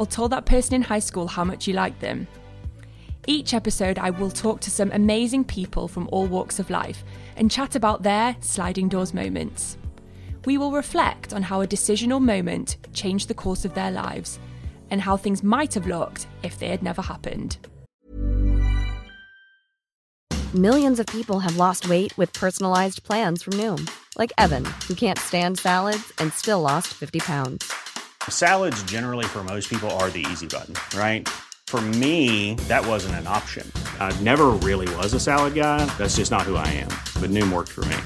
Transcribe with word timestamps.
or 0.00 0.06
told 0.06 0.32
that 0.32 0.46
person 0.46 0.74
in 0.74 0.80
high 0.80 0.98
school 0.98 1.28
how 1.28 1.44
much 1.44 1.68
you 1.68 1.74
liked 1.74 2.00
them? 2.00 2.26
Each 3.26 3.52
episode, 3.52 3.98
I 3.98 4.08
will 4.08 4.30
talk 4.30 4.60
to 4.60 4.70
some 4.70 4.90
amazing 4.92 5.44
people 5.44 5.88
from 5.88 6.08
all 6.10 6.26
walks 6.26 6.58
of 6.58 6.70
life 6.70 7.04
and 7.36 7.50
chat 7.50 7.76
about 7.76 8.02
their 8.02 8.34
sliding 8.40 8.88
doors 8.88 9.12
moments. 9.12 9.76
We 10.46 10.56
will 10.56 10.72
reflect 10.72 11.34
on 11.34 11.42
how 11.42 11.60
a 11.60 11.66
decision 11.66 12.12
or 12.12 12.20
moment 12.20 12.78
changed 12.94 13.28
the 13.28 13.34
course 13.34 13.66
of 13.66 13.74
their 13.74 13.90
lives 13.90 14.38
and 14.88 15.02
how 15.02 15.18
things 15.18 15.42
might 15.42 15.74
have 15.74 15.86
looked 15.86 16.26
if 16.42 16.58
they 16.58 16.68
had 16.68 16.82
never 16.82 17.02
happened. 17.02 17.58
Millions 20.54 20.98
of 20.98 21.06
people 21.08 21.40
have 21.40 21.58
lost 21.58 21.90
weight 21.90 22.16
with 22.16 22.32
personalized 22.32 23.04
plans 23.04 23.42
from 23.42 23.52
Noom, 23.52 23.86
like 24.16 24.32
Evan, 24.38 24.64
who 24.88 24.94
can't 24.94 25.18
stand 25.18 25.58
salads 25.58 26.10
and 26.16 26.32
still 26.32 26.62
lost 26.62 26.88
50 26.88 27.18
pounds. 27.18 27.89
Salads, 28.30 28.82
generally, 28.82 29.24
for 29.24 29.44
most 29.44 29.70
people, 29.70 29.88
are 30.02 30.10
the 30.10 30.26
easy 30.32 30.48
button, 30.48 30.74
right? 30.98 31.28
For 31.68 31.80
me, 31.80 32.54
that 32.66 32.84
wasn't 32.84 33.14
an 33.14 33.28
option. 33.28 33.70
I 34.00 34.10
never 34.22 34.46
really 34.48 34.92
was 34.96 35.14
a 35.14 35.20
salad 35.20 35.54
guy. 35.54 35.84
That's 35.98 36.16
just 36.16 36.32
not 36.32 36.42
who 36.42 36.56
I 36.56 36.66
am. 36.66 36.88
But 37.22 37.30
Noom 37.30 37.52
worked 37.52 37.70
for 37.70 37.84
me. 37.84 37.96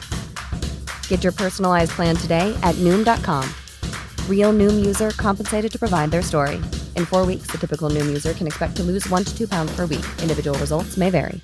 Get 1.09 1.23
your 1.23 1.33
personalized 1.33 1.93
plan 1.93 2.15
today 2.15 2.55
at 2.63 2.75
Noom.com. 2.75 3.49
Real 4.29 4.53
Noom 4.53 4.85
user 4.85 5.13
compensated 5.13 5.73
to 5.73 5.79
provide 5.79 6.11
their 6.11 6.21
story. 6.21 6.57
In 6.95 7.07
four 7.07 7.25
weeks, 7.25 7.47
the 7.51 7.57
typical 7.57 7.89
Noom 7.89 8.07
user 8.07 8.35
can 8.35 8.47
expect 8.47 8.77
to 8.77 8.83
lose 8.83 9.09
one 9.09 9.25
to 9.25 9.35
two 9.35 9.49
pounds 9.49 9.75
per 9.75 9.87
week. 9.87 10.05
Individual 10.21 10.59
results 10.59 10.99
may 10.99 11.09
vary. 11.09 11.41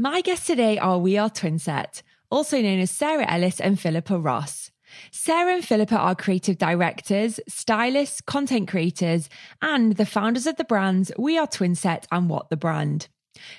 My 0.00 0.20
guests 0.20 0.46
today 0.46 0.78
are 0.78 0.96
We 0.96 1.18
Are 1.18 1.28
Twinset, 1.28 2.02
also 2.30 2.60
known 2.60 2.80
as 2.80 2.90
Sarah 2.90 3.30
Ellis 3.30 3.60
and 3.60 3.78
Philippa 3.78 4.18
Ross. 4.18 4.70
Sarah 5.10 5.54
and 5.54 5.64
Philippa 5.64 5.96
are 5.96 6.14
creative 6.14 6.58
directors, 6.58 7.40
stylists, 7.48 8.20
content 8.20 8.68
creators, 8.68 9.28
and 9.60 9.96
the 9.96 10.06
founders 10.06 10.46
of 10.46 10.56
the 10.56 10.64
brands 10.64 11.12
We 11.18 11.38
Are 11.38 11.46
Twinset 11.46 12.04
and 12.10 12.28
WAT 12.28 12.50
the 12.50 12.56
Brand. 12.56 13.08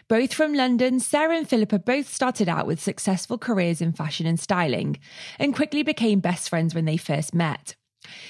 Both 0.07 0.33
from 0.33 0.53
London, 0.53 0.99
Sarah 0.99 1.37
and 1.37 1.47
Philippa 1.47 1.79
both 1.79 2.13
started 2.13 2.49
out 2.49 2.67
with 2.67 2.81
successful 2.81 3.37
careers 3.37 3.81
in 3.81 3.93
fashion 3.93 4.25
and 4.25 4.39
styling 4.39 4.97
and 5.37 5.55
quickly 5.55 5.83
became 5.83 6.19
best 6.19 6.49
friends 6.49 6.75
when 6.75 6.85
they 6.85 6.97
first 6.97 7.33
met. 7.33 7.75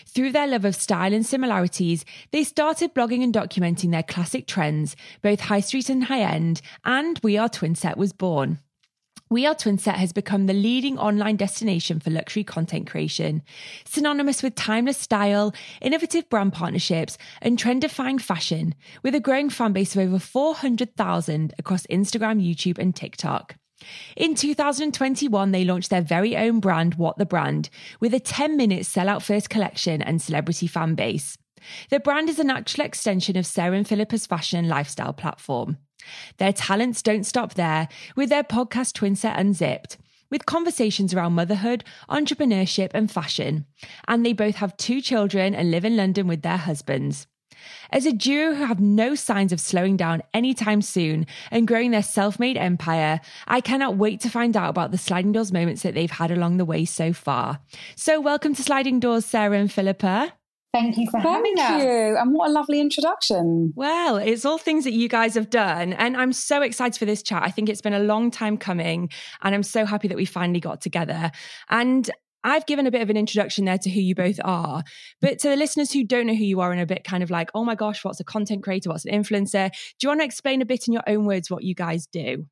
Through 0.05 0.31
their 0.31 0.47
love 0.47 0.65
of 0.65 0.75
style 0.75 1.13
and 1.13 1.25
similarities, 1.25 2.03
they 2.31 2.43
started 2.43 2.93
blogging 2.93 3.23
and 3.23 3.33
documenting 3.33 3.91
their 3.91 4.03
classic 4.03 4.45
trends, 4.45 4.95
both 5.21 5.39
high 5.39 5.61
street 5.61 5.89
and 5.89 6.03
high 6.05 6.21
end, 6.21 6.61
and 6.83 7.19
We 7.23 7.37
Are 7.37 7.49
Twinset 7.49 7.97
was 7.97 8.13
born. 8.13 8.59
We 9.31 9.45
Are 9.45 9.53
Twinset 9.53 9.93
has 9.93 10.11
become 10.11 10.47
the 10.47 10.55
leading 10.55 10.97
online 10.97 11.35
destination 11.35 11.99
for 11.99 12.09
luxury 12.09 12.43
content 12.43 12.87
creation, 12.89 13.43
synonymous 13.85 14.41
with 14.41 14.55
timeless 14.55 14.97
style, 14.97 15.53
innovative 15.83 16.27
brand 16.31 16.53
partnerships, 16.53 17.15
and 17.39 17.59
trend 17.59 17.81
defying 17.81 18.17
fashion, 18.17 18.73
with 19.03 19.13
a 19.13 19.19
growing 19.19 19.51
fan 19.51 19.71
base 19.71 19.95
of 19.95 20.01
over 20.01 20.17
400,000 20.17 21.53
across 21.59 21.85
Instagram, 21.91 22.43
YouTube, 22.43 22.79
and 22.79 22.95
TikTok. 22.95 23.55
In 24.15 24.33
2021, 24.33 25.51
they 25.51 25.63
launched 25.63 25.91
their 25.91 26.01
very 26.01 26.35
own 26.35 26.59
brand, 26.59 26.95
WAT 26.95 27.19
the 27.19 27.25
Brand, 27.27 27.69
with 27.99 28.15
a 28.15 28.19
10 28.19 28.57
minute 28.57 28.81
sellout 28.81 29.21
first 29.21 29.51
collection 29.51 30.01
and 30.01 30.19
celebrity 30.19 30.65
fan 30.65 30.95
base. 30.95 31.37
The 31.91 31.99
brand 31.99 32.29
is 32.29 32.39
a 32.39 32.43
natural 32.43 32.87
extension 32.87 33.37
of 33.37 33.45
Sarah 33.45 33.77
and 33.77 33.87
Philippa's 33.87 34.25
fashion 34.25 34.57
and 34.57 34.67
lifestyle 34.67 35.13
platform. 35.13 35.77
Their 36.37 36.53
talents 36.53 37.01
don't 37.01 37.25
stop 37.25 37.53
there 37.53 37.87
with 38.15 38.29
their 38.29 38.43
podcast 38.43 38.93
Twinset 38.93 39.37
Unzipped, 39.37 39.97
with 40.29 40.45
conversations 40.45 41.13
around 41.13 41.33
motherhood, 41.33 41.83
entrepreneurship, 42.09 42.91
and 42.93 43.11
fashion. 43.11 43.65
And 44.07 44.25
they 44.25 44.33
both 44.33 44.55
have 44.55 44.77
two 44.77 45.01
children 45.01 45.55
and 45.55 45.71
live 45.71 45.85
in 45.85 45.97
London 45.97 46.27
with 46.27 46.41
their 46.41 46.57
husbands. 46.57 47.27
As 47.91 48.05
a 48.05 48.13
duo 48.13 48.53
who 48.53 48.65
have 48.65 48.79
no 48.79 49.15
signs 49.15 49.51
of 49.51 49.59
slowing 49.59 49.97
down 49.97 50.21
anytime 50.33 50.81
soon 50.81 51.25
and 51.51 51.67
growing 51.67 51.91
their 51.91 52.03
self 52.03 52.39
made 52.39 52.57
empire, 52.57 53.19
I 53.47 53.61
cannot 53.61 53.97
wait 53.97 54.21
to 54.21 54.29
find 54.29 54.55
out 54.55 54.69
about 54.69 54.91
the 54.91 54.97
sliding 54.97 55.31
doors 55.31 55.51
moments 55.51 55.81
that 55.81 55.93
they've 55.93 56.09
had 56.09 56.31
along 56.31 56.57
the 56.57 56.65
way 56.65 56.85
so 56.85 57.13
far. 57.13 57.59
So, 57.95 58.19
welcome 58.21 58.55
to 58.55 58.63
Sliding 58.63 58.99
Doors, 58.99 59.25
Sarah 59.25 59.57
and 59.57 59.71
Philippa. 59.71 60.33
Thank 60.73 60.97
you 60.97 61.07
for 61.09 61.19
having 61.19 61.55
Thank 61.55 61.81
us. 61.81 61.83
you. 61.83 62.17
And 62.17 62.31
what 62.31 62.49
a 62.49 62.53
lovely 62.53 62.79
introduction. 62.79 63.73
Well, 63.75 64.17
it's 64.17 64.45
all 64.45 64.59
things 64.59 64.83
that 64.83 64.93
you 64.93 65.09
guys 65.09 65.33
have 65.33 65.49
done. 65.49 65.93
And 65.93 66.15
I'm 66.15 66.31
so 66.31 66.61
excited 66.61 66.97
for 66.97 67.05
this 67.05 67.23
chat. 67.23 67.41
I 67.43 67.49
think 67.49 67.69
it's 67.69 67.81
been 67.81 67.93
a 67.93 67.99
long 67.99 68.29
time 68.29 68.55
coming. 68.55 69.09
And 69.41 69.55
I'm 69.55 69.63
so 69.63 69.85
happy 69.85 70.07
that 70.07 70.17
we 70.17 70.25
finally 70.25 70.59
got 70.59 70.79
together. 70.79 71.31
And 71.69 72.09
I've 72.43 72.67
given 72.67 72.85
a 72.85 72.91
bit 72.91 73.01
of 73.01 73.09
an 73.09 73.17
introduction 73.17 73.65
there 73.65 73.79
to 73.79 73.89
who 73.89 73.99
you 73.99 74.13
both 74.13 74.39
are. 74.43 74.83
But 75.21 75.39
to 75.39 75.49
the 75.49 75.55
listeners 75.55 75.91
who 75.91 76.03
don't 76.03 76.27
know 76.27 76.35
who 76.35 76.45
you 76.45 76.61
are 76.61 76.71
and 76.71 76.79
a 76.79 76.85
bit 76.85 77.03
kind 77.03 77.23
of 77.23 77.31
like, 77.31 77.49
oh 77.55 77.65
my 77.65 77.75
gosh, 77.75 78.05
what's 78.05 78.19
a 78.19 78.23
content 78.23 78.63
creator? 78.63 78.89
What's 78.89 79.05
an 79.05 79.13
influencer? 79.13 79.71
Do 79.71 80.05
you 80.05 80.09
want 80.09 80.21
to 80.21 80.25
explain 80.25 80.61
a 80.61 80.65
bit 80.65 80.87
in 80.87 80.93
your 80.93 81.03
own 81.07 81.25
words 81.25 81.49
what 81.49 81.63
you 81.63 81.73
guys 81.73 82.05
do? 82.05 82.45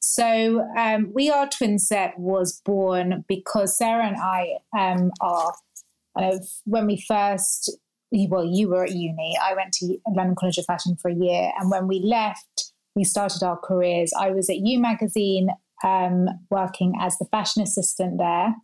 So, 0.00 0.66
um, 0.76 1.12
We 1.14 1.30
Are 1.30 1.46
Twinset 1.46 2.18
was 2.18 2.60
born 2.64 3.24
because 3.28 3.78
Sarah 3.78 4.04
and 4.04 4.16
I 4.16 4.56
um, 4.76 5.12
are 5.20 5.52
kind 5.52 5.71
of 6.16 6.46
when 6.64 6.86
we 6.86 7.02
first, 7.06 7.76
well, 8.10 8.44
you 8.44 8.68
were 8.68 8.84
at 8.84 8.92
uni, 8.92 9.36
I 9.42 9.54
went 9.54 9.72
to 9.74 9.96
London 10.08 10.36
College 10.38 10.58
of 10.58 10.66
Fashion 10.66 10.96
for 11.00 11.10
a 11.10 11.14
year. 11.14 11.50
And 11.58 11.70
when 11.70 11.88
we 11.88 12.00
left, 12.04 12.72
we 12.94 13.04
started 13.04 13.42
our 13.42 13.58
careers. 13.58 14.12
I 14.18 14.30
was 14.30 14.50
at 14.50 14.56
You 14.56 14.80
Magazine 14.80 15.48
um, 15.82 16.26
working 16.50 16.94
as 17.00 17.16
the 17.18 17.26
fashion 17.30 17.62
assistant 17.62 18.18
there 18.18 18.54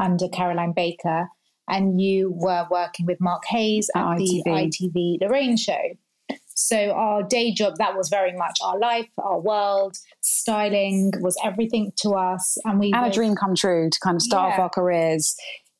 under 0.00 0.28
Caroline 0.28 0.72
Baker. 0.74 1.28
And 1.68 2.00
you 2.00 2.32
were 2.34 2.66
working 2.70 3.06
with 3.06 3.18
Mark 3.20 3.42
Heyes 3.48 3.88
at, 3.94 4.12
At 4.12 4.18
the 4.18 4.42
ITV. 4.46 4.70
ITV 4.70 5.20
Lorraine 5.20 5.56
show. 5.56 5.80
So 6.58 6.92
our 6.92 7.22
day 7.22 7.52
job, 7.52 7.74
that 7.78 7.96
was 7.96 8.08
very 8.08 8.32
much 8.32 8.58
our 8.64 8.78
life, 8.78 9.08
our 9.18 9.38
world. 9.38 9.96
Styling 10.22 11.12
was 11.20 11.36
everything 11.44 11.92
to 11.98 12.10
us. 12.10 12.56
And 12.64 12.78
we 12.80 12.92
And 12.94 13.06
a 13.06 13.10
dream 13.10 13.34
come 13.34 13.54
true 13.54 13.90
to 13.90 13.98
kind 14.00 14.16
of 14.16 14.22
start 14.22 14.54
off 14.54 14.58
our 14.58 14.70
careers 14.70 15.36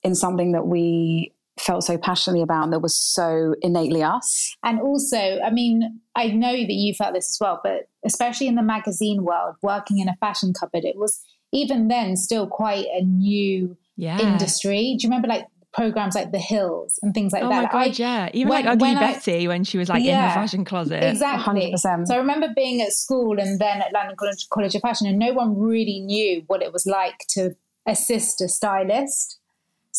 in 0.07 0.15
something 0.15 0.53
that 0.53 0.67
we 0.67 1.33
felt 1.59 1.83
so 1.83 1.97
passionately 1.99 2.43
about 2.43 2.65
and 2.65 2.73
that 2.73 2.81
was 2.81 2.95
so 2.97 3.55
innately 3.63 4.03
us. 4.03 4.55
And 4.63 4.81
also, 4.81 5.17
I 5.45 5.51
mean, 5.51 6.01
I 6.15 6.29
know 6.29 6.53
that 6.53 6.67
you 6.73 6.93
felt 6.95 7.15
this 7.15 7.31
as 7.31 7.39
well, 7.41 7.61
but 7.65 7.89
especially 8.05 8.47
in 8.47 8.55
the 8.57 8.63
magazine 8.63 9.25
world, 9.25 9.57
working 9.63 9.99
in 9.99 10.09
a 10.09 10.17
fashion 10.21 10.53
cupboard, 10.59 10.85
it 10.85 10.97
was 10.97 11.21
even 11.53 11.89
then 11.89 12.17
still 12.17 12.47
quite 12.47 12.87
a 12.95 13.03
new 13.03 13.77
Yeah. 13.97 14.19
industry. 14.21 14.97
Do 14.99 15.07
you 15.07 15.11
remember 15.11 15.29
like 15.29 15.47
programs 15.73 16.15
like 16.15 16.31
The 16.31 16.39
Hills 16.39 16.99
and 17.03 17.15
things 17.15 17.33
like 17.33 17.43
Oh 17.43 17.49
that? 17.49 17.55
my 17.55 17.63
Like, 17.63 17.73
God, 17.73 17.79
I- 17.89 17.95
yeah. 18.25 18.29
Even 18.35 18.49
when- 18.51 18.65
like 18.65 18.73
Ugly 18.75 18.89
when 18.89 18.99
I- 18.99 19.47
when 19.49 19.65
she 19.65 19.79
was 19.79 19.89
like 19.89 20.01
in 20.01 20.07
Yeah. 20.07 20.29
her 20.29 20.35
fashion 20.35 20.65
closet. 20.65 21.03
Exactly. 21.03 21.73
100%. 21.73 22.07
So 22.09 22.15
I 22.15 22.19
remember 22.19 22.49
being 22.55 22.81
at 22.83 22.93
school 22.93 23.39
and 23.41 23.59
then 23.59 23.81
at 23.81 23.93
London 23.95 24.15
College, 24.17 24.47
College 24.51 24.75
of 24.75 24.83
Fashion, 24.83 25.07
and 25.07 25.19
no 25.19 25.33
one 25.33 25.59
really 25.59 26.01
knew 26.01 26.43
what 26.49 26.63
it 26.63 26.73
was 26.73 26.85
like 26.87 27.19
to 27.31 27.57
assist 27.87 28.41
a 28.43 28.49
stylist. 28.49 29.39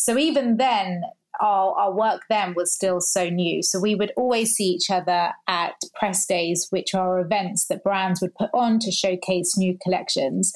So 0.02 0.16
even 0.18 0.56
then, 0.56 1.02
our, 1.40 1.72
our 1.78 1.94
work 1.94 2.22
then 2.28 2.54
was 2.54 2.74
still 2.74 3.00
so 3.00 3.28
new. 3.28 3.62
So 3.62 3.78
we 3.78 3.94
would 3.94 4.12
always 4.16 4.54
see 4.54 4.64
each 4.64 4.90
other 4.90 5.32
at 5.46 5.74
press 5.94 6.26
days, 6.26 6.66
which 6.70 6.94
are 6.94 7.20
events 7.20 7.66
that 7.68 7.84
brands 7.84 8.20
would 8.20 8.34
put 8.34 8.50
on 8.52 8.78
to 8.80 8.90
showcase 8.90 9.56
new 9.56 9.76
collections. 9.82 10.52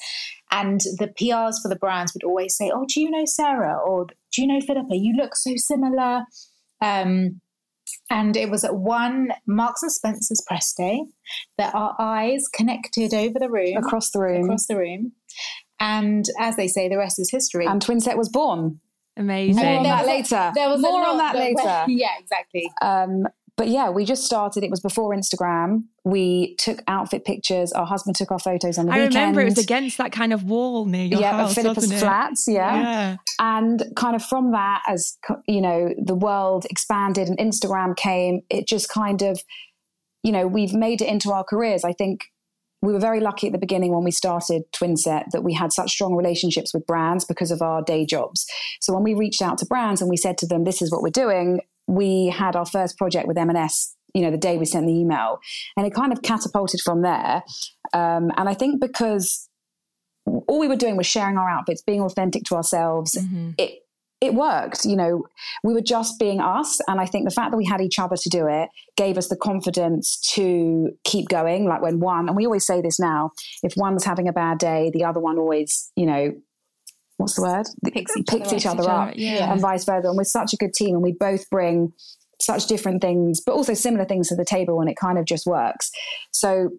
And 0.50 0.80
the 0.98 1.08
PRs 1.20 1.54
for 1.62 1.68
the 1.68 1.76
brands 1.76 2.12
would 2.14 2.24
always 2.24 2.56
say, 2.56 2.70
Oh, 2.74 2.84
do 2.88 3.00
you 3.00 3.10
know 3.10 3.24
Sarah? 3.24 3.78
Or 3.78 4.06
do 4.32 4.42
you 4.42 4.46
know 4.48 4.60
Philippa? 4.60 4.96
You 4.96 5.14
look 5.16 5.36
so 5.36 5.52
similar. 5.56 6.24
Um, 6.80 7.40
and 8.10 8.36
it 8.36 8.50
was 8.50 8.64
at 8.64 8.74
one 8.74 9.32
Marks 9.46 9.82
and 9.82 9.92
Spencer's 9.92 10.42
press 10.46 10.72
day 10.72 11.04
that 11.58 11.74
our 11.74 11.94
eyes 11.98 12.44
connected 12.52 13.14
over 13.14 13.38
the 13.38 13.50
room, 13.50 13.76
Across 13.76 14.10
the 14.10 14.20
room. 14.20 14.44
across 14.44 14.66
the 14.66 14.76
room. 14.76 15.12
And 15.78 16.24
as 16.40 16.56
they 16.56 16.68
say, 16.68 16.88
the 16.88 16.98
rest 16.98 17.18
is 17.18 17.30
history. 17.30 17.66
And 17.66 17.80
Twinset 17.84 18.16
was 18.16 18.28
born. 18.28 18.80
Amazing. 19.16 19.62
More 19.62 19.76
on 19.78 19.82
that 19.84 20.06
later. 20.06 20.52
there 20.54 20.68
was 20.68 20.80
More 20.80 21.06
on 21.06 21.18
that 21.18 21.34
that 21.34 21.38
later. 21.38 21.62
went- 21.64 21.90
yeah, 21.98 22.08
exactly. 22.18 22.70
Um, 22.80 23.24
but 23.58 23.68
yeah, 23.68 23.90
we 23.90 24.06
just 24.06 24.24
started. 24.24 24.64
It 24.64 24.70
was 24.70 24.80
before 24.80 25.14
Instagram. 25.14 25.84
We 26.04 26.54
took 26.56 26.82
outfit 26.88 27.26
pictures. 27.26 27.70
Our 27.72 27.84
husband 27.84 28.16
took 28.16 28.30
our 28.32 28.38
photos 28.38 28.78
on 28.78 28.86
the 28.86 28.92
I 28.92 28.96
weekend. 28.96 29.14
remember 29.14 29.40
it 29.42 29.44
was 29.44 29.58
against 29.58 29.98
that 29.98 30.10
kind 30.10 30.32
of 30.32 30.44
wall 30.44 30.86
near 30.86 31.04
your 31.04 31.20
yeah, 31.20 31.32
house. 31.32 31.56
at 31.58 31.62
Philippa's 31.62 31.92
flats. 32.00 32.46
Yeah. 32.48 32.74
Yeah. 32.80 33.16
And 33.38 33.84
kind 33.94 34.16
of 34.16 34.24
from 34.24 34.52
that, 34.52 34.80
as 34.88 35.18
you 35.46 35.60
know, 35.60 35.90
the 36.02 36.14
world 36.14 36.64
expanded 36.70 37.28
and 37.28 37.36
Instagram 37.38 37.94
came, 37.94 38.40
it 38.48 38.66
just 38.66 38.88
kind 38.88 39.20
of, 39.20 39.38
you 40.22 40.32
know, 40.32 40.46
we've 40.46 40.72
made 40.72 41.02
it 41.02 41.08
into 41.08 41.30
our 41.30 41.44
careers. 41.44 41.84
I 41.84 41.92
think 41.92 42.22
we 42.82 42.92
were 42.92 42.98
very 42.98 43.20
lucky 43.20 43.46
at 43.46 43.52
the 43.52 43.58
beginning 43.58 43.94
when 43.94 44.04
we 44.04 44.10
started 44.10 44.62
Twinset 44.72 45.30
that 45.30 45.42
we 45.42 45.54
had 45.54 45.72
such 45.72 45.92
strong 45.92 46.14
relationships 46.14 46.74
with 46.74 46.86
brands 46.86 47.24
because 47.24 47.50
of 47.50 47.62
our 47.62 47.82
day 47.82 48.04
jobs. 48.04 48.46
So 48.80 48.92
when 48.92 49.04
we 49.04 49.14
reached 49.14 49.40
out 49.40 49.58
to 49.58 49.66
brands 49.66 50.00
and 50.00 50.10
we 50.10 50.16
said 50.16 50.36
to 50.38 50.46
them, 50.46 50.64
this 50.64 50.82
is 50.82 50.90
what 50.90 51.02
we're 51.02 51.10
doing, 51.10 51.60
we 51.86 52.26
had 52.26 52.56
our 52.56 52.66
first 52.66 52.98
project 52.98 53.26
with 53.26 53.38
M&S 53.38 53.96
you 54.14 54.20
know 54.20 54.30
the 54.30 54.36
day 54.36 54.58
we 54.58 54.66
sent 54.66 54.86
the 54.86 54.92
email 54.92 55.40
and 55.74 55.86
it 55.86 55.94
kind 55.94 56.12
of 56.12 56.20
catapulted 56.20 56.82
from 56.82 57.00
there 57.00 57.42
um, 57.94 58.30
and 58.36 58.46
i 58.46 58.52
think 58.52 58.78
because 58.78 59.48
all 60.24 60.58
we 60.58 60.68
were 60.68 60.76
doing 60.76 60.96
was 60.96 61.06
sharing 61.06 61.36
our 61.36 61.48
outfits, 61.48 61.82
being 61.82 62.00
authentic 62.00 62.44
to 62.44 62.54
ourselves. 62.54 63.16
Mm-hmm. 63.16 63.50
It 63.58 63.81
it 64.22 64.34
worked. 64.34 64.84
You 64.84 64.96
know, 64.96 65.24
we 65.64 65.74
were 65.74 65.82
just 65.82 66.18
being 66.20 66.40
us, 66.40 66.80
and 66.86 67.00
I 67.00 67.06
think 67.06 67.24
the 67.24 67.34
fact 67.34 67.50
that 67.50 67.56
we 67.56 67.66
had 67.66 67.80
each 67.80 67.98
other 67.98 68.14
to 68.16 68.28
do 68.28 68.46
it 68.46 68.68
gave 68.96 69.18
us 69.18 69.26
the 69.28 69.36
confidence 69.36 70.16
to 70.34 70.92
keep 71.02 71.28
going. 71.28 71.66
Like 71.66 71.82
when 71.82 71.98
one, 71.98 72.28
and 72.28 72.36
we 72.36 72.46
always 72.46 72.64
say 72.64 72.80
this 72.80 73.00
now, 73.00 73.32
if 73.64 73.76
one's 73.76 74.04
having 74.04 74.28
a 74.28 74.32
bad 74.32 74.58
day, 74.58 74.92
the 74.94 75.04
other 75.04 75.18
one 75.18 75.38
always, 75.38 75.90
you 75.96 76.06
know, 76.06 76.32
what's 77.16 77.34
the 77.34 77.42
word? 77.42 77.66
Picks 77.92 78.16
each, 78.16 78.28
Picks 78.28 78.48
other, 78.48 78.56
each 78.56 78.66
other 78.66 78.88
up, 78.88 79.14
yeah. 79.16 79.52
and 79.52 79.60
vice 79.60 79.84
versa. 79.84 80.06
And 80.06 80.16
we're 80.16 80.22
such 80.22 80.52
a 80.52 80.56
good 80.56 80.72
team, 80.72 80.94
and 80.94 81.02
we 81.02 81.12
both 81.12 81.50
bring 81.50 81.92
such 82.40 82.68
different 82.68 83.02
things, 83.02 83.40
but 83.44 83.52
also 83.52 83.74
similar 83.74 84.04
things 84.04 84.28
to 84.28 84.36
the 84.36 84.44
table, 84.44 84.80
and 84.80 84.88
it 84.88 84.96
kind 84.96 85.18
of 85.18 85.24
just 85.24 85.46
works. 85.46 85.90
So 86.30 86.70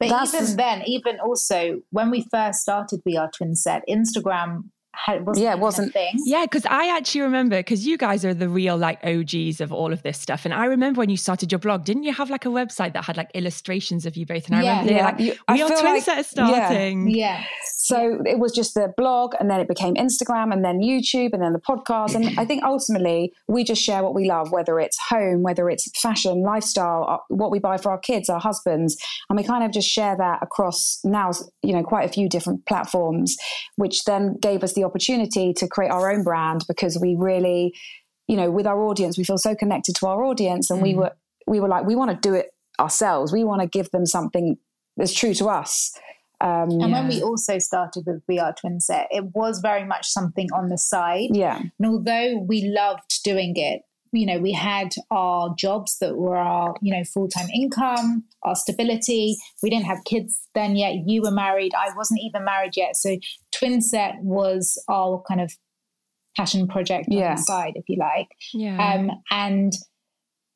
but 0.00 0.10
even 0.28 0.56
then, 0.56 0.82
even 0.86 1.20
also 1.20 1.80
when 1.90 2.10
we 2.10 2.26
first 2.30 2.60
started 2.60 3.00
We 3.04 3.16
Are 3.16 3.30
Twinset, 3.30 3.82
Instagram 3.88 4.70
had, 5.04 5.26
wasn't 5.26 5.44
yeah, 5.44 5.52
it 5.52 5.58
wasn't 5.58 5.92
thing. 5.92 6.14
Yeah, 6.24 6.44
because 6.44 6.66
I 6.66 6.96
actually 6.96 7.22
remember 7.22 7.56
because 7.58 7.86
you 7.86 7.96
guys 7.96 8.24
are 8.24 8.34
the 8.34 8.48
real 8.48 8.76
like 8.76 9.04
OGs 9.04 9.60
of 9.60 9.72
all 9.72 9.92
of 9.92 10.02
this 10.02 10.18
stuff, 10.18 10.44
and 10.44 10.52
I 10.52 10.66
remember 10.66 10.98
when 10.98 11.10
you 11.10 11.16
started 11.16 11.52
your 11.52 11.58
blog, 11.58 11.84
didn't 11.84 12.02
you 12.02 12.12
have 12.12 12.30
like 12.30 12.46
a 12.46 12.48
website 12.48 12.92
that 12.94 13.04
had 13.04 13.16
like 13.16 13.30
illustrations 13.34 14.06
of 14.06 14.16
you 14.16 14.26
both? 14.26 14.46
And 14.46 14.56
I 14.56 14.62
yeah, 14.62 14.80
remember 14.80 14.92
yeah. 14.92 15.04
like, 15.04 15.20
you, 15.20 15.34
"We 15.48 15.62
Are 15.62 15.70
Twinset 15.70 16.16
like, 16.16 16.26
starting." 16.26 17.08
Yeah. 17.10 17.38
yeah. 17.38 17.44
So 17.88 18.20
it 18.26 18.38
was 18.38 18.52
just 18.52 18.74
the 18.74 18.92
blog, 18.98 19.34
and 19.40 19.50
then 19.50 19.60
it 19.60 19.66
became 19.66 19.94
Instagram, 19.94 20.52
and 20.52 20.62
then 20.62 20.80
YouTube, 20.80 21.32
and 21.32 21.42
then 21.42 21.54
the 21.54 21.58
podcast. 21.58 22.14
And 22.14 22.38
I 22.38 22.44
think 22.44 22.62
ultimately 22.62 23.32
we 23.46 23.64
just 23.64 23.82
share 23.82 24.02
what 24.02 24.14
we 24.14 24.28
love, 24.28 24.52
whether 24.52 24.78
it's 24.78 24.98
home, 25.08 25.42
whether 25.42 25.70
it's 25.70 25.90
fashion, 25.98 26.42
lifestyle, 26.42 27.06
uh, 27.08 27.16
what 27.28 27.50
we 27.50 27.58
buy 27.58 27.78
for 27.78 27.90
our 27.90 27.98
kids, 27.98 28.28
our 28.28 28.40
husbands, 28.40 28.94
and 29.30 29.38
we 29.38 29.42
kind 29.42 29.64
of 29.64 29.72
just 29.72 29.88
share 29.88 30.14
that 30.18 30.40
across 30.42 31.00
now, 31.02 31.30
you 31.62 31.72
know, 31.72 31.82
quite 31.82 32.04
a 32.04 32.12
few 32.12 32.28
different 32.28 32.66
platforms, 32.66 33.38
which 33.76 34.04
then 34.04 34.36
gave 34.38 34.62
us 34.62 34.74
the 34.74 34.84
opportunity 34.84 35.54
to 35.54 35.66
create 35.66 35.90
our 35.90 36.12
own 36.12 36.22
brand 36.22 36.66
because 36.68 36.98
we 37.00 37.16
really, 37.18 37.72
you 38.26 38.36
know, 38.36 38.50
with 38.50 38.66
our 38.66 38.82
audience, 38.82 39.16
we 39.16 39.24
feel 39.24 39.38
so 39.38 39.54
connected 39.54 39.96
to 39.96 40.06
our 40.06 40.22
audience, 40.24 40.68
and 40.68 40.80
mm. 40.80 40.82
we 40.82 40.94
were 40.94 41.12
we 41.46 41.58
were 41.58 41.68
like, 41.68 41.86
we 41.86 41.96
want 41.96 42.10
to 42.10 42.28
do 42.28 42.34
it 42.34 42.50
ourselves. 42.78 43.32
We 43.32 43.44
want 43.44 43.62
to 43.62 43.66
give 43.66 43.90
them 43.92 44.04
something 44.04 44.58
that's 44.98 45.14
true 45.14 45.32
to 45.32 45.48
us. 45.48 45.98
Um, 46.40 46.70
and 46.70 46.90
yeah. 46.90 47.00
when 47.00 47.08
we 47.08 47.22
also 47.22 47.58
started 47.58 48.04
with 48.06 48.22
We 48.28 48.38
Are 48.38 48.54
Twinset, 48.54 49.06
it 49.10 49.24
was 49.34 49.60
very 49.60 49.84
much 49.84 50.06
something 50.06 50.48
on 50.52 50.68
the 50.68 50.78
side. 50.78 51.30
Yeah. 51.32 51.58
And 51.58 51.86
although 51.86 52.38
we 52.38 52.62
loved 52.64 53.22
doing 53.24 53.54
it, 53.56 53.82
you 54.12 54.24
know, 54.24 54.38
we 54.38 54.52
had 54.52 54.94
our 55.10 55.54
jobs 55.58 55.98
that 55.98 56.16
were 56.16 56.36
our, 56.36 56.74
you 56.80 56.94
know, 56.94 57.04
full 57.04 57.28
time 57.28 57.48
income, 57.54 58.24
our 58.42 58.54
stability. 58.54 59.36
We 59.62 59.70
didn't 59.70 59.86
have 59.86 60.04
kids 60.04 60.40
then 60.54 60.76
yet. 60.76 60.94
You 61.06 61.22
were 61.22 61.30
married. 61.30 61.72
I 61.74 61.94
wasn't 61.94 62.20
even 62.22 62.44
married 62.44 62.72
yet. 62.76 62.96
So 62.96 63.16
Twinset 63.54 64.20
was 64.22 64.82
our 64.88 65.22
kind 65.28 65.40
of 65.40 65.52
passion 66.36 66.68
project 66.68 67.06
yeah. 67.10 67.30
on 67.30 67.36
the 67.36 67.42
side, 67.42 67.72
if 67.74 67.84
you 67.88 67.98
like. 67.98 68.28
Yeah. 68.54 68.94
Um, 68.94 69.10
and 69.30 69.72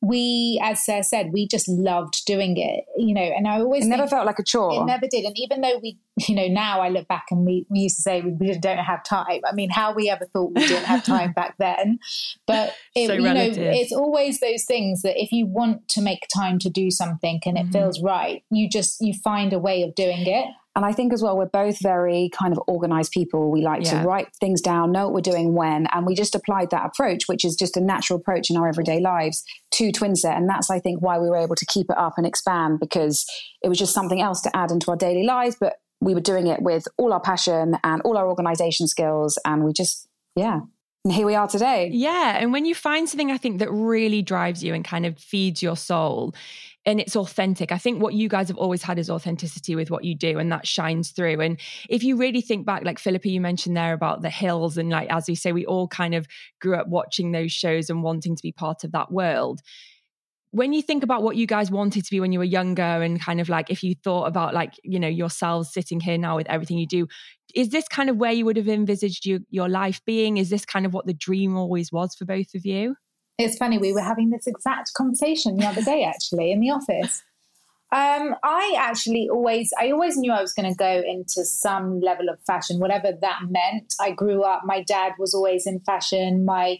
we, 0.03 0.61
as 0.61 0.85
Sarah 0.85 1.05
said, 1.05 1.31
we 1.33 1.47
just 1.47 1.69
loved 1.69 2.25
doing 2.27 2.57
it, 2.57 2.85
you 2.97 3.15
know, 3.15 3.23
and 3.23 3.47
I 3.47 3.61
always 3.61 3.87
it 3.87 3.89
never 3.89 4.09
felt 4.09 4.27
like 4.27 4.41
a 4.41 4.43
chore. 4.43 4.83
It 4.83 4.85
never 4.85 5.07
did. 5.09 5.25
And 5.25 5.39
even 5.39 5.61
though 5.61 5.79
we, 5.81 5.97
you 6.27 6.35
know, 6.35 6.49
now 6.49 6.81
I 6.81 6.89
look 6.89 7.07
back 7.07 7.27
and 7.31 7.47
we, 7.47 7.67
we 7.71 7.81
used 7.81 7.97
to 7.97 8.03
say 8.03 8.21
we, 8.21 8.33
we 8.33 8.59
don't 8.59 8.79
have 8.79 9.05
time. 9.05 9.41
I 9.49 9.55
mean, 9.55 9.71
how 9.71 9.95
we 9.95 10.11
ever 10.11 10.27
thought 10.27 10.55
we 10.57 10.67
didn't 10.67 10.87
have 10.87 11.05
time 11.05 11.33
back 11.37 11.55
then. 11.59 12.01
But, 12.49 12.75
it, 12.97 13.07
so 13.07 13.13
you 13.13 13.25
relative. 13.25 13.59
know, 13.59 13.71
it's 13.73 13.93
always 13.93 14.41
those 14.41 14.65
things 14.65 15.03
that 15.03 15.15
if 15.17 15.31
you 15.31 15.47
want 15.47 15.87
to 15.91 16.03
make 16.03 16.27
time 16.35 16.59
to 16.59 16.69
do 16.69 16.91
something 16.91 17.41
and 17.47 17.57
it 17.57 17.61
mm-hmm. 17.61 17.73
feels 17.73 18.03
right, 18.03 18.43
you 18.51 18.69
just, 18.69 18.97
you 19.01 19.15
find 19.23 19.53
a 19.53 19.59
way 19.61 19.85
of 19.85 19.95
doing 19.95 20.27
it. 20.27 20.47
And 20.75 20.87
I 20.87 20.93
think 20.93 21.13
as 21.13 21.23
well, 21.23 21.37
we're 21.37 21.47
both 21.47 21.83
very 21.83 22.31
kind 22.33 22.53
of 22.53 22.61
organized 22.67 23.13
people. 23.13 23.51
We 23.51 23.61
like 23.61 23.85
yeah. 23.85 24.01
to 24.01 24.09
write 24.09 24.29
things 24.41 24.63
down, 24.63 24.91
know 24.91 25.05
what 25.05 25.15
we're 25.15 25.33
doing 25.33 25.55
when. 25.55 25.87
And 25.93 26.07
we 26.07 26.15
just 26.15 26.35
applied 26.35 26.71
that 26.71 26.87
approach, 26.87 27.25
which 27.27 27.45
is 27.45 27.57
just 27.57 27.77
a 27.77 27.81
natural 27.81 28.19
approach 28.19 28.49
in 28.49 28.57
our 28.57 28.67
everyday 28.69 28.99
lives 28.99 29.45
to 29.73 29.93
Twinset. 29.93 30.35
And 30.37 30.49
that's, 30.49 30.71
I 30.71 30.79
think, 30.79 31.03
why 31.03 31.19
we 31.19 31.29
were 31.29 31.37
able 31.37 31.57
to 31.57 31.67
keep 31.67 31.91
it 31.91 31.99
up 31.99 32.15
and 32.17 32.27
expand 32.27 32.81
because 32.81 33.27
it 33.63 33.69
was 33.69 33.79
just 33.79 33.93
something 33.93 34.23
else 34.23 34.41
to 34.43 34.57
add 34.57 34.71
into 34.71 34.91
our 34.91 34.97
daily 34.97 35.25
lives. 35.25 35.57
But 35.61 35.75
we 36.01 36.15
were 36.15 36.21
doing 36.21 36.47
it 36.47 36.63
with 36.63 36.89
all 36.97 37.13
our 37.13 37.21
passion 37.21 37.77
and 37.85 38.01
all 38.03 38.17
our 38.17 38.27
organization 38.27 38.89
skills. 38.89 39.39
And 39.45 39.65
we 39.65 39.75
just, 39.75 40.09
yeah. 40.37 40.61
And 41.05 41.13
here 41.13 41.27
we 41.27 41.35
are 41.35 41.49
today. 41.49 41.91
Yeah. 41.93 42.39
And 42.39 42.53
when 42.53 42.65
you 42.65 42.75
find 42.75 43.09
something, 43.09 43.31
I 43.31 43.37
think, 43.37 43.59
that 43.59 43.71
really 43.71 44.23
drives 44.23 44.63
you 44.63 44.73
and 44.73 44.85
kind 44.85 45.05
of 45.05 45.19
feeds 45.19 45.63
your 45.63 45.77
soul, 45.77 46.33
and 46.85 47.01
it's 47.01 47.15
authentic. 47.15 47.71
I 47.71 47.79
think 47.79 48.03
what 48.03 48.15
you 48.15 48.29
guys 48.29 48.49
have 48.49 48.57
always 48.57 48.83
had 48.83 48.99
is 48.99 49.09
authenticity 49.09 49.77
with 49.77 49.91
what 49.91 50.05
you 50.05 50.15
do, 50.15 50.39
and 50.39 50.51
that 50.51 50.67
shines 50.67 51.11
through. 51.11 51.41
And 51.41 51.61
if 51.89 52.03
you 52.03 52.17
really 52.17 52.41
think 52.41 52.67
back, 52.67 52.85
like 52.85 52.99
Philippa, 52.99 53.29
you 53.29 53.41
mentioned 53.41 53.77
there 53.77 53.93
about 53.93 54.23
the 54.23 54.31
hills, 54.31 54.77
and 54.77 54.91
like 54.91 55.11
as 55.11 55.29
you 55.29 55.37
say, 55.37 55.53
we 55.53 55.67
all 55.67 55.89
kind 55.89 56.15
of 56.15 56.27
grew 56.61 56.75
up 56.75 56.89
watching 56.89 57.33
those 57.33 57.53
shows 57.53 57.89
and 57.89 58.03
wanting 58.03 58.37
to 58.37 58.43
be 58.43 58.53
part 58.53 58.85
of 58.85 58.93
that 58.93 59.13
world. 59.13 59.61
When 60.51 60.75
you 60.75 60.83
think 60.83 61.03
about 61.03 61.23
what 61.23 61.37
you 61.37 61.47
guys 61.47 61.71
wanted 61.71 62.05
to 62.05 62.11
be 62.11 62.21
when 62.21 62.33
you 62.33 62.39
were 62.39 62.45
younger, 62.45 62.83
and 62.83 63.21
kind 63.21 63.41
of 63.41 63.49
like 63.49 63.71
if 63.71 63.83
you 63.83 63.95
thought 63.95 64.27
about 64.27 64.53
like 64.53 64.75
you 64.83 64.99
know 64.99 65.09
yourselves 65.09 65.73
sitting 65.73 66.01
here 66.01 66.19
now 66.19 66.37
with 66.37 66.49
everything 66.51 66.79
you 66.79 66.87
do, 66.87 67.07
is 67.55 67.69
this 67.69 67.87
kind 67.87 68.11
of 68.11 68.17
where 68.17 68.33
you 68.33 68.45
would 68.45 68.57
have 68.57 68.69
envisaged 68.69 69.25
you, 69.25 69.41
your 69.51 69.69
life 69.69 70.01
being? 70.05 70.37
Is 70.37 70.51
this 70.51 70.65
kind 70.65 70.85
of 70.85 70.93
what 70.93 71.07
the 71.07 71.15
dream 71.15 71.57
always 71.57 71.93
was 71.93 72.15
for 72.15 72.25
both 72.25 72.55
of 72.55 72.67
you? 72.67 72.97
It's 73.39 73.57
funny, 73.57 73.79
we 73.79 73.93
were 73.93 74.01
having 74.01 74.31
this 74.31 74.47
exact 74.47 74.93
conversation 74.95 75.57
the 75.57 75.67
other 75.67 75.83
day, 75.83 76.05
actually, 76.05 76.53
in 76.53 76.61
the 76.61 76.71
office. 76.71 77.23
Um, 77.93 78.35
I 78.43 78.75
actually 78.79 79.29
always, 79.31 79.71
I 79.79 79.91
always 79.91 80.17
knew 80.17 80.33
I 80.33 80.41
was 80.41 80.55
going 80.55 80.71
to 80.71 80.77
go 80.77 81.03
into 81.07 81.45
some 81.45 82.01
level 82.01 82.31
of 82.31 82.41
fashion, 82.47 82.79
whatever 82.79 83.13
that 83.21 83.41
meant. 83.51 83.95
I 84.01 84.13
grew 84.13 84.43
up, 84.43 84.63
my 84.65 84.83
dad 84.83 85.13
was 85.19 85.35
always 85.35 85.67
in 85.67 85.81
fashion. 85.81 86.47
My 86.47 86.79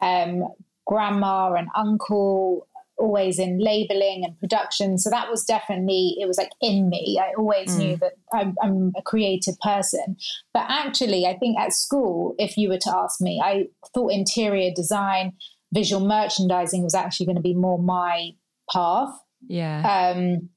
um, 0.00 0.48
grandma 0.84 1.52
and 1.52 1.68
uncle 1.76 2.66
always 2.98 3.38
in 3.38 3.58
labeling 3.60 4.24
and 4.24 4.38
production. 4.40 4.98
So 4.98 5.10
that 5.10 5.30
was 5.30 5.44
definitely, 5.44 6.16
it 6.18 6.26
was 6.26 6.36
like 6.36 6.50
in 6.60 6.88
me. 6.88 7.20
I 7.22 7.32
always 7.38 7.76
mm. 7.76 7.78
knew 7.78 7.96
that 7.98 8.14
I'm, 8.32 8.56
I'm, 8.60 8.92
a 8.96 9.02
creative 9.02 9.58
person. 9.60 10.16
But 10.52 10.66
actually, 10.68 11.24
I 11.24 11.36
think 11.36 11.56
at 11.58 11.72
school, 11.72 12.34
if 12.38 12.56
you 12.56 12.68
were 12.68 12.78
to 12.78 12.96
ask 12.96 13.20
me, 13.20 13.40
I 13.42 13.66
thought 13.94 14.12
interior 14.12 14.72
design 14.74 15.34
visual 15.72 16.06
merchandising 16.06 16.82
was 16.82 16.94
actually 16.94 17.26
going 17.26 17.36
to 17.36 17.42
be 17.42 17.54
more 17.54 17.80
my 17.80 18.30
path. 18.72 19.10
Yeah. 19.46 20.12
Um, 20.14 20.50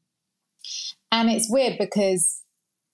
and 1.11 1.29
it's 1.29 1.49
weird 1.49 1.77
because 1.77 2.41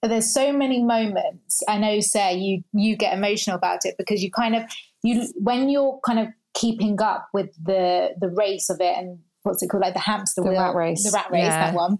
there's 0.02 0.34
so 0.34 0.52
many 0.52 0.84
moments. 0.84 1.62
I 1.68 1.78
know, 1.78 2.00
Sarah, 2.00 2.34
you 2.34 2.64
you 2.74 2.96
get 2.96 3.18
emotional 3.18 3.58
about 3.58 3.80
it 3.84 3.96
because 3.98 4.22
you 4.22 4.32
kind 4.32 4.56
of 4.56 4.64
you 5.04 5.28
when 5.36 5.70
you're 5.70 6.00
kind 6.06 6.20
of 6.20 6.28
keeping 6.54 7.02
up 7.02 7.28
with 7.34 7.50
the 7.64 8.10
the 8.20 8.30
race 8.30 8.70
of 8.70 8.78
it 8.80 8.98
and 8.98 9.20
what's 9.44 9.62
it 9.64 9.70
called, 9.70 9.82
like 9.82 9.94
the 9.94 10.00
hamster 10.00 10.42
the 10.42 10.50
wheel, 10.50 10.60
rat 10.60 10.76
race, 10.76 11.04
the 11.04 11.12
rat 11.14 11.32
race, 11.32 11.44
yeah. 11.44 11.72
that 11.72 11.74
one 11.74 12.00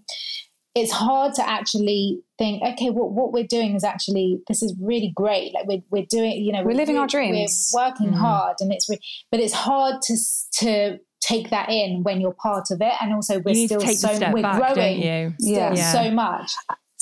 it's 0.74 0.92
hard 0.92 1.34
to 1.34 1.48
actually 1.48 2.20
think, 2.38 2.62
okay, 2.62 2.90
what 2.90 3.12
what 3.12 3.32
we're 3.32 3.46
doing 3.46 3.74
is 3.74 3.84
actually 3.84 4.40
this 4.48 4.62
is 4.62 4.74
really 4.80 5.12
great. 5.14 5.52
Like 5.54 5.66
we're 5.66 5.82
we're 5.90 6.06
doing, 6.08 6.44
you 6.44 6.52
know, 6.52 6.60
we're, 6.60 6.68
we're 6.68 6.76
living 6.76 6.98
our 6.98 7.06
dreams, 7.06 7.70
we're 7.74 7.84
working 7.84 8.10
mm. 8.10 8.16
hard, 8.16 8.56
and 8.60 8.72
it's 8.72 8.88
re- 8.88 9.00
but 9.30 9.40
it's 9.40 9.54
hard 9.54 10.02
to 10.02 10.16
to 10.60 10.98
take 11.20 11.50
that 11.50 11.68
in 11.68 12.02
when 12.02 12.20
you're 12.20 12.34
part 12.34 12.66
of 12.70 12.80
it, 12.80 12.92
and 13.00 13.12
also 13.12 13.40
we're 13.40 13.54
still 13.66 13.80
so 13.80 14.18
we're 14.32 14.42
back, 14.42 14.74
growing, 14.74 15.02
yeah. 15.02 15.30
yeah. 15.40 15.92
so 15.92 16.10
much. 16.10 16.52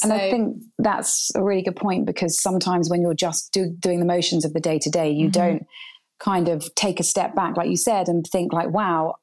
And 0.03 0.11
so, 0.11 0.15
I 0.15 0.31
think 0.31 0.63
that's 0.79 1.31
a 1.35 1.43
really 1.43 1.63
good 1.63 1.77
point 1.77 2.07
because 2.07 2.41
sometimes 2.41 2.91
when 2.91 3.01
you're 3.01 3.15
just 3.15 3.53
do, 3.53 3.75
doing 3.79 3.99
the 3.99 4.05
motions 4.05 4.45
of 4.45 4.53
the 4.53 4.61
day 4.61 4.79
to 4.79 4.91
day, 4.91 5.11
you 5.11 5.27
mm-hmm. 5.27 5.41
don't 5.41 5.67
kind 6.21 6.49
of 6.49 6.75
take 6.75 7.01
a 7.01 7.03
step 7.03 7.35
back, 7.35 7.57
like 7.57 7.69
you 7.69 7.77
said, 7.77 8.09
and 8.09 8.27
think 8.27 8.53
like, 8.53 8.71
wow, 8.71 9.17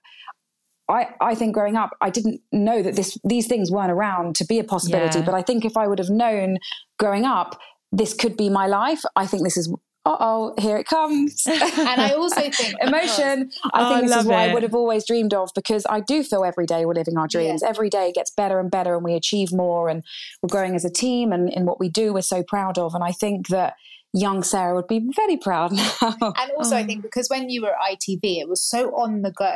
I, 0.89 1.07
I 1.21 1.35
think 1.35 1.53
growing 1.53 1.75
up, 1.75 1.91
I 2.01 2.09
didn't 2.09 2.41
know 2.51 2.81
that 2.81 2.95
this 2.95 3.17
these 3.23 3.47
things 3.47 3.71
weren't 3.71 3.91
around 3.91 4.35
to 4.37 4.45
be 4.45 4.59
a 4.59 4.63
possibility. 4.63 5.19
Yeah. 5.19 5.25
But 5.25 5.33
I 5.33 5.41
think 5.41 5.65
if 5.65 5.77
I 5.77 5.87
would 5.87 5.99
have 5.99 6.09
known 6.09 6.57
growing 6.99 7.25
up, 7.25 7.59
this 7.91 8.13
could 8.13 8.35
be 8.35 8.49
my 8.49 8.67
life. 8.67 9.01
I 9.15 9.25
think 9.25 9.43
this 9.43 9.55
is 9.55 9.73
uh 10.05 10.17
oh, 10.19 10.53
here 10.59 10.75
it 10.77 10.85
comes. 10.85 11.43
and 11.47 12.01
I 12.01 12.13
also 12.13 12.41
think 12.51 12.75
emotion. 12.81 13.51
I 13.73 13.93
think 13.93 14.05
oh, 14.05 14.07
this 14.07 14.17
is 14.17 14.25
what 14.25 14.39
it. 14.39 14.49
I 14.49 14.53
would 14.53 14.63
have 14.63 14.75
always 14.75 15.05
dreamed 15.05 15.33
of 15.33 15.51
because 15.55 15.85
I 15.89 16.01
do 16.01 16.23
feel 16.23 16.43
every 16.43 16.65
day 16.65 16.85
we're 16.85 16.93
living 16.93 17.17
our 17.17 17.27
dreams. 17.27 17.61
Yeah. 17.63 17.69
Every 17.69 17.89
day 17.89 18.11
gets 18.11 18.31
better 18.31 18.59
and 18.59 18.69
better, 18.69 18.95
and 18.95 19.03
we 19.03 19.13
achieve 19.13 19.53
more, 19.53 19.87
and 19.87 20.03
we're 20.41 20.49
growing 20.49 20.75
as 20.75 20.83
a 20.83 20.91
team. 20.91 21.31
And 21.31 21.51
in 21.53 21.65
what 21.65 21.79
we 21.79 21.87
do, 21.87 22.13
we're 22.13 22.21
so 22.21 22.43
proud 22.43 22.77
of. 22.77 22.93
And 22.93 23.03
I 23.03 23.13
think 23.13 23.47
that 23.47 23.75
young 24.13 24.43
Sarah 24.43 24.75
would 24.75 24.87
be 24.87 25.01
very 25.15 25.37
proud 25.37 25.71
now. 25.73 25.91
And 26.01 26.51
also, 26.57 26.75
Oh. 26.75 26.79
I 26.79 26.83
think 26.83 27.01
because 27.01 27.27
when 27.29 27.49
you 27.49 27.61
were 27.63 27.71
at 27.71 27.97
ITV, 27.99 28.19
it 28.41 28.47
was 28.49 28.61
so 28.63 28.91
on 28.95 29.21
the 29.23 29.31
go. 29.31 29.55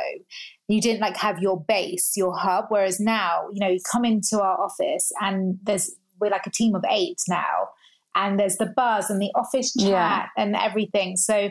You 0.68 0.80
didn't 0.80 1.00
like 1.00 1.16
have 1.16 1.40
your 1.40 1.60
base, 1.60 2.12
your 2.16 2.36
hub. 2.36 2.66
Whereas 2.68 2.98
now, 3.00 3.48
you 3.52 3.60
know, 3.60 3.68
you 3.68 3.78
come 3.90 4.04
into 4.04 4.40
our 4.42 4.60
office 4.60 5.10
and 5.20 5.58
there's 5.62 5.94
we're 6.20 6.30
like 6.30 6.46
a 6.46 6.50
team 6.50 6.74
of 6.74 6.84
eight 6.90 7.18
now, 7.28 7.68
and 8.16 8.38
there's 8.40 8.56
the 8.56 8.66
buzz 8.66 9.08
and 9.08 9.22
the 9.22 9.30
office 9.36 9.72
chat 9.72 9.86
Yeah. 9.88 10.26
and 10.36 10.56
everything. 10.56 11.16
So, 11.16 11.50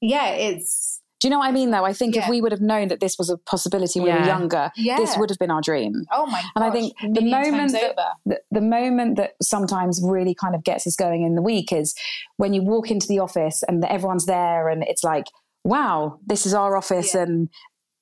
yeah, 0.00 0.28
it's 0.30 0.93
Do 1.24 1.28
you 1.28 1.30
know 1.30 1.38
what 1.38 1.48
I 1.48 1.52
mean, 1.52 1.70
though? 1.70 1.86
I 1.86 1.94
think 1.94 2.18
if 2.18 2.28
we 2.28 2.42
would 2.42 2.52
have 2.52 2.60
known 2.60 2.88
that 2.88 3.00
this 3.00 3.16
was 3.16 3.30
a 3.30 3.38
possibility 3.38 3.98
when 3.98 4.12
we 4.12 4.20
were 4.20 4.26
younger, 4.26 4.70
Yeah. 4.76 4.98
this 4.98 5.16
would 5.16 5.30
have 5.30 5.38
been 5.38 5.50
our 5.50 5.62
dream. 5.62 6.04
oh 6.12 6.26
my 6.26 6.42
god. 6.42 6.50
And 6.54 6.64
I 6.64 6.70
think 6.70 6.92
the 7.00 7.22
moment 7.22 7.72
that, 7.72 7.96
the, 8.26 8.40
the 8.50 8.60
moment 8.60 9.16
that 9.16 9.32
sometimes 9.40 10.02
really 10.04 10.34
kind 10.34 10.54
of 10.54 10.62
gets 10.64 10.86
us 10.86 10.96
going 10.96 11.22
in 11.22 11.34
the 11.34 11.40
week 11.40 11.72
is 11.72 11.94
when 12.36 12.52
you 12.52 12.62
walk 12.62 12.90
into 12.90 13.06
the 13.08 13.20
office 13.20 13.62
and 13.66 13.82
everyone's 13.86 14.26
there 14.26 14.68
and 14.68 14.82
it's 14.82 15.02
like, 15.02 15.24
wow, 15.64 16.18
this 16.26 16.44
is 16.44 16.52
our 16.52 16.76
office 16.76 17.14
Yeah. 17.14 17.22
and 17.22 17.48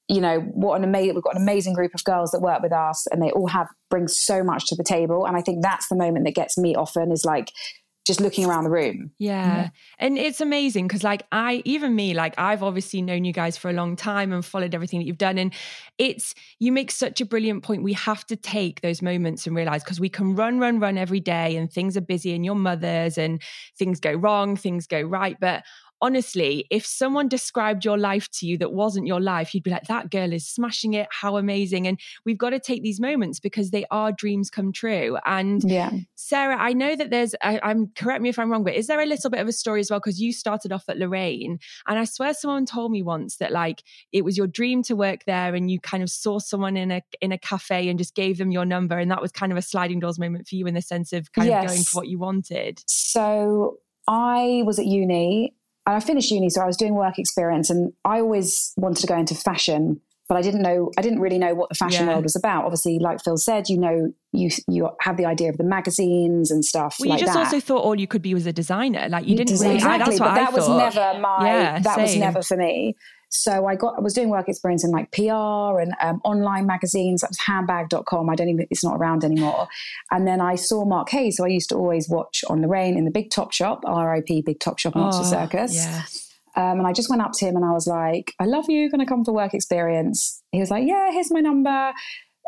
you 0.09 0.21
know 0.21 0.41
what 0.41 0.77
an 0.77 0.83
amazing 0.83 1.15
we've 1.15 1.23
got 1.23 1.37
an 1.37 1.43
amazing 1.43 1.75
group 1.75 1.95
of 1.95 2.03
girls 2.03 2.33
that 2.33 2.41
work 2.41 2.61
with 2.61 2.73
us 2.73 3.07
and 3.13 3.23
they 3.23 3.31
all 3.31 3.47
have 3.47 3.69
bring 3.89 4.09
so 4.09 4.43
much 4.43 4.67
to 4.67 4.75
the 4.75 4.83
table 4.83 5.25
and 5.27 5.37
I 5.37 5.43
think 5.43 5.63
that's 5.63 5.89
the 5.89 5.95
moment 5.95 6.25
that 6.25 6.35
gets 6.35 6.59
me 6.59 6.75
often 6.75 7.13
is 7.13 7.25
like 7.25 7.53
just 8.05 8.21
looking 8.21 8.45
around 8.45 8.65
the 8.65 8.71
room. 8.71 9.13
Yeah. 9.19 9.71
And 9.99 10.19
it's 10.19 10.41
amazing 10.41 10.89
because, 10.89 11.05
like, 11.05 11.25
I, 11.31 11.63
even 11.65 11.95
me, 11.95 12.15
like, 12.15 12.35
I've 12.37 12.63
obviously 12.63 13.01
known 13.01 13.25
you 13.25 13.33
guys 13.33 13.57
for 13.57 13.71
a 13.71 13.73
long 13.73 13.95
time 13.95 14.33
and 14.33 14.45
followed 14.45 14.75
everything 14.75 14.99
that 14.99 15.07
you've 15.07 15.19
done. 15.19 15.39
And 15.39 15.55
it's, 15.99 16.35
you 16.59 16.73
make 16.73 16.91
such 16.91 17.21
a 17.21 17.25
brilliant 17.25 17.63
point. 17.63 17.85
We 17.85 17.93
have 17.93 18.27
to 18.27 18.37
take 18.37 18.81
those 18.81 19.03
moments 19.03 19.47
and 19.47 19.55
realize 19.55 19.85
because 19.85 20.01
we 20.01 20.09
can 20.09 20.35
run, 20.35 20.59
run, 20.59 20.81
run 20.81 20.99
every 20.99 21.21
day 21.21 21.57
and 21.57 21.73
things 21.73 21.97
are 21.97 22.01
busy 22.01 22.35
and 22.35 22.45
your 22.45 22.57
mothers 22.57 23.19
and 23.19 23.41
things 23.79 24.01
go 24.01 24.13
wrong, 24.13 24.57
things 24.57 24.89
go 24.89 25.01
right. 25.01 25.37
But 25.41 25.63
honestly, 26.03 26.67
if 26.69 26.85
someone 26.85 27.29
described 27.29 27.85
your 27.85 27.97
life 27.97 28.29
to 28.33 28.47
you 28.47 28.59
that 28.59 28.73
wasn't 28.73 29.07
your 29.07 29.21
life, 29.21 29.55
you'd 29.55 29.63
be 29.63 29.71
like, 29.71 29.87
that 29.87 30.11
girl 30.11 30.33
is 30.33 30.47
smashing 30.47 30.95
it. 30.95 31.07
How 31.11 31.37
amazing. 31.37 31.87
And 31.87 31.99
we've 32.27 32.37
got 32.37 32.51
to 32.51 32.59
take 32.59 32.83
these 32.83 33.01
moments 33.01 33.39
because 33.39 33.71
they 33.71 33.87
are 33.91 34.13
dreams 34.13 34.51
come 34.51 34.73
true. 34.73 35.17
And 35.25 35.63
Yeah. 35.65 35.93
Sarah, 36.17 36.57
I 36.59 36.73
know 36.73 36.97
that 36.97 37.11
there's, 37.11 37.35
I, 37.41 37.61
I'm 37.63 37.93
correct 37.95 38.21
me 38.21 38.29
if 38.29 38.39
I'm 38.39 38.51
wrong, 38.51 38.65
but 38.65 38.75
is 38.75 38.89
there 38.89 39.01
a 39.01 39.07
little 39.07 39.31
bit 39.31 39.41
of 39.41 39.47
a 39.47 39.53
story 39.53 39.81
as 39.81 39.91
well? 39.91 40.01
Because 40.01 40.21
you 40.21 40.33
started 40.33 40.73
off 40.73 40.89
at 40.89 40.99
Lorraine, 40.99 41.59
and 41.87 41.99
I 41.99 42.05
swear 42.05 42.35
someone 42.35 42.67
told 42.67 42.91
me 42.91 43.03
once 43.03 43.37
that 43.37 43.53
like 43.53 43.83
it 44.13 44.25
was 44.25 44.37
your 44.37 44.49
dream 44.49 44.83
to 44.85 44.97
work 44.97 45.25
there, 45.25 45.55
and 45.55 45.71
you 45.71 45.79
kind 45.79 46.03
of 46.03 46.11
saw 46.11 46.41
someone 46.41 46.77
in 46.77 46.91
a 46.91 47.03
in 47.21 47.31
a 47.31 47.39
cafe 47.39 47.89
and 47.89 47.99
just 47.99 48.15
gave 48.15 48.39
them 48.39 48.51
your 48.51 48.65
number, 48.65 48.99
and 48.99 49.11
that 49.11 49.23
was 49.23 49.31
kind 49.31 49.53
of 49.53 49.59
a 49.59 49.63
sliding 49.63 50.01
doors 50.01 50.19
moment 50.19 50.49
for 50.49 50.57
you 50.57 50.67
in 50.67 50.75
the 50.75 50.83
sense 50.83 51.13
of 51.13 51.33
kind 51.33 51.49
of 51.49 51.67
going 51.67 51.83
for 51.83 52.01
what 52.01 52.09
you 52.09 52.19
wanted. 52.19 52.83
So 52.87 53.79
I 54.09 54.63
was 54.65 54.79
at 54.79 54.87
uni. 54.87 55.55
I 55.87 55.99
finished 56.01 56.31
uni, 56.31 56.49
so 56.51 56.61
I 56.63 56.67
was 56.67 56.77
doing 56.77 56.95
work 56.95 57.19
experience, 57.19 57.71
and 57.71 57.93
I 58.05 58.21
always 58.21 58.73
wanted 58.77 59.01
to 59.01 59.07
go 59.07 59.17
into 59.17 59.35
fashion, 59.35 60.01
but 60.29 60.37
I 60.37 60.43
didn't 60.43 60.63
know. 60.63 60.91
I 60.97 61.03
didn't 61.03 61.19
really 61.21 61.39
know 61.39 61.55
what 61.55 61.69
the 61.71 61.75
fashion 61.75 62.07
Yeah. 62.07 62.13
world 62.13 62.25
was 62.25 62.37
about. 62.37 62.65
Obviously, 62.65 62.99
like 63.01 63.23
Phil 63.25 63.37
said, 63.37 63.69
you 63.69 63.79
know, 63.79 64.13
you 64.33 64.51
you 64.69 64.89
have 65.01 65.17
the 65.17 65.27
idea 65.27 65.51
of 65.51 65.57
the 65.59 65.65
magazines 65.65 66.51
and 66.51 66.65
stuff 66.65 66.97
Well, 67.01 67.07
you 67.07 67.11
like 67.15 67.21
just 67.21 67.33
that. 67.35 67.45
also 67.47 67.59
thought 67.61 67.83
all 67.83 67.99
you 67.99 68.07
could 68.07 68.23
be 68.23 68.33
was 68.33 68.47
a 68.47 68.53
designer. 68.53 69.09
Like 69.09 69.27
you 69.27 69.37
didn't 69.37 69.53
Exactly, 69.55 69.77
really. 69.79 69.95
I, 69.95 69.99
that's 69.99 70.11
what 70.11 70.19
but 70.21 70.29
I 70.31 70.35
that 70.45 70.53
was 70.53 70.69
never 70.69 71.21
my. 71.21 71.47
Yeah, 71.47 71.79
that 71.81 71.99
was 72.01 72.17
never 72.17 72.43
for 72.43 72.57
me. 72.57 72.97
So 73.35 73.67
I 73.67 73.77
got. 73.77 73.95
I 73.97 74.01
was 74.01 74.13
doing 74.13 74.29
work 74.29 74.47
experience 74.49 74.85
in 74.85 74.91
like 74.91 75.11
PR 75.11 75.81
and 75.81 75.95
um, 76.03 76.21
online 76.23 76.67
magazines. 76.67 77.23
That 77.23 77.31
was 77.31 77.39
handbag.com. 77.39 78.29
I 78.29 78.35
don't 78.35 78.51
even. 78.51 78.67
It's 78.71 78.85
not 78.85 78.97
around 78.97 79.25
anymore. 79.25 79.69
And 80.11 80.27
then 80.27 80.41
I 80.41 80.55
saw 80.55 80.85
Mark 80.85 81.09
Heyes, 81.09 81.39
who 81.39 81.45
I 81.45 81.49
used 81.49 81.71
to 81.71 81.77
always 81.77 82.11
watch 82.11 82.45
on 82.49 82.61
Lorraine 82.61 82.97
in 82.99 83.07
the 83.07 83.11
Big 83.11 83.31
Top 83.31 83.53
Shop, 83.53 83.81
R.I.P. 83.87 84.43
Big 84.43 84.61
Top 84.61 84.79
Shop, 84.79 84.95
Monster 84.95 85.23
Oh, 85.25 85.31
Circus. 85.31 85.77
Um, 86.55 86.79
and 86.81 86.87
I 86.87 86.93
just 86.93 87.09
went 87.09 87.23
up 87.23 87.33
to 87.37 87.47
him 87.47 87.57
and 87.57 87.65
I 87.65 87.73
was 87.73 87.87
like, 87.87 88.35
I 88.39 88.45
love 88.45 88.67
you. 88.69 88.91
Going 88.91 89.01
to 89.01 89.07
come 89.07 89.25
for 89.25 89.33
work 89.33 89.55
experience. 89.55 90.43
He 90.53 90.61
was 90.61 90.71
like, 90.71 90.87
Yeah, 90.87 91.11
here's 91.11 91.33
my 91.33 91.41
number. 91.41 91.93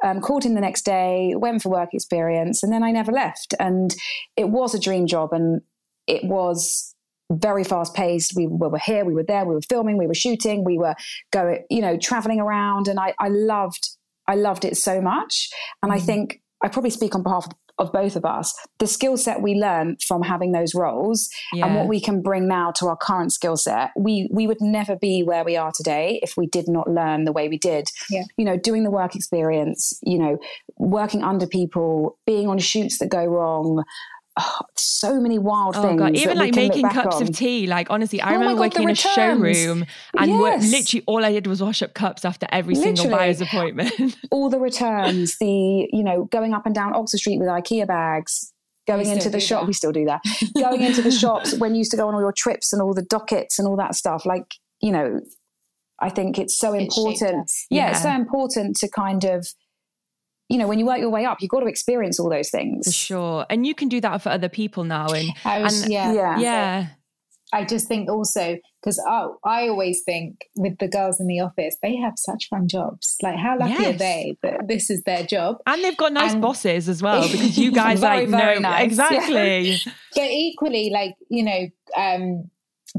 Um, 0.05 0.21
called 0.21 0.45
him 0.45 0.53
the 0.55 0.61
next 0.61 0.85
day, 0.85 1.33
went 1.35 1.62
for 1.62 1.71
work 1.71 1.95
experience, 1.95 2.62
and 2.62 2.71
then 2.71 2.83
I 2.83 2.91
never 2.91 3.11
left. 3.11 3.55
And 3.59 3.95
it 4.37 4.50
was 4.50 4.75
a 4.75 4.79
dream 4.79 5.07
job, 5.07 5.33
and 5.33 5.62
it 6.07 6.25
was 6.25 6.94
very 7.41 7.64
fast 7.64 7.95
paced. 7.95 8.35
We, 8.37 8.47
we 8.47 8.69
were 8.69 8.79
here, 8.79 9.05
we 9.05 9.14
were 9.14 9.25
there, 9.25 9.45
we 9.45 9.55
were 9.55 9.62
filming, 9.62 9.99
we 9.99 10.07
were 10.07 10.14
shooting, 10.14 10.64
we 10.64 10.79
were 10.79 10.95
going, 11.33 11.64
you 11.71 11.81
know, 11.81 11.97
traveling 11.97 12.41
around, 12.41 12.88
and 12.88 12.99
I, 12.99 13.14
I 13.19 13.29
loved, 13.29 13.88
I 14.29 14.35
loved 14.35 14.64
it 14.64 14.76
so 14.76 15.00
much. 15.00 15.49
And 15.83 15.93
I 15.93 15.97
mm-hmm. 15.97 16.07
think 16.07 16.43
I 16.62 16.69
probably 16.69 16.91
speak 16.91 17.14
on 17.14 17.23
behalf 17.23 17.47
of 17.79 17.93
both 17.93 18.14
of 18.17 18.25
us. 18.25 18.55
The 18.79 18.87
skill 18.87 19.17
set 19.17 19.43
we 19.43 19.55
learned 19.55 20.00
from 20.03 20.23
having 20.23 20.53
those 20.53 20.75
roles 20.75 21.29
Yeah. 21.53 21.67
and 21.67 21.75
what 21.75 21.88
we 21.88 22.00
can 22.00 22.23
bring 22.23 22.47
now 22.47 22.71
to 22.73 22.87
our 22.87 22.97
current 22.97 23.33
skill 23.33 23.57
set, 23.57 23.91
we 23.97 24.29
we 24.33 24.47
would 24.47 24.61
never 24.61 24.97
be 24.97 25.23
where 25.23 25.45
we 25.45 25.57
are 25.57 25.73
today 25.75 26.21
if 26.23 26.37
we 26.37 26.47
did 26.47 26.69
not 26.69 26.88
learn 26.88 27.25
the 27.25 27.33
way 27.33 27.49
we 27.49 27.59
did. 27.59 27.88
Yeah. 28.11 28.23
You 28.37 28.45
know, 28.45 28.57
doing 28.57 28.85
the 28.85 28.91
work 28.91 29.17
experience, 29.17 29.99
you 30.03 30.19
know, 30.19 30.38
working 30.79 31.25
under 31.25 31.47
people, 31.47 32.17
being 32.26 32.49
on 32.49 32.59
shoots 32.59 32.99
that 32.99 33.09
go 33.09 33.25
wrong. 33.25 33.83
Oh, 34.37 34.61
so 34.76 35.21
many 35.21 35.38
wild 35.38 35.76
Oh 35.76 35.83
things. 35.83 35.99
god! 36.00 36.17
Even 36.17 36.37
like 36.38 36.55
making 36.57 36.88
cups 36.88 37.17
on. 37.17 37.23
of 37.23 37.37
tea. 37.37 37.67
Like 37.69 37.88
honestly, 37.91 38.21
I 38.21 38.31
Oh 38.31 38.33
remember 38.38 38.55
God, 38.55 38.61
working 38.61 38.83
in 38.85 38.91
a 38.91 38.95
showroom 38.97 39.87
and 40.19 40.41
work, 40.41 40.61
literally 40.61 41.05
all 41.07 41.25
I 41.25 41.31
did 41.33 41.47
was 41.47 41.62
wash 41.62 41.83
up 41.83 41.95
cups 41.95 42.25
after 42.25 42.47
every 42.50 42.75
single 42.75 43.09
buyer's 43.11 43.41
appointment. 43.41 43.93
all 44.33 44.50
the 44.50 44.59
returns, 44.59 45.37
the 45.38 45.88
you 45.93 46.03
know, 46.03 46.25
going 46.25 46.53
up 46.53 46.67
and 46.67 46.75
down 46.75 46.95
Oxford 46.95 47.19
Street 47.19 47.38
with 47.38 47.47
IKEA 47.49 47.87
bags, 47.87 48.53
going 48.88 49.07
into 49.09 49.31
the 49.31 49.38
shop. 49.38 49.61
that. 49.62 49.67
We 49.69 49.73
still 49.73 49.93
do 49.93 50.05
that. 50.07 50.21
going 50.59 50.81
into 50.83 51.00
the 51.03 51.12
shops 51.12 51.57
when 51.59 51.75
you 51.75 51.79
used 51.79 51.93
to 51.93 51.97
go 51.97 52.09
on 52.09 52.14
all 52.14 52.21
your 52.21 52.33
trips 52.37 52.73
and 52.73 52.83
all 52.83 52.93
the 52.93 53.03
dockets 53.05 53.59
and 53.61 53.69
all 53.69 53.76
that 53.76 53.95
stuff. 53.95 54.26
Like 54.26 54.47
you 54.83 54.91
know, 54.91 55.21
I 56.00 56.11
think 56.11 56.41
it's 56.41 56.59
so 56.59 56.73
important. 56.73 57.50
Yeah, 57.71 57.83
Yeah. 57.85 57.91
it's 57.91 58.03
so 58.03 58.11
important 58.11 58.76
to 58.79 58.88
kind 58.88 59.25
of, 59.25 59.47
you 60.49 60.59
know, 60.59 60.69
when 60.69 60.79
you 60.79 60.87
work 60.87 60.99
your 60.99 61.11
way 61.11 61.25
up, 61.25 61.39
you've 61.41 61.51
got 61.51 61.61
to 61.61 61.67
experience 61.67 62.21
all 62.21 62.29
those 62.31 62.51
things. 62.51 62.87
for 62.87 62.93
sure, 62.93 63.47
and 63.51 63.67
you 63.67 63.75
can 63.75 63.89
do 63.89 64.01
that 64.01 64.21
for 64.23 64.29
other 64.31 64.49
people 64.49 64.85
now. 64.85 65.07
And 65.09 65.31
I 65.45 65.61
was, 65.63 65.83
and- 65.83 65.93
yeah, 65.93 66.13
Yeah. 66.13 66.39
yeah, 66.39 66.87
I 67.53 67.65
just 67.65 67.87
think 67.89 68.11
also 68.11 68.57
because 68.83 69.03
I, 69.09 69.29
I 69.45 69.69
always 69.69 70.03
think 70.05 70.37
with 70.57 70.77
the 70.79 70.89
girls 70.89 71.19
in 71.21 71.27
the 71.27 71.41
office, 71.41 71.77
they 71.83 71.97
have 71.97 72.15
such 72.17 72.49
fun 72.51 72.69
jobs. 72.69 73.17
Like, 73.23 73.37
how 73.39 73.57
lucky 73.59 73.87
are 73.87 73.93
they 73.93 74.37
that 74.43 74.69
this 74.69 74.91
is 74.91 75.03
their 75.05 75.23
job? 75.25 75.57
and 75.67 75.83
they've 75.83 75.97
got 75.97 76.13
nice 76.13 76.33
And- 76.33 76.43
bosses 76.43 76.89
as 76.89 77.01
well 77.03 77.23
because 77.23 77.57
you 77.57 77.71
guys 77.83 78.01
Very, 78.01 78.21
like 78.27 78.29
very 78.29 78.55
know 78.61 78.69
nice. 78.69 78.85
exactly. 78.85 79.77
But 80.15 80.31
equally, 80.31 80.91
like 80.91 81.15
you 81.31 81.43
know, 81.45 81.69
um, 81.97 82.51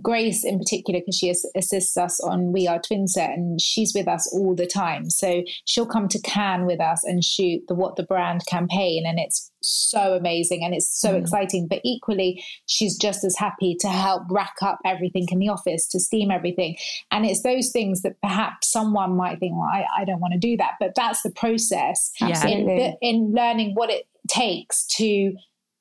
Grace 0.01 0.43
in 0.43 0.59
particular, 0.59 0.99
because 0.99 1.17
she 1.17 1.29
as- 1.29 1.45
assists 1.55 1.95
us 1.97 2.19
on 2.19 2.51
We 2.51 2.67
Are 2.67 2.79
Twinset, 2.79 3.33
and 3.33 3.61
she's 3.61 3.93
with 3.95 4.07
us 4.07 4.31
all 4.33 4.53
the 4.53 4.67
time. 4.67 5.09
So 5.09 5.43
she'll 5.65 5.85
come 5.85 6.07
to 6.09 6.21
Cannes 6.21 6.65
with 6.65 6.81
us 6.81 7.03
and 7.05 7.23
shoot 7.23 7.63
the 7.67 7.75
WAT 7.75 7.95
the 7.95 8.03
Brand 8.03 8.45
campaign, 8.45 9.05
and 9.05 9.19
it's 9.19 9.51
so 9.61 10.13
amazing 10.13 10.63
and 10.63 10.75
it's 10.75 10.99
so 10.99 11.13
Mm. 11.13 11.21
exciting. 11.21 11.67
But 11.67 11.81
equally, 11.83 12.43
she's 12.67 12.97
just 12.97 13.23
as 13.23 13.35
happy 13.37 13.75
to 13.79 13.87
help 13.87 14.23
rack 14.29 14.55
up 14.61 14.77
everything 14.85 15.25
in 15.31 15.39
the 15.39 15.49
office, 15.49 15.87
to 15.87 15.99
steam 15.99 16.29
everything. 16.29 16.75
And 17.09 17.25
it's 17.25 17.41
those 17.41 17.71
things 17.71 18.01
that 18.03 18.21
perhaps 18.21 18.69
someone 18.71 19.15
might 19.15 19.39
think, 19.39 19.53
well, 19.53 19.69
I, 19.73 19.85
I 19.97 20.05
don't 20.05 20.19
want 20.19 20.33
to 20.33 20.39
do 20.39 20.55
that. 20.57 20.73
But 20.79 20.93
that's 20.95 21.23
the 21.23 21.31
process 21.31 22.11
Yeah. 22.21 22.45
In, 22.45 22.95
in 23.01 23.31
learning 23.33 23.71
what 23.73 23.89
it 23.89 24.07
takes 24.27 24.85
to 24.97 25.33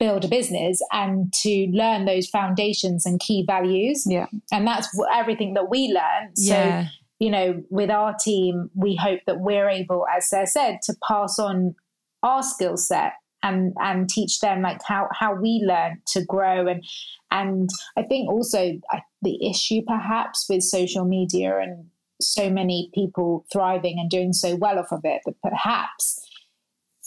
build 0.04 0.25
a 0.25 0.28
business 0.28 0.80
and 0.92 1.32
to 1.32 1.66
learn 1.73 2.04
those 2.04 2.28
foundations 2.28 3.06
and 3.06 3.18
key 3.20 3.42
values. 3.46 4.04
Yeah. 4.06 4.26
And 4.52 4.66
that's 4.66 4.88
everything 5.14 5.54
that 5.54 5.70
we 5.70 5.88
learn. 5.88 6.32
Yeah. 6.37 6.84
So, 6.84 6.90
you 7.20 7.30
know, 7.30 7.62
with 7.70 7.90
our 7.90 8.14
team, 8.23 8.70
we 8.75 8.96
hope 8.96 9.20
that 9.26 9.40
we're 9.40 9.68
able, 9.68 10.04
as 10.14 10.28
Sarah 10.28 10.46
said, 10.46 10.78
to 10.84 10.94
pass 11.08 11.38
on 11.38 11.75
our 12.23 12.42
skill 12.42 12.76
set 12.76 13.14
and 13.42 13.75
and 13.78 14.08
teach 14.08 14.40
them 14.40 14.62
like 14.62 14.80
how 14.87 15.08
how 15.12 15.34
we 15.34 15.62
learn 15.66 16.00
to 16.06 16.25
grow 16.25 16.66
and 16.66 16.82
and 17.30 17.68
I 17.94 18.02
think 18.02 18.30
also 18.30 18.80
the 19.20 19.50
issue 19.50 19.82
perhaps 19.87 20.46
with 20.49 20.62
social 20.62 21.04
media 21.04 21.58
and 21.58 21.90
so 22.23 22.49
many 22.49 22.90
people 22.94 23.44
thriving 23.52 23.99
and 23.99 24.08
doing 24.08 24.32
so 24.32 24.56
well 24.56 24.78
off 24.78 24.92
of 24.92 25.00
it 25.04 25.20
that 25.26 25.34
perhaps 25.42 26.24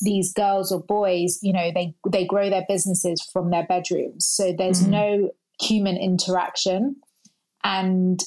these 0.01 0.31
girls 0.33 0.71
or 0.71 0.81
boys 0.81 1.39
you 1.41 1.51
know 1.53 1.71
they 1.73 1.93
they 2.09 2.25
grow 2.25 2.49
their 2.49 2.65
businesses 2.67 3.21
from 3.33 3.49
their 3.49 3.65
bedrooms 3.65 4.25
so 4.25 4.53
there's 4.57 4.81
Mhm. 4.83 4.89
no 4.89 5.29
human 5.59 5.97
interaction 5.97 6.97
and 7.63 8.19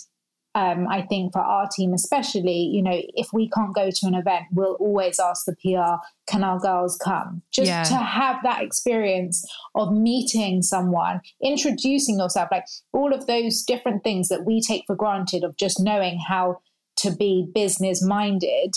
um, 0.56 0.88
I 0.88 1.02
think 1.02 1.32
for 1.32 1.38
our 1.38 1.68
team, 1.68 1.92
especially, 1.94 2.58
you 2.72 2.82
know, 2.82 3.00
if 3.14 3.28
we 3.32 3.48
can't 3.48 3.72
go 3.72 3.88
to 3.88 4.06
an 4.08 4.16
event, 4.16 4.46
we'll 4.52 4.74
always 4.80 5.20
ask 5.20 5.44
the 5.46 5.54
PR, 5.54 6.02
can 6.26 6.42
our 6.42 6.58
girls 6.58 6.96
come? 6.96 7.42
Just 7.52 7.68
Yeah. 7.68 7.84
to 7.84 7.94
have 7.94 8.42
that 8.42 8.60
experience 8.60 9.46
of 9.76 9.92
meeting 9.92 10.62
someone, 10.62 11.20
introducing 11.40 12.18
yourself, 12.18 12.48
like 12.50 12.64
all 12.92 13.14
of 13.14 13.28
those 13.28 13.62
different 13.62 14.02
things 14.02 14.26
that 14.26 14.44
we 14.44 14.60
take 14.60 14.82
for 14.88 14.96
granted 14.96 15.44
of 15.44 15.56
just 15.56 15.78
knowing 15.78 16.18
how 16.18 16.56
to 16.96 17.12
be 17.12 17.46
business 17.54 18.02
minded. 18.02 18.74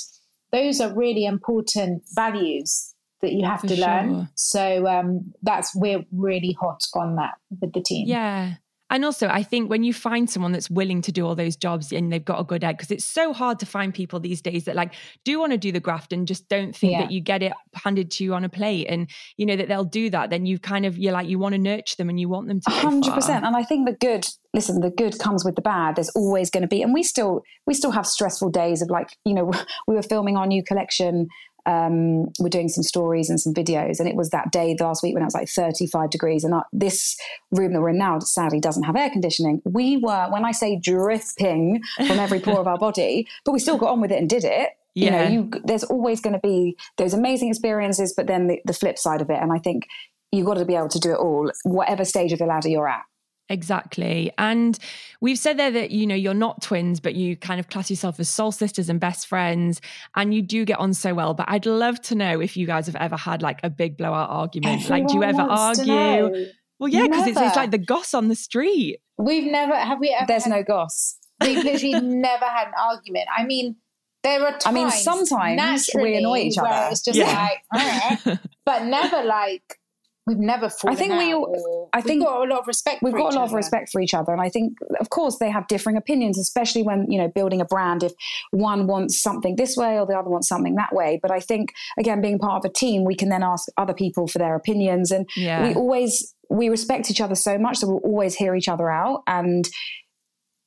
Those 0.53 0.79
are 0.79 0.93
really 0.93 1.25
important 1.25 2.03
values 2.15 2.93
that 3.21 3.33
you 3.33 3.45
have 3.45 3.61
For 3.61 3.67
to 3.67 3.75
sure. 3.75 3.85
learn. 3.87 4.29
So 4.35 4.87
um, 4.87 5.33
that's 5.41 5.75
we're 5.75 6.05
really 6.11 6.55
hot 6.59 6.81
on 6.95 7.15
that 7.15 7.35
with 7.59 7.73
the 7.73 7.81
team. 7.81 8.07
Yeah. 8.07 8.53
And 8.93 9.03
also, 9.03 9.27
I 9.27 9.43
think 9.43 9.69
when 9.69 9.83
you 9.83 9.93
find 9.93 10.29
someone 10.29 10.51
that's 10.51 10.69
willing 10.69 11.01
to 11.01 11.11
do 11.11 11.25
all 11.27 11.33
those 11.35 11.55
jobs 11.57 11.91
and 11.91 12.13
they've 12.13 12.23
got 12.23 12.39
a 12.39 12.43
good 12.43 12.63
egg, 12.63 12.77
because 12.77 12.91
it's 12.91 13.03
so 13.03 13.33
hard 13.33 13.59
to 13.59 13.65
find 13.65 13.93
people 13.93 14.19
these 14.19 14.41
days 14.41 14.65
that 14.65 14.75
like 14.75 14.93
do 15.25 15.39
want 15.39 15.51
to 15.51 15.57
do 15.57 15.71
the 15.71 15.79
graft 15.81 16.13
and 16.13 16.27
just 16.27 16.47
don't 16.47 16.75
think 16.75 16.93
Yeah. 16.93 17.01
that 17.01 17.11
you 17.11 17.19
get 17.19 17.41
it 17.43 17.53
handed 17.73 18.11
to 18.11 18.23
you 18.23 18.35
on 18.35 18.43
a 18.45 18.49
plate 18.49 18.85
and 18.87 19.09
you 19.35 19.45
know 19.47 19.55
that 19.55 19.67
they'll 19.67 19.83
do 19.83 20.09
that. 20.11 20.29
Then 20.29 20.45
you 20.45 20.59
kind 20.59 20.85
of 20.85 20.97
you're 20.97 21.11
like 21.11 21.27
you 21.27 21.39
want 21.39 21.53
to 21.53 21.59
nurture 21.59 21.95
them 21.97 22.07
and 22.09 22.19
you 22.19 22.29
want 22.29 22.47
them 22.47 22.61
to. 22.61 22.71
A 22.71 22.73
go 22.73 22.79
hundred 22.81 23.07
far. 23.07 23.15
percent. 23.15 23.45
And 23.45 23.55
I 23.57 23.63
think 23.63 23.87
the 23.87 23.95
good, 23.95 24.27
listen, 24.53 24.79
the 24.81 24.91
good 24.91 25.17
comes 25.17 25.43
with 25.43 25.55
the 25.55 25.61
bad. 25.63 25.95
There's 25.95 26.11
always 26.11 26.49
going 26.51 26.61
to 26.61 26.67
be, 26.67 26.83
and 26.83 26.93
we 26.93 27.01
still, 27.01 27.41
we 27.65 27.73
still 27.73 27.91
have 27.91 28.05
stressful 28.05 28.51
days 28.51 28.83
of 28.83 28.91
like, 28.91 29.09
you 29.25 29.33
know, 29.33 29.51
we 29.87 29.95
were 29.95 30.03
filming 30.03 30.37
our 30.37 30.45
new 30.45 30.63
collection. 30.63 31.27
Um, 31.65 32.25
we're 32.39 32.49
doing 32.49 32.69
some 32.69 32.83
stories 32.83 33.29
and 33.29 33.39
some 33.39 33.53
videos, 33.53 33.99
and 33.99 34.07
it 34.07 34.15
was 34.15 34.29
that 34.31 34.51
day 34.51 34.75
last 34.79 35.03
week 35.03 35.13
when 35.13 35.23
it 35.23 35.25
was 35.25 35.33
like 35.33 35.49
35 35.49 36.09
degrees. 36.09 36.43
And 36.43 36.53
our, 36.53 36.65
this 36.73 37.17
room 37.51 37.73
that 37.73 37.81
we're 37.81 37.89
in 37.89 37.97
now 37.97 38.19
sadly 38.19 38.59
doesn't 38.59 38.83
have 38.83 38.95
air 38.95 39.09
conditioning. 39.09 39.61
We 39.65 39.97
were, 39.97 40.27
when 40.29 40.45
I 40.45 40.51
say 40.51 40.79
dripping 40.79 41.81
from 42.07 42.19
every 42.19 42.39
pore 42.39 42.59
of 42.59 42.67
our 42.67 42.77
body, 42.79 43.27
but 43.45 43.51
we 43.51 43.59
still 43.59 43.77
got 43.77 43.91
on 43.91 44.01
with 44.01 44.11
it 44.11 44.19
and 44.19 44.29
did 44.29 44.43
it. 44.43 44.69
Yeah. 44.95 45.05
You 45.05 45.11
know, 45.11 45.51
you 45.53 45.61
there's 45.63 45.83
always 45.83 46.21
going 46.21 46.33
to 46.33 46.39
be 46.39 46.77
those 46.97 47.13
amazing 47.13 47.49
experiences, 47.49 48.13
but 48.15 48.27
then 48.27 48.47
the, 48.47 48.61
the 48.65 48.73
flip 48.73 48.99
side 48.99 49.21
of 49.21 49.29
it. 49.29 49.39
And 49.41 49.51
I 49.51 49.57
think 49.57 49.87
you've 50.31 50.45
got 50.45 50.55
to 50.55 50.65
be 50.65 50.75
able 50.75 50.89
to 50.89 50.99
do 50.99 51.11
it 51.11 51.17
all, 51.17 51.51
whatever 51.63 52.05
stage 52.05 52.33
of 52.33 52.39
the 52.39 52.45
ladder 52.45 52.69
you're 52.69 52.87
at. 52.87 53.03
Exactly. 53.49 54.31
And 54.37 54.77
we've 55.21 55.37
said 55.37 55.57
there 55.59 55.71
that, 55.71 55.91
you 55.91 56.07
know, 56.07 56.15
you're 56.15 56.33
not 56.33 56.61
twins, 56.61 56.99
but 56.99 57.13
you 57.15 57.35
kind 57.35 57.59
of 57.59 57.67
class 57.69 57.89
yourself 57.89 58.19
as 58.19 58.29
soul 58.29 58.51
sisters 58.51 58.89
and 58.89 58.99
best 58.99 59.27
friends, 59.27 59.81
and 60.15 60.33
you 60.33 60.41
do 60.41 60.65
get 60.65 60.79
on 60.79 60.93
so 60.93 61.13
well. 61.13 61.33
But 61.33 61.49
I'd 61.49 61.65
love 61.65 62.01
to 62.03 62.15
know 62.15 62.39
if 62.39 62.55
you 62.57 62.65
guys 62.65 62.85
have 62.87 62.95
ever 62.95 63.17
had 63.17 63.41
like 63.41 63.59
a 63.63 63.69
big 63.69 63.97
blowout 63.97 64.29
argument. 64.29 64.89
like, 64.89 65.07
do 65.07 65.15
you 65.15 65.23
ever 65.23 65.41
argue? 65.41 66.47
Well, 66.79 66.89
yeah, 66.89 67.03
because 67.07 67.27
it's, 67.27 67.39
it's 67.39 67.55
like 67.55 67.71
the 67.71 67.77
goss 67.77 68.13
on 68.13 68.27
the 68.29 68.35
street. 68.35 68.99
We've 69.17 69.49
never 69.51 69.75
have 69.75 69.99
we 69.99 70.09
ever 70.17 70.25
There's 70.27 70.45
had, 70.45 70.51
no 70.51 70.63
goss. 70.63 71.17
we've 71.41 71.63
literally 71.63 71.99
never 72.01 72.45
had 72.45 72.67
an 72.69 72.73
argument. 72.79 73.27
I 73.37 73.45
mean, 73.45 73.75
there 74.23 74.41
are 74.41 74.51
times 74.57 74.65
I 74.65 74.71
mean, 74.71 74.89
sometimes 74.89 75.89
we 75.95 76.15
annoy 76.17 76.39
each 76.39 76.57
other. 76.57 76.89
It's 76.91 77.01
just 77.03 77.17
Yeah. 77.19 77.47
like, 77.75 78.39
but 78.65 78.85
never 78.85 79.23
like 79.23 79.79
we've 80.25 80.37
never 80.37 80.69
fallen 80.69 80.95
think 80.97 81.13
we 81.13 81.33
out 81.33 81.37
all- 81.39 81.55
or- 81.55 81.89
I 81.93 81.97
we've 81.97 82.05
think 82.05 82.23
got 82.23 82.45
a 82.45 82.49
lot 82.49 82.59
of 82.61 82.67
respect. 82.67 83.01
We've 83.01 83.11
for 83.11 83.17
got 83.19 83.27
each 83.31 83.35
a 83.35 83.39
lot 83.39 83.45
of 83.47 83.53
respect 83.53 83.89
for 83.91 83.99
each 84.01 84.13
other. 84.13 84.31
And 84.31 84.41
I 84.41 84.49
think, 84.49 84.77
of 84.99 85.09
course, 85.09 85.37
they 85.37 85.49
have 85.49 85.67
differing 85.67 85.97
opinions, 85.97 86.39
especially 86.39 86.81
when, 86.83 87.11
you 87.11 87.17
know, 87.17 87.27
building 87.27 87.59
a 87.59 87.65
brand, 87.65 88.03
if 88.03 88.13
one 88.51 88.87
wants 88.87 89.21
something 89.21 89.57
this 89.57 89.75
way 89.75 89.99
or 89.99 90.05
the 90.05 90.17
other 90.17 90.29
wants 90.29 90.47
something 90.47 90.75
that 90.75 90.93
way. 90.93 91.19
But 91.21 91.31
I 91.31 91.39
think, 91.41 91.73
again, 91.99 92.21
being 92.21 92.39
part 92.39 92.63
of 92.63 92.69
a 92.69 92.73
team, 92.73 93.03
we 93.03 93.15
can 93.15 93.29
then 93.29 93.43
ask 93.43 93.67
other 93.77 93.93
people 93.93 94.27
for 94.27 94.37
their 94.37 94.55
opinions. 94.55 95.11
And 95.11 95.27
Yeah. 95.35 95.67
we 95.67 95.75
always, 95.75 96.33
we 96.49 96.69
respect 96.69 97.11
each 97.11 97.19
other 97.21 97.35
so 97.35 97.57
much 97.57 97.79
that 97.79 97.87
we'll 97.87 97.97
always 97.97 98.35
hear 98.35 98.55
each 98.55 98.69
other 98.69 98.89
out. 98.89 99.23
And, 99.27 99.67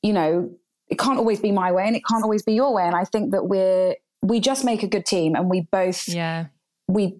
you 0.03 0.13
know, 0.13 0.51
it 0.87 0.99
can't 0.99 1.17
always 1.17 1.39
be 1.39 1.51
my 1.51 1.71
way 1.71 1.85
and 1.87 1.95
it 1.95 2.03
can't 2.05 2.23
always 2.23 2.43
be 2.43 2.53
your 2.53 2.73
way. 2.73 2.83
And 2.83 2.95
I 2.95 3.03
think 3.05 3.31
that 3.31 3.47
we're, 3.47 3.95
we 4.21 4.39
just 4.39 4.63
make 4.63 4.83
a 4.83 4.87
good 4.87 5.05
team 5.05 5.35
and 5.35 5.49
we 5.49 5.61
both, 5.71 6.07
Yeah. 6.07 6.45
we, 6.87 7.19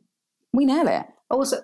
we 0.53 0.65
nail 0.65 0.87
it. 0.87 1.05
Also, 1.29 1.57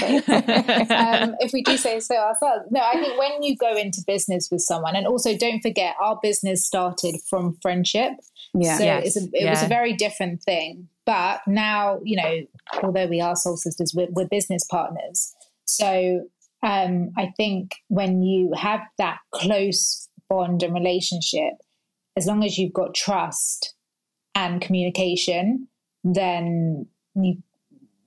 you. 0.00 0.16
um, 0.94 1.36
if 1.40 1.52
we 1.52 1.62
do 1.62 1.76
say 1.76 2.00
so 2.00 2.14
ourselves. 2.14 2.66
No, 2.70 2.80
I 2.80 2.94
think 2.94 3.18
when 3.18 3.42
you 3.42 3.56
go 3.56 3.76
into 3.76 4.02
business 4.06 4.48
with 4.50 4.60
someone, 4.60 4.96
and 4.96 5.06
also 5.06 5.36
don't 5.36 5.60
forget, 5.60 5.94
our 6.00 6.18
business 6.22 6.64
started 6.64 7.16
from 7.28 7.56
friendship. 7.62 8.12
Yeah. 8.54 8.78
So 8.78 8.84
Yes, 8.84 9.06
it's 9.06 9.16
a, 9.16 9.28
it 9.32 9.50
was 9.50 9.62
a 9.62 9.68
very 9.68 9.92
different 9.92 10.42
thing. 10.42 10.88
But 11.04 11.40
now, 11.46 12.00
you 12.02 12.16
know, 12.16 12.40
although 12.82 13.06
we 13.06 13.20
are 13.20 13.36
soul 13.36 13.56
sisters, 13.56 13.92
we're, 13.94 14.08
we're 14.10 14.28
business 14.28 14.64
partners. 14.68 15.34
So 15.64 16.28
um, 16.62 17.10
I 17.16 17.32
think 17.36 17.76
when 17.88 18.22
you 18.22 18.52
have 18.56 18.80
that 18.98 19.18
close 19.32 20.08
bond 20.28 20.62
and 20.62 20.74
relationship, 20.74 21.52
as 22.16 22.26
long 22.26 22.44
as 22.44 22.58
you've 22.58 22.72
got 22.72 22.94
trust 22.94 23.74
and 24.34 24.60
communication, 24.60 25.68
then 26.02 26.86
you 27.14 27.42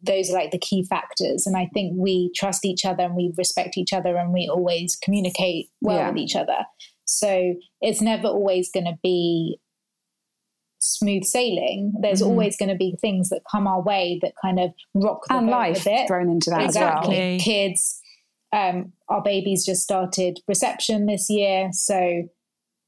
those 0.01 0.29
are 0.29 0.33
like 0.33 0.51
the 0.51 0.57
key 0.59 0.83
factors. 0.89 1.45
And 1.45 1.57
I 1.57 1.69
think 1.73 1.93
we 1.97 2.31
trust 2.35 2.65
each 2.65 2.85
other 2.85 3.03
and 3.03 3.15
we 3.15 3.33
respect 3.37 3.77
each 3.77 3.91
other 3.93 4.15
and 4.17 4.31
we 4.33 4.47
always 4.51 4.95
communicate 4.95 5.69
well 5.81 5.97
Yeah. 5.97 6.09
with 6.09 6.17
each 6.17 6.35
other. 6.35 6.65
So 7.05 7.55
it's 7.81 8.01
never 8.01 8.27
always 8.27 8.71
going 8.71 8.85
to 8.85 8.97
be 9.03 9.59
smooth 10.79 11.23
sailing. 11.25 11.93
There's 11.99 12.21
Mhm. 12.21 12.27
always 12.27 12.55
going 12.55 12.69
to 12.69 12.75
be 12.75 12.95
things 13.01 13.29
that 13.29 13.41
come 13.51 13.67
our 13.67 13.81
way 13.81 14.19
that 14.21 14.33
kind 14.41 14.59
of 14.59 14.71
rock 14.93 15.25
the 15.27 15.35
and 15.35 15.47
boat 15.47 15.51
life 15.51 15.81
a 15.81 15.89
bit. 15.89 16.07
thrown 16.07 16.29
into 16.29 16.49
that 16.51 16.63
Exactly. 16.63 17.15
as 17.17 17.21
well. 17.31 17.39
Kids, 17.39 18.01
um, 18.53 18.93
our 19.09 19.21
babies 19.21 19.65
just 19.65 19.83
started 19.83 20.39
reception 20.47 21.05
this 21.05 21.29
year, 21.29 21.69
so 21.73 22.23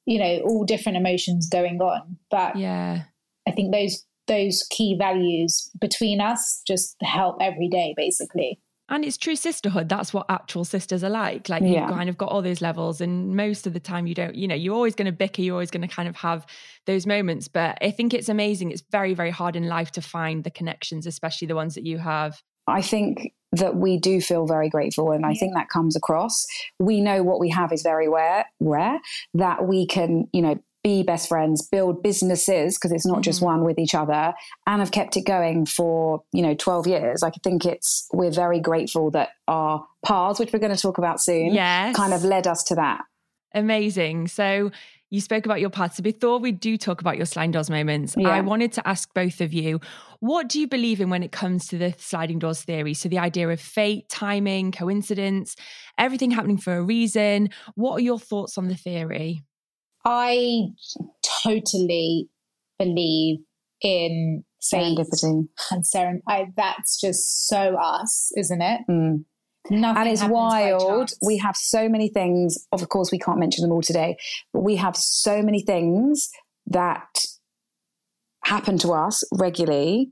you 0.06 0.18
know 0.18 0.40
all 0.46 0.64
different 0.64 0.98
emotions 0.98 1.48
going 1.50 1.82
on. 1.82 2.18
But 2.30 2.56
Yeah. 2.58 3.04
I 3.48 3.52
think 3.52 3.74
those 3.74 4.06
those 4.32 4.64
key 4.70 4.96
values 4.98 5.70
between 5.80 6.22
us 6.22 6.62
just 6.66 6.96
help 7.02 7.38
every 7.42 7.68
day, 7.68 7.94
basically. 7.98 8.60
And 8.90 9.06
it's 9.06 9.18
true 9.18 9.38
sisterhood. 9.38 9.88
That's 9.88 10.14
what 10.14 10.26
actual 10.28 10.66
sisters 10.66 11.02
are 11.02 11.10
like. 11.10 11.48
Like 11.48 11.64
Yeah. 11.64 11.70
you've 11.70 11.90
kind 11.98 12.10
of 12.10 12.18
got 12.18 12.30
all 12.30 12.42
those 12.42 12.62
levels, 12.62 13.00
and 13.00 13.36
most 13.36 13.66
of 13.66 13.74
the 13.74 13.80
time 13.80 14.06
you 14.06 14.14
don't, 14.14 14.36
you 14.36 14.48
know, 14.48 14.56
you're 14.56 14.76
always 14.76 14.96
going 14.96 15.06
to 15.06 15.12
bicker, 15.14 15.42
you're 15.42 15.56
always 15.56 15.72
going 15.72 15.88
to 15.88 15.94
kind 15.96 16.10
of 16.10 16.16
have 16.18 16.46
those 16.86 17.06
moments. 17.06 17.48
But 17.48 17.78
I 17.82 17.92
think 17.92 18.14
it's 18.14 18.28
amazing. 18.28 18.72
It's 18.72 18.84
very, 18.92 19.14
very 19.14 19.32
hard 19.32 19.56
in 19.56 19.68
life 19.68 19.92
to 19.92 20.02
find 20.02 20.44
the 20.44 20.52
connections, 20.52 21.08
especially 21.08 21.48
the 21.48 21.56
ones 21.56 21.76
that 21.76 21.86
you 21.86 22.00
have. 22.00 22.42
I 22.68 22.82
think 22.82 23.34
that 23.54 23.76
we 23.76 23.98
do 23.98 24.20
feel 24.22 24.46
very 24.46 24.70
grateful, 24.70 25.12
and 25.12 25.26
I 25.26 25.34
think 25.36 25.54
that 25.56 25.70
comes 25.70 25.96
across. 25.96 26.46
We 26.80 27.00
know 27.00 27.24
what 27.24 27.40
we 27.40 27.50
have 27.50 27.72
is 27.72 27.82
very 27.84 28.10
rare, 28.10 28.46
rare 28.60 29.00
that 29.34 29.68
we 29.68 29.88
can, 29.88 30.28
you 30.34 30.42
know, 30.42 30.56
be 30.84 31.04
best 31.04 31.30
friends, 31.30 31.68
build 31.68 32.02
businesses 32.02 32.78
because 32.78 32.92
it's 32.92 33.06
not 33.06 33.22
just 33.22 33.40
Mhm. 33.42 33.46
one 33.46 33.64
with 33.64 33.78
each 33.78 33.94
other, 33.94 34.34
and 34.66 34.80
have 34.82 34.92
kept 34.92 35.16
it 35.18 35.26
going 35.26 35.66
for 35.66 36.24
you 36.34 36.42
know 36.42 36.56
twelve 36.56 36.88
years. 36.88 37.24
I 37.24 37.30
think 37.44 37.66
it's 37.66 38.08
we're 38.14 38.32
very 38.32 38.60
grateful 38.60 39.12
that 39.12 39.30
our 39.48 39.86
paths, 40.06 40.40
which 40.40 40.52
we're 40.52 40.60
going 40.60 40.76
to 40.76 40.82
talk 40.82 40.98
about 40.98 41.22
soon, 41.22 41.54
Yes. 41.54 41.96
kind 41.96 42.14
of 42.14 42.24
led 42.24 42.48
us 42.48 42.64
to 42.66 42.76
that. 42.76 43.02
Amazing. 43.54 44.28
So 44.28 44.72
you 45.10 45.20
spoke 45.20 45.46
about 45.46 45.60
your 45.60 45.70
path. 45.70 45.96
So 45.96 46.04
before 46.04 46.40
we 46.40 46.54
do 46.54 46.78
talk 46.78 47.02
about 47.02 47.18
your 47.18 47.26
sliding 47.26 47.52
doors 47.52 47.70
moments, 47.70 48.16
Yeah. 48.18 48.30
I 48.30 48.40
wanted 48.40 48.72
to 48.74 48.88
ask 48.88 49.14
both 49.14 49.42
of 49.42 49.52
you, 49.52 49.82
what 50.22 50.48
do 50.48 50.58
you 50.58 50.68
believe 50.68 51.02
in 51.02 51.10
when 51.10 51.22
it 51.22 51.34
comes 51.34 51.68
to 51.68 51.78
the 51.78 51.94
sliding 51.98 52.40
doors 52.40 52.62
theory? 52.62 52.94
So 52.94 53.10
the 53.10 53.20
idea 53.20 53.50
of 53.50 53.60
fate, 53.60 54.08
timing, 54.08 54.72
coincidence, 54.72 55.58
everything 55.98 56.32
happening 56.32 56.58
for 56.58 56.78
a 56.78 56.82
reason. 56.82 57.50
What 57.76 57.96
are 57.98 58.00
your 58.02 58.20
thoughts 58.20 58.58
on 58.58 58.70
the 58.70 58.76
theory? 58.76 59.42
I 60.06 60.68
totally 61.44 62.30
believe 62.80 63.40
in 63.82 64.44
fate 64.62 64.98
Serendipity, 64.98 65.48
and 65.72 65.84
seren. 65.84 66.22
I, 66.28 66.48
that's 66.56 67.00
just 67.00 67.48
so 67.48 67.76
us, 67.76 68.32
isn't 68.38 68.62
it? 68.62 68.82
Mm. 68.90 69.26
Nothing 69.70 70.02
and 70.02 70.10
it's 70.10 70.24
wild. 70.24 71.12
We 71.24 71.38
have 71.38 71.56
so 71.56 71.88
many 71.88 72.10
things. 72.10 72.68
Of 72.72 72.88
course, 72.90 73.12
we 73.12 73.20
can't 73.20 73.40
mention 73.40 73.62
them 73.62 73.72
all 73.72 73.82
today, 73.82 74.18
but 74.54 74.62
we 74.62 74.76
have 74.78 74.96
so 74.98 75.42
many 75.42 75.62
things 75.62 76.30
that 76.68 77.26
happen 78.44 78.78
to 78.80 78.92
us 78.92 79.24
regularly 79.32 80.12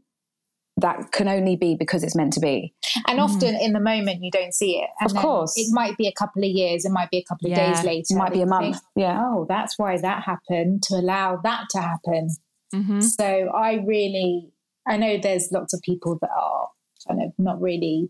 that 0.82 1.12
can 1.12 1.28
only 1.28 1.56
be 1.56 1.76
because 1.76 2.04
it's 2.04 2.16
meant 2.16 2.34
to 2.34 2.40
be. 2.40 2.74
And 3.08 3.20
often 3.20 3.56
in 3.56 3.74
the 3.74 3.80
moment 3.80 4.24
you 4.24 4.32
don't 4.32 4.54
see 4.54 4.78
it. 4.78 4.90
And 5.00 5.12
Of 5.12 5.18
course. 5.18 5.54
It 5.58 5.68
might 5.72 5.98
be 5.98 6.08
a 6.08 6.14
couple 6.14 6.44
of 6.44 6.50
years, 6.50 6.86
it 6.86 6.92
might 6.92 7.10
be 7.12 7.18
a 7.18 7.24
couple 7.24 7.52
of 7.52 7.58
Yeah. 7.58 7.74
days 7.74 7.84
later. 7.84 8.16
It 8.16 8.18
might 8.18 8.34
be 8.34 8.42
a 8.42 8.46
month. 8.46 8.76
think, 8.76 8.84
Yeah. 8.96 9.22
oh, 9.24 9.46
that's 9.48 9.78
why 9.78 9.98
that 9.98 10.24
happened 10.24 10.84
to 10.84 10.96
allow 10.96 11.38
that 11.44 11.70
to 11.72 11.82
happen. 11.82 12.30
Mm-hmm. 12.74 13.02
So 13.02 13.50
I 13.50 13.74
really, 13.86 14.52
I 14.88 14.98
know 14.98 15.18
there's 15.18 15.50
lots 15.52 15.74
of 15.74 15.82
people 15.82 16.18
that 16.22 16.30
are 16.36 16.70
kind 17.08 17.22
of 17.22 17.34
not 17.38 17.62
really 17.62 18.10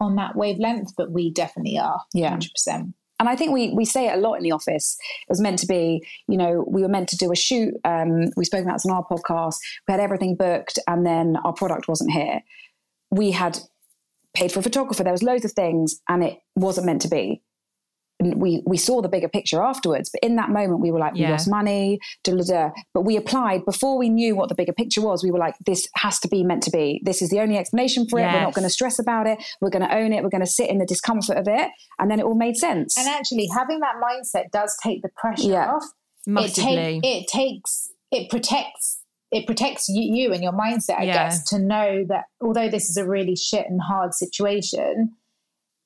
on 0.00 0.16
that 0.16 0.36
wavelength, 0.36 0.92
but 0.96 1.10
we 1.10 1.32
definitely 1.32 1.78
are. 1.78 2.02
Yeah. 2.12 2.36
100%. 2.36 2.92
And 3.18 3.28
I 3.28 3.36
think 3.36 3.52
we 3.52 3.70
we 3.70 3.84
say 3.84 4.08
it 4.08 4.18
a 4.18 4.20
lot 4.20 4.34
in 4.34 4.42
the 4.42 4.52
office. 4.52 4.96
It 5.22 5.30
was 5.30 5.40
meant 5.40 5.58
to 5.60 5.66
be, 5.66 6.06
you 6.28 6.36
know, 6.36 6.64
we 6.68 6.82
were 6.82 6.88
meant 6.88 7.08
to 7.10 7.16
do 7.16 7.32
a 7.32 7.36
shoot. 7.36 7.74
Um, 7.84 8.26
we 8.36 8.44
spoke 8.44 8.62
about 8.62 8.74
this 8.74 8.86
on 8.86 8.92
our 8.92 9.06
podcast. 9.06 9.56
We 9.88 9.92
had 9.92 10.00
everything 10.00 10.36
booked, 10.36 10.78
and 10.86 11.06
then 11.06 11.36
our 11.44 11.52
product 11.52 11.88
wasn't 11.88 12.12
here. 12.12 12.42
We 13.10 13.30
had 13.30 13.58
paid 14.34 14.52
for 14.52 14.60
a 14.60 14.62
photographer. 14.62 15.02
There 15.02 15.12
was 15.12 15.22
loads 15.22 15.44
of 15.44 15.52
things, 15.52 16.00
and 16.08 16.22
it 16.22 16.38
wasn't 16.54 16.86
meant 16.86 17.02
to 17.02 17.08
be. 17.08 17.42
And 18.18 18.40
we 18.40 18.62
we 18.66 18.78
saw 18.78 19.02
the 19.02 19.08
bigger 19.10 19.28
picture 19.28 19.62
afterwards, 19.62 20.08
but 20.10 20.22
in 20.22 20.36
that 20.36 20.48
moment, 20.48 20.80
we 20.80 20.90
were 20.90 20.98
like, 20.98 21.12
we 21.14 21.26
lost 21.26 21.50
money, 21.50 21.98
da, 22.24 22.34
da, 22.34 22.42
da. 22.44 22.70
But 22.94 23.02
we 23.02 23.16
applied 23.16 23.66
before 23.66 23.98
we 23.98 24.08
knew 24.08 24.34
what 24.34 24.48
the 24.48 24.54
bigger 24.54 24.72
picture 24.72 25.02
was. 25.02 25.22
We 25.22 25.30
were 25.30 25.38
like, 25.38 25.54
this 25.66 25.86
has 25.96 26.18
to 26.20 26.28
be 26.28 26.42
meant 26.42 26.62
to 26.62 26.70
be. 26.70 27.02
This 27.04 27.20
is 27.20 27.28
the 27.28 27.40
only 27.40 27.58
explanation 27.58 28.08
for 28.08 28.18
it. 28.18 28.22
We're 28.22 28.40
not 28.40 28.54
going 28.54 28.64
to 28.66 28.70
stress 28.70 28.98
about 28.98 29.26
it. 29.26 29.38
We're 29.60 29.68
going 29.70 29.86
to 29.86 29.94
own 29.94 30.14
it. 30.14 30.22
We're 30.22 30.30
going 30.30 30.44
to 30.44 30.50
sit 30.50 30.70
in 30.70 30.78
the 30.78 30.86
discomfort 30.86 31.36
of 31.36 31.46
it, 31.46 31.68
and 31.98 32.10
then 32.10 32.18
it 32.18 32.24
all 32.24 32.34
made 32.34 32.56
sense. 32.56 32.96
And 32.96 33.06
actually, 33.06 33.48
having 33.54 33.80
that 33.80 33.96
mindset 34.02 34.50
does 34.50 34.74
take 34.82 35.02
the 35.02 35.10
pressure 35.16 35.48
Yeah. 35.50 35.72
off. 35.72 35.84
Massively. 36.26 36.72
It, 36.72 37.02
take, 37.02 37.04
it 37.04 37.28
takes, 37.28 37.90
it 38.10 38.30
protects, 38.30 39.00
it 39.30 39.46
protects 39.46 39.88
you, 39.88 40.02
you 40.16 40.32
and 40.32 40.42
your 40.42 40.52
mindset, 40.52 40.98
I 40.98 41.04
Yeah. 41.04 41.12
guess, 41.24 41.44
to 41.50 41.58
know 41.58 42.04
that 42.08 42.24
although 42.40 42.68
this 42.70 42.88
is 42.88 42.96
a 42.96 43.06
really 43.06 43.36
shit 43.36 43.66
and 43.68 43.80
hard 43.80 44.14
situation, 44.14 45.12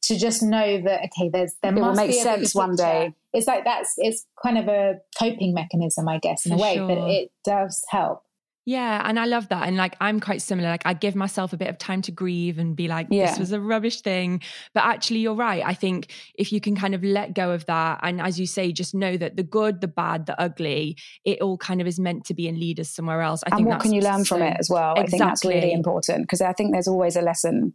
to 0.02 0.18
just 0.18 0.42
know 0.42 0.80
that 0.82 1.00
okay, 1.06 1.28
there's 1.28 1.54
there 1.62 1.72
it 1.72 1.80
must 1.80 1.98
will 1.98 2.06
make 2.06 2.12
be 2.12 2.18
a 2.18 2.22
sense 2.22 2.54
one 2.54 2.76
day. 2.76 3.14
It's 3.32 3.46
like 3.46 3.64
that's 3.64 3.94
it's 3.98 4.26
kind 4.42 4.58
of 4.58 4.68
a 4.68 5.00
coping 5.18 5.54
mechanism, 5.54 6.08
I 6.08 6.18
guess, 6.18 6.46
in 6.46 6.52
For 6.52 6.58
a 6.58 6.60
way, 6.60 6.78
but 6.78 6.98
it 7.08 7.30
does 7.44 7.84
help. 7.88 8.22
Yeah, 8.66 9.02
and 9.04 9.18
I 9.18 9.24
love 9.24 9.48
that. 9.48 9.66
And 9.66 9.76
like 9.76 9.96
I'm 10.00 10.20
quite 10.20 10.42
similar. 10.42 10.68
Like 10.68 10.82
I 10.84 10.92
give 10.92 11.16
myself 11.16 11.52
a 11.52 11.56
bit 11.56 11.68
of 11.68 11.78
time 11.78 12.02
to 12.02 12.12
grieve 12.12 12.58
and 12.58 12.76
be 12.76 12.88
like, 12.88 13.08
Yeah. 13.10 13.26
this 13.26 13.38
was 13.38 13.52
a 13.52 13.60
rubbish 13.60 14.02
thing. 14.02 14.42
But 14.74 14.84
actually 14.84 15.20
you're 15.20 15.34
right. 15.34 15.62
I 15.64 15.74
think 15.74 16.12
if 16.34 16.52
you 16.52 16.60
can 16.60 16.76
kind 16.76 16.94
of 16.94 17.02
let 17.02 17.34
go 17.34 17.52
of 17.52 17.66
that 17.66 18.00
and 18.02 18.20
as 18.20 18.38
you 18.38 18.46
say, 18.46 18.70
just 18.70 18.94
know 18.94 19.16
that 19.16 19.36
the 19.36 19.42
good, 19.42 19.80
the 19.80 19.88
bad, 19.88 20.26
the 20.26 20.40
ugly, 20.40 20.96
it 21.24 21.40
all 21.40 21.56
kind 21.56 21.80
of 21.80 21.86
is 21.86 21.98
meant 21.98 22.26
to 22.26 22.34
be 22.34 22.46
and 22.48 22.58
lead 22.58 22.78
us 22.78 22.90
somewhere 22.90 23.22
else. 23.22 23.42
I 23.44 23.48
and 23.50 23.56
think 23.56 23.68
what 23.68 23.74
that's 23.74 23.82
can 23.84 23.92
you 23.92 24.02
learn 24.02 24.24
from 24.24 24.42
it 24.42 24.56
as 24.60 24.68
well? 24.70 24.94
I 24.96 25.06
think 25.06 25.20
that's 25.20 25.44
really 25.44 25.72
important 25.72 26.22
because 26.22 26.40
I 26.42 26.52
think 26.52 26.72
there's 26.72 26.88
always 26.88 27.16
a 27.16 27.22
lesson. 27.22 27.72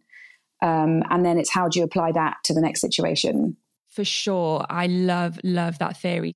Um, 0.61 1.03
and 1.09 1.25
then 1.25 1.37
it's 1.37 1.51
how 1.51 1.67
do 1.67 1.79
you 1.79 1.85
apply 1.85 2.11
that 2.13 2.37
to 2.45 2.53
the 2.53 2.61
next 2.61 2.81
situation? 2.81 3.57
For 3.89 4.03
sure. 4.03 4.65
I 4.69 4.87
love, 4.87 5.39
love 5.43 5.79
that 5.79 5.97
theory. 5.97 6.33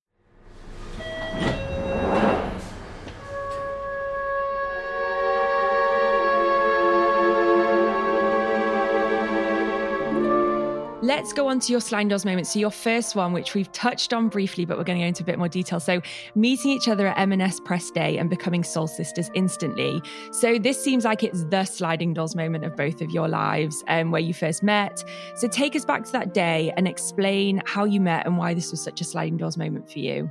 Let's 11.10 11.32
go 11.32 11.48
on 11.48 11.58
to 11.58 11.72
your 11.72 11.80
sliding 11.80 12.06
doors 12.06 12.24
moment. 12.24 12.46
So 12.46 12.60
your 12.60 12.70
first 12.70 13.16
one, 13.16 13.32
which 13.32 13.52
we've 13.52 13.72
touched 13.72 14.12
on 14.12 14.28
briefly, 14.28 14.64
but 14.64 14.78
we're 14.78 14.84
going 14.84 15.00
to 15.00 15.02
go 15.02 15.08
into 15.08 15.24
a 15.24 15.26
bit 15.26 15.38
more 15.38 15.48
detail. 15.48 15.80
So 15.80 16.00
meeting 16.36 16.70
each 16.70 16.86
other 16.86 17.08
at 17.08 17.18
M&S 17.18 17.58
Press 17.58 17.90
Day 17.90 18.16
and 18.16 18.30
becoming 18.30 18.62
soul 18.62 18.86
sisters 18.86 19.28
instantly. 19.34 20.00
So 20.30 20.56
this 20.56 20.80
seems 20.80 21.04
like 21.04 21.24
it's 21.24 21.42
the 21.46 21.64
sliding 21.64 22.14
doors 22.14 22.36
moment 22.36 22.64
of 22.64 22.76
both 22.76 23.00
of 23.00 23.10
your 23.10 23.26
lives, 23.26 23.82
um, 23.88 24.12
where 24.12 24.20
you 24.20 24.32
first 24.32 24.62
met. 24.62 25.02
So 25.34 25.48
take 25.48 25.74
us 25.74 25.84
back 25.84 26.04
to 26.04 26.12
that 26.12 26.32
day 26.32 26.72
and 26.76 26.86
explain 26.86 27.60
how 27.66 27.86
you 27.86 28.00
met 28.00 28.24
and 28.24 28.38
why 28.38 28.54
this 28.54 28.70
was 28.70 28.80
such 28.80 29.00
a 29.00 29.04
sliding 29.04 29.36
doors 29.36 29.56
moment 29.56 29.90
for 29.90 29.98
you. 29.98 30.30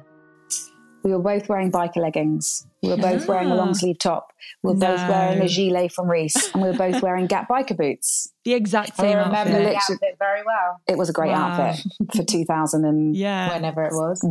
We 1.04 1.12
were 1.14 1.20
both 1.20 1.48
wearing 1.48 1.72
biker 1.72 1.98
leggings. 1.98 2.68
We 2.84 2.90
were 2.90 2.98
both 2.98 3.28
wearing 3.28 3.50
a 3.50 3.54
Ah. 3.54 3.58
long 3.58 3.74
sleeve 3.74 4.00
top. 4.00 4.32
We 4.64 4.74
were 4.74 4.80
both 4.80 5.08
wearing 5.08 5.42
a 5.42 5.48
gilet 5.48 5.92
from 5.92 6.10
Reiss, 6.10 6.52
and 6.54 6.62
we 6.64 6.70
were 6.70 6.78
both 6.78 7.02
wearing 7.02 7.28
Gap 7.28 7.48
biker 7.50 7.76
boots. 7.78 8.30
The 8.46 8.54
exact 8.54 8.92
I 9.00 9.04
same 9.04 9.18
remember 9.18 9.36
outfit. 9.38 9.54
the 9.54 9.60
Literally- 9.60 9.76
outfit 9.78 10.16
very 10.20 10.42
well, 10.46 10.80
It 10.88 10.98
was 10.98 11.10
a 11.10 11.14
great 11.14 11.32
Wow. 11.32 11.52
outfit 11.52 11.86
for 12.16 12.24
2001. 12.24 13.14
Yeah. 13.16 13.54
whenever 13.54 13.84
it 13.84 13.94
was. 13.94 14.22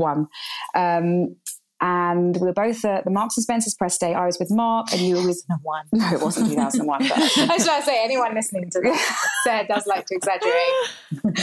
Um, 0.74 1.37
and 1.81 2.37
we 2.37 2.47
were 2.47 2.53
both 2.53 2.85
at 2.85 3.05
the 3.05 3.11
Marks 3.11 3.37
and 3.37 3.45
Spencer's 3.45 3.75
press 3.75 3.99
day. 3.99 4.14
I 4.14 4.27
was 4.27 4.38
with 4.38 4.51
Mark, 4.51 4.93
and 4.93 5.01
you 5.01 5.17
were 5.17 5.27
with. 5.27 5.43
One. 5.62 5.85
No, 5.93 6.09
it 6.12 6.21
wasn't 6.21 6.51
2001. 6.51 6.99
But 7.09 7.12
I 7.19 7.55
was 7.55 7.64
trying 7.64 7.81
to 7.81 7.87
say, 7.87 8.03
anyone 8.05 8.35
listening 8.35 8.71
to 8.71 8.81
this, 8.81 9.01
Sarah 9.45 9.67
does 9.67 9.87
like 9.87 10.07
to 10.07 10.14
exaggerate. 10.14 11.35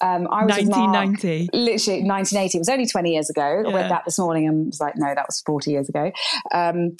um, 0.00 0.28
I 0.30 0.44
was 0.44 0.56
with 0.56 0.68
Mark. 0.68 0.94
1990. 0.94 1.48
literally 1.52 2.02
1980 2.02 2.56
it 2.56 2.60
was 2.60 2.68
only 2.68 2.86
20 2.86 3.12
years 3.12 3.30
ago 3.30 3.42
i 3.42 3.68
Yeah. 3.68 3.76
read 3.76 3.90
that 3.90 4.04
this 4.04 4.18
morning 4.18 4.46
and 4.48 4.66
was 4.66 4.80
like 4.80 4.94
no 4.96 5.06
that 5.14 5.26
was 5.26 5.42
40 5.46 5.70
years 5.70 5.88
ago 5.88 6.10
um, 6.54 6.96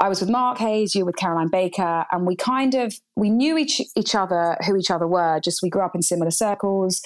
i 0.00 0.08
was 0.08 0.20
with 0.20 0.30
mark 0.30 0.58
heyes 0.58 0.94
you 0.94 1.02
were 1.02 1.06
with 1.06 1.16
caroline 1.16 1.48
baker 1.48 2.04
and 2.12 2.26
we 2.26 2.36
kind 2.36 2.74
of 2.74 2.94
we 3.16 3.30
knew 3.30 3.56
each 3.58 3.80
each 3.96 4.14
other 4.14 4.56
who 4.66 4.76
each 4.76 4.90
other 4.90 5.06
were 5.06 5.40
just 5.40 5.60
we 5.62 5.70
grew 5.70 5.82
up 5.84 5.94
in 5.94 6.02
similar 6.02 6.30
circles 6.30 7.00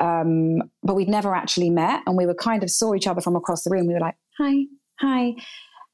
um, 0.00 0.58
but 0.84 0.94
we'd 0.94 1.08
never 1.08 1.34
actually 1.34 1.70
met 1.70 2.02
and 2.06 2.16
we 2.16 2.24
were 2.24 2.34
kind 2.34 2.62
of 2.62 2.70
saw 2.70 2.94
each 2.94 3.06
other 3.08 3.20
from 3.20 3.34
across 3.36 3.64
the 3.64 3.70
room 3.70 3.86
we 3.86 3.94
were 3.94 4.00
like 4.00 4.14
hi 4.38 4.64
hi 5.00 5.34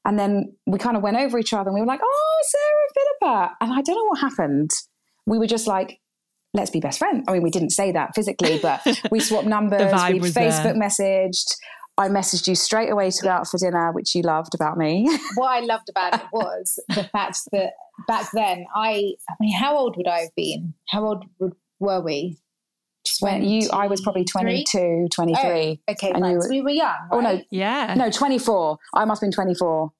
and 0.05 0.19
then 0.19 0.53
we 0.67 0.77
kind 0.77 0.95
of 0.95 1.03
went 1.03 1.17
over 1.17 1.37
each 1.39 1.53
other 1.53 1.69
and 1.69 1.75
we 1.75 1.81
were 1.81 1.87
like 1.87 2.01
oh 2.03 2.39
sarah 2.47 3.07
philippa 3.21 3.55
and 3.61 3.73
i 3.73 3.81
don't 3.81 3.95
know 3.95 4.05
what 4.09 4.19
happened 4.19 4.71
we 5.25 5.39
were 5.39 5.47
just 5.47 5.67
like 5.67 5.99
let's 6.55 6.71
be 6.71 6.79
best 6.79 6.99
friends. 6.99 7.23
I 7.27 7.33
mean, 7.33 7.43
we 7.43 7.51
didn't 7.51 7.71
say 7.71 7.91
that 7.91 8.15
physically, 8.15 8.59
but 8.59 8.81
we 9.11 9.19
swapped 9.19 9.47
numbers. 9.47 9.91
vibe 9.91 10.13
we 10.13 10.19
was 10.19 10.33
there. 10.33 10.49
Facebook 10.49 10.75
messaged. 10.75 11.53
I 11.97 12.09
messaged 12.09 12.47
you 12.47 12.55
straight 12.55 12.89
away 12.89 13.09
to 13.09 13.23
go 13.23 13.29
out 13.29 13.47
for 13.47 13.57
dinner, 13.57 13.91
which 13.93 14.15
you 14.15 14.21
loved 14.21 14.53
about 14.53 14.77
me. 14.77 15.07
what 15.35 15.47
I 15.47 15.59
loved 15.61 15.89
about 15.89 16.15
it 16.15 16.27
was 16.31 16.79
the 16.89 17.05
fact 17.05 17.39
that 17.51 17.71
back 18.07 18.27
then, 18.33 18.65
I, 18.75 19.13
I 19.29 19.33
mean, 19.39 19.57
how 19.57 19.77
old 19.77 19.95
would 19.95 20.07
I 20.07 20.19
have 20.19 20.35
been? 20.35 20.73
How 20.89 21.05
old 21.05 21.25
would, 21.39 21.53
were 21.79 22.01
we? 22.01 22.39
When 23.19 23.43
you, 23.43 23.69
I 23.71 23.87
was 23.87 24.01
probably 24.01 24.23
22, 24.25 25.07
23. 25.11 25.43
Oh, 25.87 25.91
okay, 25.91 26.09
And 26.11 26.21
fine. 26.21 26.33
you 26.35 26.41
so 26.41 26.47
were- 26.47 26.53
we 26.53 26.61
were 26.61 26.69
young. 26.69 26.95
Oh, 27.11 27.19
no. 27.21 27.41
Yeah. 27.51 27.93
no, 27.95 28.09
24. 28.09 28.77
I 28.93 29.05
must 29.05 29.21
have 29.21 29.27
been 29.27 29.31
24. 29.33 29.91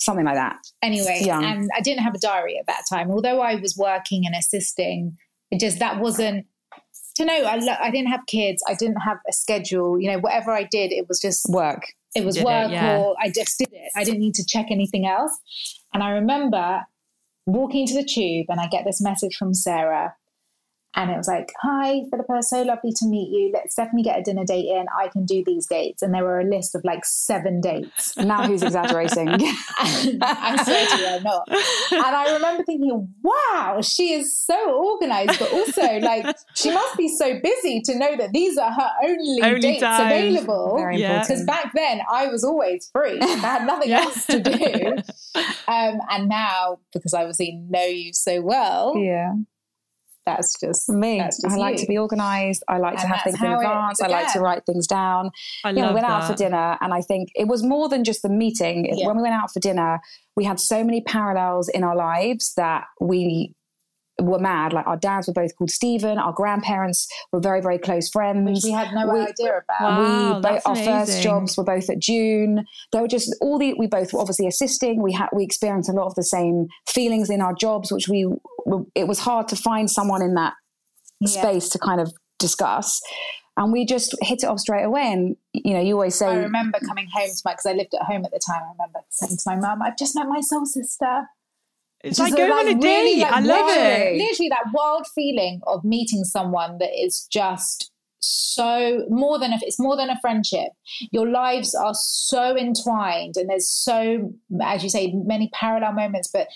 Something 0.00 0.24
like 0.24 0.34
that. 0.34 0.56
Anyway, 0.82 1.20
Young. 1.24 1.44
and 1.44 1.70
I 1.76 1.80
didn't 1.80 2.02
have 2.02 2.14
a 2.14 2.18
diary 2.18 2.58
at 2.58 2.66
that 2.66 2.82
time. 2.90 3.10
Although 3.10 3.40
I 3.40 3.54
was 3.54 3.76
working 3.76 4.26
and 4.26 4.34
assisting, 4.34 5.16
it 5.52 5.60
just 5.60 5.78
that 5.78 6.00
wasn't. 6.00 6.46
To 7.16 7.24
know, 7.24 7.34
I, 7.44 7.60
I 7.80 7.90
didn't 7.92 8.08
have 8.08 8.26
kids. 8.26 8.64
I 8.66 8.74
didn't 8.74 8.96
have 9.02 9.18
a 9.28 9.32
schedule. 9.32 10.00
You 10.00 10.10
know, 10.10 10.18
whatever 10.18 10.50
I 10.50 10.64
did, 10.64 10.90
it 10.90 11.06
was 11.08 11.20
just 11.20 11.46
Work. 11.48 11.84
it 12.16 12.24
was 12.24 12.34
Did 12.34 12.40
it, 12.40 12.46
work 12.46 12.70
yeah. 12.72 12.98
or 12.98 13.14
I 13.22 13.28
just 13.30 13.58
did 13.58 13.68
it. 13.70 13.92
I 13.94 14.02
didn't 14.02 14.18
need 14.20 14.34
to 14.34 14.44
check 14.44 14.66
anything 14.70 15.06
else. 15.06 15.38
And 15.94 16.02
I 16.02 16.10
remember 16.10 16.80
walking 17.46 17.86
to 17.86 17.94
the 17.94 18.04
tube 18.04 18.46
and 18.48 18.58
I 18.60 18.66
get 18.66 18.84
this 18.84 19.00
message 19.00 19.36
from 19.36 19.54
Sarah. 19.54 20.14
And 20.94 21.10
it 21.10 21.16
was 21.16 21.26
like, 21.28 21.52
Hi, 21.62 22.02
Philippa, 22.10 22.42
so 22.42 22.62
lovely 22.62 22.92
to 22.96 23.06
meet 23.06 23.30
you. 23.30 23.50
Let's 23.54 23.74
definitely 23.74 24.02
get 24.02 24.18
a 24.18 24.22
dinner 24.22 24.44
date 24.44 24.66
in. 24.66 24.84
I 24.98 25.08
can 25.08 25.24
do 25.24 25.42
these 25.46 25.66
dates. 25.66 26.02
And 26.02 26.12
there 26.14 26.22
were 26.24 26.40
a 26.40 26.44
list 26.44 26.74
of 26.74 26.82
like 26.84 27.04
seven 27.04 27.60
dates. 27.60 28.14
Now 28.32 28.46
who's 28.46 28.62
exaggerating? 28.62 29.28
And 29.28 29.42
I 30.22 30.62
swear 30.62 30.86
to 30.86 30.96
you, 30.98 31.06
I'm 31.06 31.22
not. 31.22 31.48
And 31.50 32.16
I 32.16 32.32
remember 32.34 32.62
thinking, 32.64 33.12
wow, 33.22 33.80
she 33.82 34.12
is 34.12 34.38
so 34.44 34.74
organized, 34.74 35.38
but 35.38 35.52
also 35.52 35.98
like 36.00 36.36
she 36.54 36.70
must 36.70 36.96
be 36.96 37.08
so 37.08 37.38
busy 37.42 37.80
to 37.86 37.96
know 37.98 38.16
that 38.16 38.32
these 38.32 38.56
are 38.58 38.70
her 38.72 38.90
only, 39.04 39.40
Only 39.42 39.60
dates 39.60 39.80
times. 39.82 40.12
available. 40.12 40.76
Very 40.78 40.98
Yeah. 41.00 41.22
Because 41.22 41.44
back 41.44 41.72
then 41.74 42.00
I 42.10 42.26
was 42.28 42.44
always 42.44 42.88
free. 42.92 43.18
I 43.20 43.26
had 43.26 43.66
nothing 43.66 43.88
Yeah. 43.90 44.00
else 44.02 44.26
to 44.26 44.40
do. 44.40 44.96
Um, 45.68 46.00
and 46.10 46.28
now, 46.28 46.78
because 46.92 47.14
I 47.14 47.20
obviously 47.22 47.60
know 47.68 47.84
you 47.84 48.12
so 48.12 48.40
well, 48.42 48.96
yeah. 48.96 49.32
That's 50.24 50.58
just 50.60 50.88
Me. 50.88 51.18
That's 51.18 51.40
just 51.40 51.54
I 51.54 51.58
like 51.58 51.74
you. 51.74 51.80
to 51.80 51.86
be 51.86 51.98
organized. 51.98 52.62
I 52.68 52.78
like 52.78 53.00
to 53.00 53.06
have 53.06 53.22
things 53.22 53.40
in 53.40 53.46
how 53.46 53.60
it 53.60 53.64
advance. 53.64 54.00
I 54.00 54.06
like 54.06 54.32
to 54.32 54.40
write 54.40 54.64
things 54.66 54.86
down. 54.86 55.30
I 55.64 55.70
you 55.70 55.76
know, 55.76 55.88
we 55.88 55.94
went 55.94 56.06
that. 56.06 56.22
out 56.22 56.30
for 56.30 56.34
dinner, 56.34 56.78
and 56.80 56.94
I 56.94 57.00
think 57.00 57.30
it 57.34 57.48
was 57.48 57.62
more 57.62 57.88
than 57.88 58.04
just 58.04 58.22
the 58.22 58.28
meeting. 58.28 58.96
Yeah. 58.96 59.06
When 59.06 59.16
we 59.16 59.22
went 59.22 59.34
out 59.34 59.52
for 59.52 59.60
dinner, 59.60 60.00
we 60.36 60.44
had 60.44 60.60
so 60.60 60.84
many 60.84 61.00
parallels 61.00 61.68
in 61.68 61.84
our 61.84 61.96
lives 61.96 62.54
that 62.56 62.84
we 63.00 63.54
were 64.26 64.38
mad. 64.38 64.72
Like 64.72 64.86
our 64.86 64.96
dads 64.96 65.26
were 65.26 65.32
both 65.32 65.54
called 65.56 65.70
Stephen. 65.70 66.18
Our 66.18 66.32
grandparents 66.32 67.08
were 67.32 67.40
very, 67.40 67.60
very 67.60 67.78
close 67.78 68.08
friends. 68.08 68.48
which 68.50 68.64
we 68.64 68.70
had 68.72 68.92
no 68.94 69.06
We- 69.12 69.20
idea 69.20 69.58
about. 69.58 69.80
Wow. 69.80 70.34
we 70.36 70.40
both, 70.40 70.42
that's 70.42 70.66
our 70.66 70.76
first 70.76 71.22
jobs 71.22 71.56
were 71.56 71.64
both 71.64 71.88
at 71.90 71.98
June. 71.98 72.64
They 72.92 73.00
were 73.00 73.08
just 73.08 73.34
all 73.40 73.58
the 73.58 73.74
we 73.74 73.86
both 73.86 74.12
were 74.12 74.20
obviously 74.20 74.46
assisting. 74.46 75.02
We 75.02 75.12
had 75.12 75.28
we 75.32 75.44
experienced 75.44 75.88
a 75.88 75.92
lot 75.92 76.06
of 76.06 76.14
the 76.14 76.24
same 76.24 76.68
feelings 76.88 77.30
in 77.30 77.40
our 77.40 77.54
jobs, 77.54 77.90
which 77.92 78.08
we 78.08 78.26
it 78.94 79.08
was 79.08 79.18
hard 79.20 79.48
to 79.48 79.56
find 79.56 79.90
someone 79.90 80.22
in 80.22 80.34
that 80.34 80.54
Yeah. 81.20 81.28
space 81.42 81.68
to 81.70 81.78
kind 81.78 82.00
of 82.00 82.12
discuss. 82.38 83.00
And 83.56 83.70
we 83.70 83.84
just 83.84 84.14
hit 84.22 84.42
it 84.42 84.46
off 84.46 84.60
straight 84.60 84.84
away. 84.84 85.12
And 85.12 85.36
you 85.52 85.74
know, 85.74 85.80
you 85.80 85.94
always 85.94 86.14
say 86.14 86.26
I 86.26 86.36
remember 86.36 86.78
coming 86.86 87.06
home 87.12 87.28
to 87.28 87.42
my 87.44 87.52
because 87.52 87.66
I 87.66 87.72
lived 87.74 87.92
at 87.94 88.02
home 88.06 88.24
at 88.24 88.30
the 88.30 88.40
time. 88.46 88.62
I 88.62 88.72
remember 88.72 89.00
saying 89.10 89.36
to 89.36 89.42
my 89.46 89.56
mum, 89.56 89.82
"I've 89.82 89.98
just 89.98 90.14
met 90.14 90.26
my 90.26 90.40
soul 90.40 90.64
sister." 90.64 91.28
It's 92.02 92.18
Just 92.18 92.30
like 92.32 92.36
going 92.38 92.52
on 92.52 92.68
a 92.68 92.74
date. 92.74 92.82
really, 92.86 93.20
like, 93.20 93.32
I 93.32 93.40
love 93.40 93.68
it. 93.70 94.16
Literally, 94.18 94.48
that 94.48 94.64
wild 94.72 95.06
feeling 95.14 95.60
of 95.66 95.84
meeting 95.84 96.24
someone 96.24 96.78
that 96.78 96.90
is 97.00 97.26
just 97.30 97.90
so 98.18 99.04
more 99.08 99.38
than 99.38 99.52
a, 99.52 99.58
it's 99.62 99.78
more 99.80 99.96
than 99.96 100.10
a 100.10 100.18
friendship. 100.20 100.68
Your 101.12 101.28
lives 101.28 101.74
are 101.74 101.94
so 101.94 102.56
entwined, 102.56 103.36
and 103.36 103.48
there's 103.50 103.68
so, 103.68 104.32
as 104.62 104.82
you 104.82 104.88
say, 104.90 105.12
many 105.14 105.48
parallel 105.54 105.92
moments. 105.92 106.28
But 106.32 106.48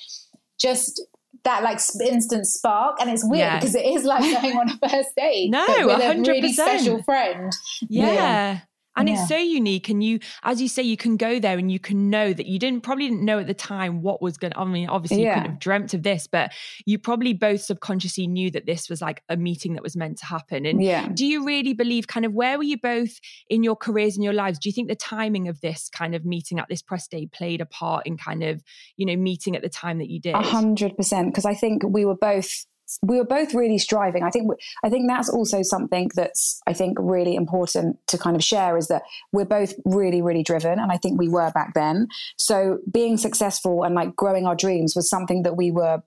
just 0.60 1.00
that 1.44 1.62
like 1.62 1.78
instant 2.04 2.46
spark, 2.46 2.96
and 3.00 3.08
it's 3.10 3.24
weird 3.24 3.38
Yeah. 3.40 3.58
because 3.58 3.74
it 3.76 3.84
is 3.86 4.04
like 4.04 4.22
going 4.42 4.56
on 4.56 4.68
a 4.70 4.88
first 4.88 5.10
date, 5.16 5.50
No, 5.52 5.64
but 5.66 5.86
with 5.86 6.00
a 6.00 6.20
really 6.28 6.50
100%. 6.50 6.54
special 6.54 7.02
friend. 7.04 7.52
Yeah. 7.88 8.60
And 8.96 9.08
Yeah. 9.08 9.14
it's 9.20 9.28
so 9.28 9.36
unique. 9.36 9.88
And 9.88 10.02
you, 10.02 10.18
as 10.42 10.60
you 10.60 10.68
say, 10.68 10.82
you 10.82 10.96
can 10.96 11.16
go 11.16 11.38
there 11.38 11.58
and 11.58 11.70
you 11.70 11.78
can 11.78 12.10
know 12.10 12.32
that 12.32 12.46
you 12.46 12.58
didn't 12.58 12.82
probably 12.82 13.08
didn't 13.08 13.24
know 13.24 13.38
at 13.38 13.46
the 13.46 13.54
time 13.54 14.02
what 14.02 14.22
was 14.22 14.36
going 14.38 14.52
to, 14.52 14.58
I 14.58 14.64
mean, 14.64 14.88
obviously 14.88 15.18
you 15.18 15.24
Yeah. 15.24 15.34
couldn't 15.34 15.50
have 15.52 15.60
dreamt 15.60 15.94
of 15.94 16.02
this, 16.02 16.26
but 16.26 16.52
you 16.86 16.98
probably 16.98 17.32
both 17.32 17.60
subconsciously 17.60 18.26
knew 18.26 18.50
that 18.52 18.66
this 18.66 18.88
was 18.88 19.00
like 19.02 19.22
a 19.28 19.36
meeting 19.36 19.74
that 19.74 19.82
was 19.82 19.96
meant 19.96 20.18
to 20.18 20.26
happen. 20.26 20.66
And 20.66 20.82
yeah. 20.82 21.08
do 21.12 21.26
you 21.26 21.44
really 21.44 21.74
believe 21.74 22.06
kind 22.06 22.24
of 22.24 22.32
where 22.32 22.56
were 22.56 22.64
you 22.64 22.78
both 22.78 23.20
in 23.48 23.62
your 23.62 23.76
careers 23.76 24.16
and 24.16 24.24
your 24.24 24.32
lives? 24.32 24.58
Do 24.58 24.68
you 24.68 24.72
think 24.72 24.88
the 24.88 24.96
timing 24.96 25.48
of 25.48 25.60
this 25.60 25.88
kind 25.90 26.14
of 26.14 26.24
meeting 26.24 26.58
at 26.58 26.66
this 26.68 26.82
press 26.82 27.06
day 27.06 27.26
played 27.26 27.60
a 27.60 27.66
part 27.66 28.06
in 28.06 28.16
kind 28.16 28.42
of, 28.42 28.62
you 28.96 29.04
know, 29.06 29.16
meeting 29.16 29.56
at 29.56 29.62
the 29.62 29.68
time 29.68 29.98
that 29.98 30.08
you 30.08 30.20
did? 30.20 30.34
A 30.34 30.42
hundred 30.42 30.96
percent. 30.96 31.28
Because 31.28 31.44
I 31.44 31.54
think 31.54 31.82
we 31.84 32.04
were 32.04 32.16
both 32.16 32.64
we 33.02 33.18
were 33.18 33.24
both 33.24 33.54
really 33.54 33.78
striving. 33.78 34.22
I 34.22 34.30
think 34.30 34.50
I 34.84 34.88
think 34.88 35.08
that's 35.08 35.28
also 35.28 35.62
something 35.62 36.10
that's 36.14 36.60
I 36.66 36.72
think 36.72 36.96
really 37.00 37.34
important 37.34 37.98
to 38.08 38.18
kind 38.18 38.36
of 38.36 38.42
share 38.42 38.76
is 38.76 38.88
that 38.88 39.02
we're 39.32 39.44
both 39.44 39.74
really 39.84 40.22
really 40.22 40.42
driven, 40.42 40.78
and 40.78 40.90
I 40.90 40.96
think 40.96 41.18
we 41.18 41.28
were 41.28 41.50
back 41.50 41.74
then. 41.74 42.08
So 42.38 42.78
being 42.90 43.16
successful 43.16 43.84
and 43.84 43.94
like 43.94 44.16
growing 44.16 44.46
our 44.46 44.56
dreams 44.56 44.94
was 44.96 45.08
something 45.08 45.42
that 45.42 45.56
we 45.56 45.70
were 45.70 46.02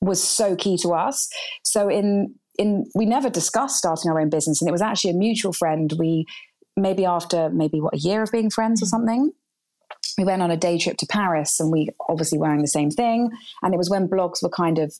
was 0.00 0.22
so 0.22 0.54
key 0.54 0.76
to 0.82 0.90
us. 0.90 1.28
So 1.62 1.88
in 1.88 2.34
in 2.58 2.86
we 2.94 3.06
never 3.06 3.30
discussed 3.30 3.76
starting 3.76 4.10
our 4.10 4.20
own 4.20 4.30
business, 4.30 4.60
and 4.60 4.68
it 4.68 4.72
was 4.72 4.82
actually 4.82 5.10
a 5.10 5.14
mutual 5.14 5.52
friend. 5.52 5.92
We 5.98 6.26
maybe 6.76 7.04
after 7.04 7.50
maybe 7.50 7.80
what 7.80 7.94
a 7.94 7.98
year 7.98 8.22
of 8.22 8.30
being 8.32 8.50
friends 8.50 8.82
or 8.82 8.86
something. 8.86 9.32
We 10.16 10.24
went 10.24 10.42
on 10.42 10.50
a 10.50 10.56
day 10.56 10.78
trip 10.78 10.96
to 10.98 11.06
Paris 11.06 11.60
and 11.60 11.70
we 11.70 11.88
obviously 12.08 12.38
wearing 12.38 12.60
the 12.60 12.68
same 12.68 12.90
thing. 12.90 13.30
And 13.62 13.72
it 13.72 13.76
was 13.76 13.88
when 13.88 14.08
blogs 14.08 14.42
were 14.42 14.50
kind 14.50 14.78
of 14.78 14.92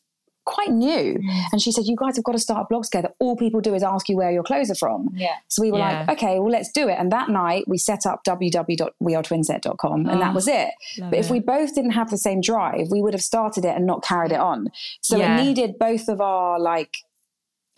quite 0.49 0.71
new. 0.71 1.21
And 1.53 1.61
she 1.61 1.71
said, 1.71 1.85
You 1.87 1.97
guys 1.97 2.17
have 2.17 2.25
got 2.25 2.33
to 2.33 2.39
start 2.39 2.63
a 2.63 2.67
blog 2.69 2.85
together. 2.85 3.11
All 3.19 3.37
people 3.37 3.61
do 3.61 3.75
is 3.75 3.83
ask 3.83 4.09
you 4.09 4.17
where 4.17 4.31
your 4.31 4.43
clothes 4.43 4.71
are 4.71 4.75
from. 4.75 5.11
Yeah. 5.15 5.37
So 5.49 5.63
we 5.63 5.71
were 5.71 5.79
yeah. 5.79 6.05
like, 6.07 6.19
Okay, 6.19 6.39
well, 6.39 6.51
let's 6.51 6.73
do 6.73 6.89
it. 6.89 6.97
And 6.99 7.13
that 7.13 7.29
night 7.29 7.65
we 7.69 7.77
set 7.79 8.07
up 8.07 8.25
www.wearetwinset.com 8.27 10.07
and 10.07 10.11
oh, 10.11 10.19
that 10.19 10.35
was 10.35 10.49
it. 10.49 10.71
But 10.99 11.15
it. 11.15 11.19
if 11.19 11.31
we 11.31 11.41
both 11.41 11.75
didn't 11.75 11.93
have 11.93 12.11
the 12.11 12.17
same 12.17 12.41
drive, 12.41 12.89
we 12.91 13.03
would 13.03 13.13
have 13.13 13.23
started 13.23 13.65
it 13.65 13.77
and 13.77 13.87
not 13.87 14.03
carried 14.03 14.33
it 14.33 14.41
on. 14.41 14.69
So 15.03 15.19
yeah. 15.19 15.39
it 15.39 15.45
needed 15.45 15.79
both 15.79 16.09
of 16.09 16.21
our 16.21 16.59
like 16.59 16.97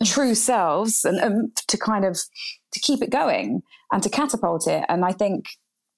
true 0.05 0.35
selves 0.49 1.03
and 1.03 1.19
um, 1.19 1.51
to 1.67 1.77
kind 1.77 2.05
of 2.05 2.17
to 2.71 2.79
keep 2.79 3.01
it 3.01 3.09
going 3.09 3.61
and 3.91 4.01
to 4.01 4.09
catapult 4.09 4.67
it. 4.67 4.85
And 4.87 5.03
I 5.03 5.11
think, 5.11 5.45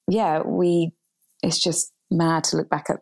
yeah, 0.08 0.42
we 0.42 0.92
it's 1.44 1.60
just 1.62 1.92
mad 2.10 2.44
to 2.46 2.58
look 2.58 2.70
back 2.70 2.90
at 2.90 3.00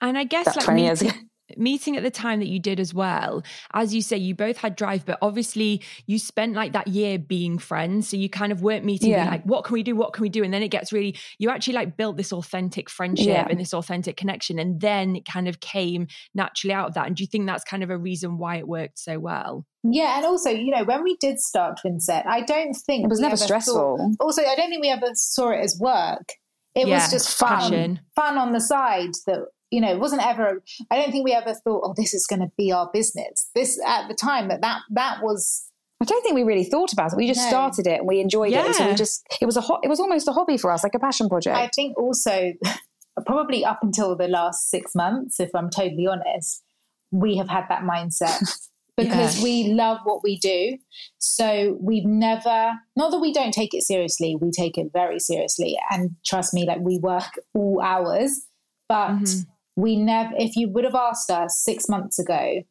and 0.00 0.18
I 0.18 0.24
guess 0.24 0.46
like 0.46 0.64
20 0.64 0.82
years 0.82 1.02
ago 1.02 1.10
meeting 1.58 1.96
at 1.96 2.02
the 2.02 2.10
time 2.10 2.38
that 2.40 2.48
you 2.48 2.58
did 2.58 2.80
as 2.80 2.92
well 2.92 3.42
as 3.74 3.94
you 3.94 4.02
say 4.02 4.16
you 4.16 4.34
both 4.34 4.56
had 4.56 4.76
drive 4.76 5.04
but 5.04 5.18
obviously 5.22 5.80
you 6.06 6.18
spent 6.18 6.54
like 6.54 6.72
that 6.72 6.88
year 6.88 7.18
being 7.18 7.58
friends 7.58 8.08
so 8.08 8.16
you 8.16 8.28
kind 8.28 8.52
of 8.52 8.62
weren't 8.62 8.84
meeting 8.84 9.10
yeah. 9.10 9.28
like 9.28 9.44
what 9.44 9.64
can 9.64 9.74
we 9.74 9.82
do 9.82 9.94
what 9.94 10.12
can 10.12 10.22
we 10.22 10.28
do 10.28 10.42
and 10.42 10.52
then 10.52 10.62
it 10.62 10.68
gets 10.68 10.92
really 10.92 11.16
you 11.38 11.50
actually 11.50 11.74
like 11.74 11.96
built 11.96 12.16
this 12.16 12.32
authentic 12.32 12.88
friendship 12.88 13.26
yeah. 13.26 13.46
and 13.48 13.58
this 13.58 13.74
authentic 13.74 14.16
connection 14.16 14.58
and 14.58 14.80
then 14.80 15.16
it 15.16 15.24
kind 15.24 15.48
of 15.48 15.60
came 15.60 16.06
naturally 16.34 16.74
out 16.74 16.88
of 16.88 16.94
that 16.94 17.06
and 17.06 17.16
do 17.16 17.22
you 17.22 17.26
think 17.26 17.46
that's 17.46 17.64
kind 17.64 17.82
of 17.82 17.90
a 17.90 17.98
reason 17.98 18.38
why 18.38 18.56
it 18.56 18.66
worked 18.66 18.98
so 18.98 19.18
well 19.18 19.66
yeah, 19.84 20.16
and 20.16 20.26
also, 20.26 20.50
you 20.50 20.70
know, 20.70 20.84
when 20.84 21.02
we 21.02 21.16
did 21.16 21.40
start 21.40 21.80
Twin 21.80 21.98
Set, 21.98 22.24
I 22.26 22.42
don't 22.42 22.74
think 22.74 23.04
it 23.04 23.08
was 23.08 23.18
never 23.18 23.36
stressful. 23.36 23.96
Thought, 23.98 24.24
also, 24.24 24.42
I 24.42 24.54
don't 24.54 24.70
think 24.70 24.80
we 24.80 24.90
ever 24.90 25.10
saw 25.14 25.50
it 25.50 25.58
as 25.58 25.78
work. 25.80 26.34
It 26.74 26.86
yeah, 26.86 26.96
was 26.96 27.10
just 27.10 27.36
fun, 27.36 27.48
passion. 27.48 28.00
fun 28.14 28.38
on 28.38 28.52
the 28.52 28.60
side 28.60 29.10
that 29.26 29.46
you 29.72 29.80
know, 29.80 29.90
it 29.90 29.98
wasn't 29.98 30.24
ever, 30.24 30.62
I 30.90 30.96
don't 30.96 31.10
think 31.10 31.24
we 31.24 31.32
ever 31.32 31.54
thought, 31.54 31.82
oh, 31.82 31.94
this 31.96 32.12
is 32.12 32.26
going 32.26 32.40
to 32.40 32.52
be 32.58 32.70
our 32.70 32.90
business. 32.92 33.48
This, 33.54 33.80
at 33.84 34.06
the 34.06 34.14
time, 34.14 34.48
that 34.48 34.60
that, 34.60 34.82
that 34.90 35.22
was, 35.22 35.64
I 36.00 36.04
don't 36.04 36.22
think 36.22 36.34
we 36.34 36.42
really 36.42 36.64
thought 36.64 36.92
about 36.92 37.12
it. 37.12 37.16
We 37.16 37.26
just 37.26 37.40
no. 37.40 37.48
started 37.48 37.86
it 37.86 38.00
and 38.00 38.06
we 38.06 38.20
enjoyed 38.20 38.52
yeah. 38.52 38.68
it. 38.68 38.74
So 38.74 38.86
we 38.86 38.94
just, 38.94 39.26
it 39.40 39.46
was 39.46 39.56
a, 39.56 39.62
ho- 39.62 39.80
it 39.82 39.88
was 39.88 39.98
almost 39.98 40.28
a 40.28 40.32
hobby 40.32 40.58
for 40.58 40.70
us, 40.70 40.84
like 40.84 40.94
a 40.94 40.98
passion 40.98 41.30
project. 41.30 41.56
I 41.56 41.70
think 41.74 41.96
also, 41.96 42.52
probably 43.26 43.64
up 43.64 43.78
until 43.82 44.14
the 44.14 44.28
last 44.28 44.70
six 44.70 44.94
months, 44.94 45.40
if 45.40 45.50
I'm 45.54 45.70
totally 45.70 46.06
honest, 46.06 46.62
we 47.10 47.38
have 47.38 47.48
had 47.48 47.64
that 47.70 47.82
mindset. 47.82 48.42
because 48.98 49.38
yeah. 49.38 49.44
we 49.44 49.72
love 49.72 50.00
what 50.04 50.22
we 50.22 50.36
do. 50.36 50.76
So 51.16 51.78
we've 51.80 52.04
never, 52.04 52.72
not 52.94 53.10
that 53.10 53.20
we 53.20 53.32
don't 53.32 53.52
take 53.52 53.72
it 53.72 53.84
seriously, 53.84 54.36
we 54.38 54.50
take 54.50 54.76
it 54.76 54.88
very 54.92 55.18
seriously. 55.18 55.78
And 55.90 56.10
trust 56.26 56.52
me, 56.52 56.66
like 56.66 56.80
we 56.80 56.98
work 56.98 57.40
all 57.54 57.80
hours, 57.80 58.44
but 58.90 59.12
mm-hmm 59.12 59.50
we 59.76 59.96
never 59.96 60.30
if 60.36 60.56
you 60.56 60.68
would 60.68 60.84
have 60.84 60.94
asked 60.94 61.30
us 61.30 61.60
six 61.62 61.88
months 61.88 62.18
ago 62.18 62.62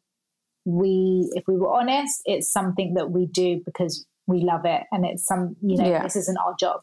we 0.64 1.30
if 1.34 1.44
we 1.48 1.56
were 1.56 1.72
honest 1.72 2.22
it's 2.24 2.50
something 2.50 2.94
that 2.94 3.10
we 3.10 3.26
do 3.26 3.60
because 3.64 4.06
we 4.26 4.40
love 4.40 4.64
it 4.64 4.82
and 4.92 5.04
it's 5.04 5.24
some 5.24 5.56
you 5.60 5.76
know 5.76 5.88
yeah. 5.88 6.02
this 6.02 6.16
isn't 6.16 6.36
our 6.38 6.54
job 6.58 6.80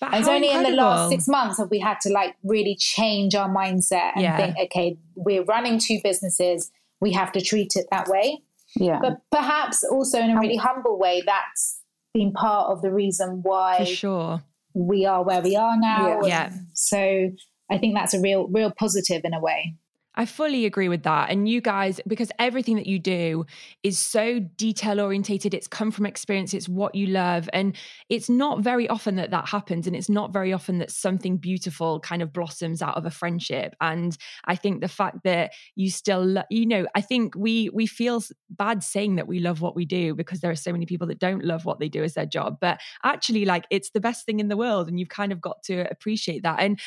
but 0.00 0.06
and 0.06 0.16
it's 0.16 0.28
only 0.28 0.48
incredible. 0.48 0.70
in 0.70 0.76
the 0.76 0.82
last 0.82 1.10
six 1.10 1.28
months 1.28 1.58
have 1.58 1.70
we 1.70 1.78
had 1.78 2.00
to 2.00 2.10
like 2.10 2.34
really 2.42 2.76
change 2.78 3.34
our 3.34 3.48
mindset 3.48 4.12
and 4.14 4.22
yeah. 4.22 4.36
think 4.36 4.56
okay 4.64 4.98
we're 5.14 5.44
running 5.44 5.78
two 5.78 5.98
businesses 6.02 6.70
we 7.00 7.12
have 7.12 7.30
to 7.30 7.40
treat 7.40 7.76
it 7.76 7.86
that 7.92 8.08
way 8.08 8.42
yeah 8.76 8.98
but 9.00 9.18
perhaps 9.30 9.84
also 9.84 10.18
in 10.18 10.30
a 10.30 10.40
really 10.40 10.56
humble 10.56 10.98
way 10.98 11.22
that's 11.24 11.80
been 12.12 12.32
part 12.32 12.70
of 12.70 12.82
the 12.82 12.90
reason 12.92 13.40
why 13.42 13.78
For 13.78 13.86
sure 13.86 14.42
we 14.74 15.06
are 15.06 15.22
where 15.24 15.40
we 15.40 15.54
are 15.54 15.78
now 15.78 16.22
yeah. 16.22 16.26
yeah. 16.26 16.52
so 16.74 17.30
I 17.70 17.78
think 17.78 17.94
that's 17.94 18.14
a 18.14 18.20
real, 18.20 18.48
real 18.48 18.72
positive 18.76 19.22
in 19.24 19.34
a 19.34 19.40
way. 19.40 19.76
I 20.16 20.26
fully 20.26 20.66
agree 20.66 20.88
with 20.88 21.04
that. 21.04 21.30
And 21.30 21.48
you 21.48 21.60
guys, 21.60 22.00
because 22.06 22.32
everything 22.38 22.74
that 22.76 22.86
you 22.86 22.98
do 22.98 23.46
is 23.84 23.96
so 23.96 24.40
detail 24.40 25.00
orientated, 25.00 25.54
it's 25.54 25.68
come 25.68 25.92
from 25.92 26.04
experience, 26.04 26.52
it's 26.52 26.68
what 26.68 26.96
you 26.96 27.06
love. 27.06 27.48
And 27.52 27.76
it's 28.08 28.28
not 28.28 28.60
very 28.60 28.88
often 28.88 29.14
that 29.16 29.30
that 29.30 29.48
happens. 29.48 29.86
And 29.86 29.94
it's 29.94 30.08
not 30.08 30.32
very 30.32 30.52
often 30.52 30.78
that 30.78 30.90
something 30.90 31.36
beautiful 31.36 32.00
kind 32.00 32.22
of 32.22 32.32
blossoms 32.32 32.82
out 32.82 32.96
of 32.96 33.06
a 33.06 33.10
friendship. 33.10 33.76
And 33.80 34.16
I 34.46 34.56
think 34.56 34.80
the 34.80 34.88
fact 34.88 35.18
that 35.22 35.52
you 35.76 35.90
still, 35.90 36.42
you 36.50 36.66
know, 36.66 36.86
I 36.96 37.02
think 37.02 37.36
we, 37.36 37.70
we 37.72 37.86
feel 37.86 38.20
bad 38.50 38.82
saying 38.82 39.14
that 39.14 39.28
we 39.28 39.38
love 39.38 39.60
what 39.60 39.76
we 39.76 39.84
do 39.84 40.16
because 40.16 40.40
there 40.40 40.50
are 40.50 40.56
so 40.56 40.72
many 40.72 40.86
people 40.86 41.06
that 41.06 41.20
don't 41.20 41.44
love 41.44 41.64
what 41.64 41.78
they 41.78 41.88
do 41.88 42.02
as 42.02 42.14
their 42.14 42.26
job. 42.26 42.58
But 42.60 42.80
actually, 43.04 43.44
like, 43.44 43.64
it's 43.70 43.90
the 43.90 44.00
best 44.00 44.26
thing 44.26 44.40
in 44.40 44.48
the 44.48 44.56
world. 44.56 44.88
And 44.88 44.98
you've 44.98 45.08
kind 45.08 45.30
of 45.30 45.40
got 45.40 45.62
to 45.64 45.88
appreciate 45.88 46.42
that. 46.42 46.58
And 46.58 46.80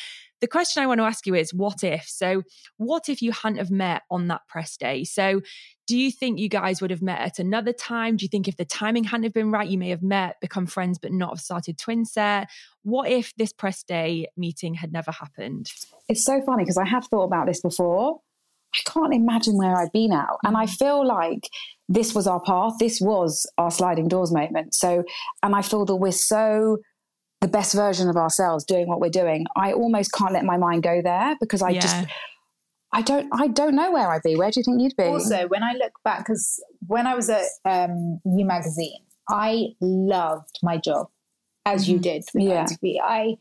the 0.43 0.47
question 0.49 0.83
I 0.83 0.87
want 0.87 0.99
to 0.99 1.05
ask 1.05 1.25
you 1.25 1.35
is 1.35 1.53
what 1.53 1.85
if? 1.85 2.03
So, 2.05 2.43
what 2.75 3.07
if 3.07 3.21
you 3.21 3.31
hadn't 3.31 3.59
have 3.59 3.71
met 3.71 4.01
on 4.11 4.27
that 4.27 4.41
press 4.49 4.75
day? 4.75 5.05
So, 5.05 5.39
do 5.87 5.97
you 5.97 6.11
think 6.11 6.37
you 6.37 6.49
guys 6.49 6.81
would 6.81 6.91
have 6.91 7.01
met 7.01 7.21
at 7.21 7.39
another 7.39 7.71
time? 7.71 8.17
Do 8.17 8.25
you 8.25 8.29
think 8.29 8.49
if 8.49 8.57
the 8.57 8.65
timing 8.65 9.05
hadn't 9.05 9.23
have 9.23 9.33
been 9.33 9.51
right, 9.51 9.69
you 9.69 9.77
may 9.77 9.87
have 9.87 10.03
met, 10.03 10.35
become 10.41 10.65
friends, 10.65 10.99
but 10.99 11.13
not 11.13 11.29
have 11.29 11.39
started 11.39 11.77
Twinset? 11.77 12.47
What 12.81 13.09
if 13.09 13.33
this 13.37 13.53
press 13.53 13.83
day 13.83 14.27
meeting 14.35 14.73
had 14.73 14.91
never 14.91 15.11
happened? 15.11 15.71
It's 16.09 16.25
so 16.25 16.41
funny 16.45 16.63
because 16.63 16.77
I 16.77 16.89
have 16.89 17.07
thought 17.07 17.23
about 17.23 17.47
this 17.47 17.61
before. 17.61 18.19
I 18.75 18.89
can't 18.91 19.13
imagine 19.13 19.55
where 19.55 19.77
I'd 19.77 19.93
be 19.93 20.09
now. 20.09 20.39
And 20.43 20.57
I 20.57 20.65
mm. 20.65 20.75
feel 20.77 21.07
like 21.07 21.47
this 21.87 22.13
was 22.13 22.27
our 22.27 22.41
path. 22.41 22.73
This 22.79 22.99
was 22.99 23.49
our 23.57 23.71
sliding 23.71 24.09
doors 24.09 24.33
moment. 24.33 24.75
So, 24.75 25.05
and 25.41 25.55
I 25.55 25.61
feel 25.61 25.85
that 25.85 25.95
we're 25.95 26.11
so 26.11 26.79
the 27.43 27.49
best 27.49 27.75
version 27.75 28.07
of 28.07 28.15
ourselves 28.15 28.63
doing 28.63 28.87
what 28.87 29.01
we're 29.01 29.09
doing 29.09 29.45
i 29.57 29.73
almost 29.73 30.13
can't 30.13 30.31
let 30.31 30.45
my 30.45 30.55
mind 30.55 30.81
go 30.81 31.01
there 31.01 31.35
because 31.41 31.61
i 31.61 31.69
yeah. 31.69 31.81
just 31.81 32.05
i 32.93 33.01
don't 33.01 33.29
i 33.33 33.47
don't 33.47 33.75
know 33.75 33.91
where 33.91 34.09
i'd 34.11 34.23
be 34.23 34.37
where 34.37 34.49
do 34.49 34.61
you 34.61 34.63
think 34.63 34.81
you'd 34.81 34.95
be 34.95 35.03
also 35.03 35.45
when 35.49 35.61
i 35.61 35.73
look 35.73 35.91
back 36.05 36.19
because 36.19 36.63
when 36.87 37.05
i 37.05 37.13
was 37.13 37.29
at 37.29 37.43
um, 37.65 38.21
you 38.23 38.45
magazine 38.45 39.01
i 39.29 39.65
loved 39.81 40.57
my 40.63 40.77
job 40.77 41.07
as 41.65 41.83
mm-hmm. 41.83 41.91
you 41.91 41.99
did 41.99 42.23
yeah. 42.33 42.65
i 43.03 43.35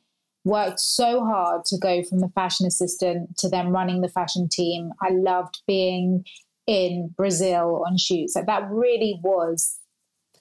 worked 0.45 0.81
so 0.81 1.25
hard 1.25 1.65
to 1.65 1.79
go 1.79 2.03
from 2.03 2.19
the 2.19 2.29
fashion 2.35 2.67
assistant 2.67 3.39
to 3.39 3.49
then 3.49 3.69
running 3.69 4.01
the 4.01 4.09
fashion 4.09 4.49
team 4.51 4.91
i 5.01 5.11
loved 5.11 5.63
being 5.69 6.25
in 6.67 7.09
brazil 7.17 7.85
on 7.87 7.97
shoots 7.97 8.35
like 8.35 8.47
that 8.47 8.69
really 8.69 9.21
was 9.23 9.79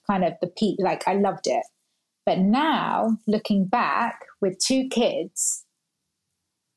kind 0.08 0.24
of 0.24 0.34
the 0.42 0.48
peak 0.48 0.78
like 0.80 1.08
i 1.08 1.14
loved 1.14 1.46
it 1.46 1.64
but 2.32 2.40
now, 2.40 3.18
looking 3.28 3.66
back 3.66 4.22
with 4.40 4.58
two 4.66 4.88
kids, 4.90 5.66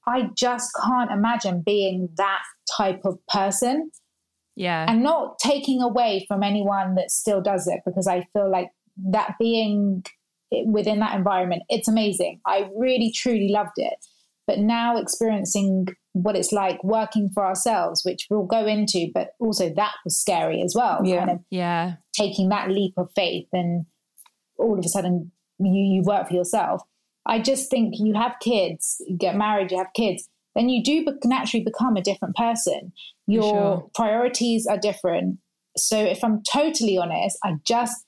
I 0.04 0.30
just 0.36 0.68
can't 0.84 1.12
imagine 1.12 1.62
being 1.64 2.08
that 2.16 2.42
type 2.76 3.02
of 3.04 3.24
person. 3.28 3.92
Yeah. 4.56 4.84
And 4.88 5.04
not 5.04 5.38
taking 5.38 5.80
away 5.80 6.24
from 6.26 6.42
anyone 6.42 6.96
that 6.96 7.12
still 7.12 7.40
does 7.40 7.68
it 7.68 7.82
because 7.86 8.08
I 8.08 8.26
feel 8.32 8.50
like 8.50 8.70
that 9.10 9.36
being 9.38 10.02
within 10.66 10.98
that 10.98 11.14
environment, 11.14 11.62
it's 11.68 11.86
amazing. 11.86 12.40
I 12.44 12.68
really, 12.76 13.12
truly 13.14 13.50
loved 13.52 13.76
it. 13.76 13.94
But 14.48 14.58
now 14.58 14.96
experiencing 14.96 15.86
what 16.14 16.34
it's 16.34 16.50
like 16.50 16.82
working 16.82 17.30
for 17.32 17.46
ourselves, 17.46 18.02
which 18.04 18.26
we'll 18.28 18.46
go 18.46 18.66
into, 18.66 19.06
but 19.14 19.34
also 19.38 19.72
that 19.76 19.92
was 20.04 20.20
scary 20.20 20.62
as 20.62 20.74
well. 20.76 20.98
Yeah. 21.04 21.18
Kind 21.18 21.30
of 21.30 21.38
yeah. 21.48 21.92
Taking 22.12 22.48
that 22.48 22.70
leap 22.70 22.94
of 22.96 23.12
faith 23.14 23.46
and 23.52 23.86
all 24.58 24.78
of 24.78 24.84
a 24.84 24.88
sudden 24.88 25.32
you, 25.58 25.96
you 25.96 26.02
work 26.02 26.28
for 26.28 26.34
yourself. 26.34 26.82
I 27.26 27.40
just 27.40 27.70
think 27.70 27.94
you 27.98 28.14
have 28.14 28.34
kids, 28.40 29.02
you 29.06 29.16
get 29.16 29.36
married, 29.36 29.70
you 29.70 29.78
have 29.78 29.92
kids, 29.94 30.28
then 30.54 30.68
you 30.68 30.82
do 30.82 31.04
naturally 31.24 31.64
become 31.64 31.96
a 31.96 32.02
different 32.02 32.36
person. 32.36 32.92
Your 33.26 33.42
sure. 33.42 33.90
priorities 33.94 34.66
are 34.66 34.78
different. 34.78 35.38
So 35.76 35.98
if 35.98 36.22
I'm 36.22 36.42
totally 36.42 36.98
honest, 36.98 37.38
I 37.42 37.54
just, 37.66 38.04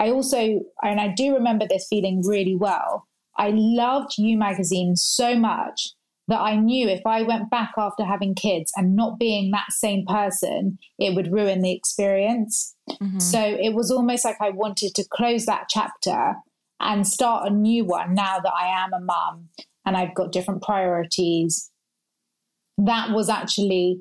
I 0.00 0.10
also, 0.10 0.60
and 0.82 1.00
I 1.00 1.08
do 1.08 1.34
remember 1.34 1.66
this 1.68 1.86
feeling 1.88 2.22
really 2.24 2.56
well. 2.56 3.06
I 3.36 3.50
loved 3.52 4.14
You 4.18 4.36
Magazine 4.36 4.96
so 4.96 5.36
much 5.36 5.90
that 6.26 6.40
I 6.40 6.56
knew 6.56 6.88
if 6.88 7.02
I 7.06 7.22
went 7.22 7.50
back 7.50 7.72
after 7.76 8.04
having 8.04 8.34
kids 8.34 8.72
and 8.76 8.96
not 8.96 9.18
being 9.18 9.50
that 9.50 9.66
same 9.70 10.06
person, 10.06 10.78
it 10.98 11.14
would 11.14 11.30
ruin 11.30 11.60
the 11.60 11.72
experience. 11.72 12.74
Mm-hmm. 12.90 13.18
So 13.18 13.40
it 13.40 13.74
was 13.74 13.90
almost 13.90 14.24
like 14.24 14.38
I 14.40 14.50
wanted 14.50 14.94
to 14.94 15.04
close 15.12 15.44
that 15.46 15.66
chapter 15.68 16.36
and 16.84 17.06
start 17.06 17.50
a 17.50 17.54
new 17.54 17.84
one 17.84 18.14
now 18.14 18.38
that 18.38 18.52
I 18.52 18.84
am 18.84 18.92
a 18.92 19.00
mum 19.00 19.48
and 19.84 19.96
I've 19.96 20.14
got 20.14 20.32
different 20.32 20.62
priorities. 20.62 21.70
That 22.78 23.10
was 23.10 23.28
actually 23.28 24.00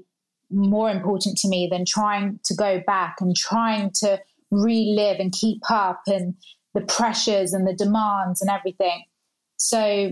more 0.52 0.90
important 0.90 1.38
to 1.40 1.48
me 1.48 1.68
than 1.72 1.86
trying 1.88 2.40
to 2.46 2.56
go 2.56 2.82
back 2.86 3.16
and 3.20 3.36
trying 3.36 3.92
to 3.96 4.20
relive 4.52 5.20
and 5.20 5.32
keep 5.32 5.62
up 5.70 6.02
and 6.08 6.36
the 6.74 6.82
pressures 6.82 7.54
and 7.54 7.68
the 7.68 7.74
demands 7.74 8.42
and 8.42 8.50
everything. 8.50 9.06
So, 9.58 10.12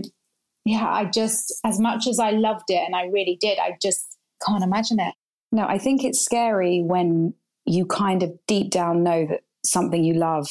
yeah, 0.64 0.88
I 0.88 1.04
just, 1.04 1.52
as 1.64 1.78
much 1.78 2.06
as 2.06 2.18
I 2.18 2.30
loved 2.30 2.70
it 2.70 2.82
and 2.84 2.96
I 2.96 3.06
really 3.06 3.36
did, 3.40 3.58
I 3.58 3.76
just 3.80 4.16
can't 4.46 4.64
imagine 4.64 4.98
it. 4.98 5.14
No, 5.50 5.66
I 5.66 5.78
think 5.78 6.04
it's 6.04 6.24
scary 6.24 6.82
when 6.82 7.34
you 7.66 7.84
kind 7.84 8.22
of 8.22 8.32
deep 8.46 8.70
down 8.70 9.02
know 9.02 9.26
that 9.26 9.42
something 9.64 10.02
you 10.02 10.14
love 10.14 10.48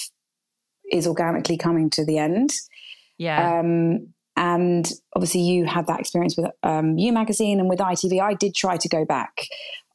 is 0.92 1.08
organically 1.08 1.58
coming 1.58 1.90
to 1.92 2.06
the 2.06 2.18
end. 2.18 2.52
Yeah. 3.18 3.60
Um, 3.60 4.14
and 4.36 4.90
obviously, 5.16 5.42
you 5.42 5.66
had 5.66 5.88
that 5.88 6.00
experience 6.00 6.36
with 6.38 6.52
um, 6.64 6.98
You 6.98 7.12
Magazine 7.12 7.60
and 7.60 7.70
with 7.70 7.80
ITV. 7.80 8.22
I 8.22 8.34
did 8.34 8.56
try 8.56 8.78
to 8.78 8.90
go 8.90 9.06
back 9.06 9.46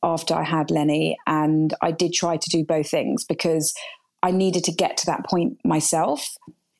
after 0.02 0.34
I 0.34 0.44
had 0.44 0.70
Lenny, 0.70 1.16
and 1.26 1.74
I 1.82 1.90
did 1.90 2.12
try 2.12 2.36
to 2.36 2.50
do 2.50 2.64
both 2.64 2.88
things 2.90 3.24
because 3.24 3.74
I 4.22 4.30
needed 4.30 4.64
to 4.64 4.72
get 4.72 4.96
to 4.98 5.06
that 5.06 5.24
point 5.24 5.58
myself. 5.64 6.28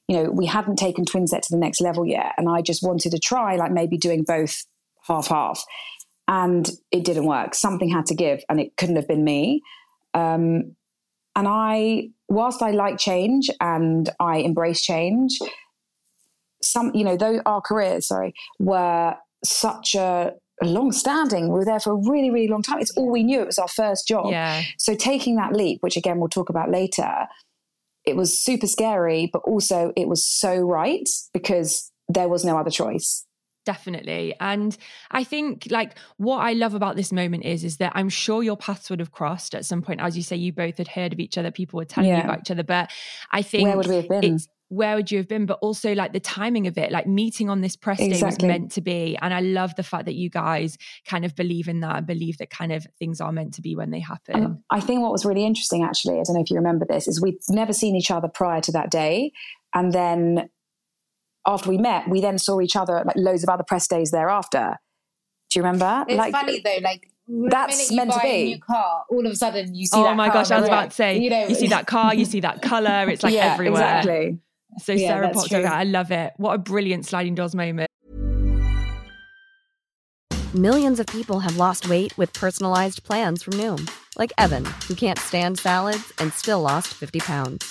You 0.07 0.17
know, 0.23 0.31
we 0.31 0.47
hadn't 0.47 0.77
taken 0.77 1.05
Twinset 1.05 1.41
to 1.41 1.49
the 1.51 1.57
next 1.57 1.81
level 1.81 2.07
yet, 2.07 2.33
and 2.37 2.49
I 2.49 2.63
just 2.63 2.83
wanted 2.83 3.11
to 3.13 3.19
try, 3.19 3.57
like 3.57 3.73
maybe 3.73 3.99
doing 3.99 4.23
both 4.23 4.65
half 5.07 5.29
half. 5.29 5.65
And 6.29 6.69
it 6.91 7.05
didn't 7.05 7.27
work. 7.27 7.55
Something 7.55 7.89
had 7.89 8.07
to 8.07 8.15
give, 8.15 8.43
and 8.49 8.61
it 8.61 8.77
couldn't 8.77 8.97
have 8.97 9.09
been 9.09 9.25
me. 9.25 9.63
Um, 10.13 10.77
and 11.37 11.47
I, 11.47 12.09
whilst 12.29 12.63
I 12.63 12.71
like 12.71 12.99
change 12.99 13.51
and 13.61 14.09
I 14.19 14.39
embrace 14.39 14.81
change, 14.81 15.39
some, 16.63 16.91
you 16.95 17.05
know, 17.05 17.17
though 17.17 17.43
our 17.45 17.61
careers, 17.61 18.09
sorry, 18.09 18.35
were 18.59 19.15
such 19.45 19.95
a 19.95 20.33
long 20.63 20.91
standing. 20.93 21.49
We 21.49 21.59
were 21.59 21.65
there 21.65 21.79
for 21.79 21.93
a 21.93 21.97
really, 22.11 22.31
really 22.31 22.49
long 22.49 22.63
time. 22.63 22.81
It's 22.81 22.91
all 22.97 23.11
we 23.11 23.23
knew. 23.23 23.43
It 23.43 23.47
was 23.47 23.59
our 23.59 23.69
first 23.69 24.09
job. 24.09 24.31
Yeah. 24.31 24.63
So 24.79 24.95
taking 24.95 25.37
that 25.37 25.53
leap, 25.53 25.83
which 25.83 25.99
again 25.99 26.19
we'll 26.19 26.31
talk 26.31 26.49
about 26.49 26.71
later, 26.71 27.27
it 28.07 28.17
was 28.17 28.43
super 28.43 28.67
scary, 28.67 29.29
but 29.31 29.41
also 29.41 29.93
it 29.95 30.09
was 30.09 30.25
so 30.25 30.57
right 30.57 31.07
because 31.35 31.93
there 32.09 32.29
was 32.29 32.45
no 32.45 32.57
other 32.57 32.71
choice 32.71 33.26
definitely. 33.67 34.35
And 34.41 34.75
i 35.11 35.23
think 35.25 35.67
like 35.71 35.99
what 36.17 36.39
i 36.39 36.53
love 36.55 36.73
about 36.75 36.97
this 36.97 37.13
moment 37.13 37.45
is 37.45 37.65
is 37.65 37.77
that 37.77 37.93
i'm 37.95 38.09
sure 38.09 38.43
your 38.43 38.57
paths 38.57 38.89
would 38.89 39.01
have 39.01 39.13
crossed 39.13 39.55
at 39.55 39.67
some 39.67 39.83
point. 39.83 40.01
As 40.01 40.17
you 40.17 40.23
say 40.23 40.37
you 40.37 40.53
both 40.53 40.79
had 40.79 40.89
heard 40.89 41.13
of 41.13 41.21
each 41.21 41.37
other. 41.37 41.51
People 41.51 41.77
were 41.79 41.85
telling 41.85 42.09
Yeah. 42.11 42.19
you 42.19 42.25
about 42.25 42.41
each 42.41 42.51
other. 42.51 42.63
But 42.63 42.91
i 43.33 43.43
think 43.43 43.65
Where 43.69 43.77
would 43.77 43.87
we 43.89 43.97
have 43.97 44.09
been? 44.09 44.39
where 44.69 44.97
would 44.97 45.13
you 45.13 45.19
have 45.19 45.29
been? 45.29 45.47
But 45.47 45.61
also 45.63 45.95
like 45.95 46.13
the 46.13 46.19
timing 46.19 46.67
of 46.67 46.77
it 46.77 46.91
like 46.91 47.07
meeting 47.07 47.49
on 47.49 47.61
this 47.61 47.77
press 47.77 47.99
day 47.99 48.21
was 48.21 48.41
meant 48.43 48.73
to 48.73 48.81
be. 48.81 49.17
And 49.23 49.33
i 49.33 49.41
love 49.41 49.75
the 49.77 49.83
fact 49.85 50.07
that 50.07 50.15
you 50.15 50.29
guys 50.31 50.77
kind 51.07 51.25
of 51.25 51.37
believe 51.37 51.69
in 51.69 51.81
that 51.81 51.97
and 51.97 52.07
believe 52.07 52.39
that 52.39 52.51
kind 52.51 52.73
of 52.73 52.85
things 52.99 53.21
are 53.21 53.31
meant 53.33 53.55
to 53.55 53.63
be 53.63 53.77
when 53.77 53.91
they 53.91 54.01
happen. 54.01 54.35
And 54.43 54.59
I 54.71 54.81
think 54.81 55.03
what 55.03 55.13
was 55.13 55.25
really 55.25 55.45
interesting, 55.45 55.85
actually, 55.85 56.15
I 56.15 56.23
don't 56.25 56.35
know 56.37 56.43
if 56.43 56.51
you 56.51 56.57
remember 56.57 56.85
this, 56.89 57.07
is 57.07 57.21
we'd 57.21 57.39
never 57.49 57.73
seen 57.73 57.95
each 57.95 58.11
other 58.11 58.29
prior 58.29 58.61
to 58.63 58.73
that 58.73 58.91
day. 58.91 59.33
And 59.75 59.93
then 59.93 60.49
after 61.47 61.69
we 61.71 61.79
met, 61.79 62.09
we 62.09 62.21
then 62.21 62.39
saw 62.39 62.61
each 62.61 62.77
other 62.77 62.97
at 62.99 63.07
like 63.07 63.17
loads 63.17 63.43
of 63.43 63.49
other 63.49 63.65
press 63.67 63.87
days 63.87 64.11
thereafter. 64.11 64.77
Do 65.51 65.59
you 65.59 65.63
remember? 65.65 66.05
It's 66.09 66.19
like, 66.19 66.33
funny 66.33 66.61
though, 66.61 66.79
like 66.83 67.09
the 67.29 67.49
That's 67.51 67.77
minute 67.77 67.91
you 67.91 67.97
meant 67.97 68.11
to 68.13 68.19
buy 68.19 68.25
a 68.27 68.45
be. 68.45 68.51
new 68.55 68.61
car, 68.61 69.05
all 69.11 69.27
of 69.27 69.33
a 69.33 69.37
sudden 69.37 69.75
you 69.75 69.87
see 69.87 69.97
oh 69.99 70.05
that 70.05 70.17
my 70.17 70.27
car 70.29 70.35
gosh 70.45 70.51
i 70.53 70.59
was 70.61 70.67
about 70.69 70.91
to 70.91 70.97
say 70.97 71.19
you, 71.19 71.29
know, 71.31 71.49
you 71.49 71.55
see 71.57 71.67
that 71.67 71.87
car 71.89 72.15
you 72.15 72.25
see 72.25 72.39
that 72.41 72.63
color 72.63 73.09
it's 73.11 73.25
like 73.25 73.35
yeah, 73.35 73.53
everywhere 73.55 73.81
Exactly. 73.99 74.39
so 74.79 74.93
Yeah, 74.93 75.09
sarah 75.09 75.27
that's 75.27 75.37
popped 75.39 75.51
true. 75.51 75.59
over 75.59 75.67
i 75.69 75.83
love 75.83 76.13
it 76.13 76.35
what 76.37 76.55
a 76.55 76.59
brilliant 76.59 77.05
sliding 77.05 77.35
doors 77.35 77.55
moment 77.55 77.89
Millions 80.55 81.01
of 81.01 81.07
people 81.09 81.41
have 81.41 81.57
lost 81.57 81.89
weight 81.89 82.17
with 82.17 82.33
personalized 82.33 83.03
plans 83.03 83.43
from 83.43 83.55
Noom, 83.55 83.91
like 84.17 84.33
Evan, 84.39 84.65
who 84.89 84.95
can't 84.95 85.19
stand 85.19 85.59
salads 85.59 86.13
and 86.19 86.33
still 86.33 86.61
lost 86.63 86.89
50 86.95 87.19
pounds. 87.21 87.71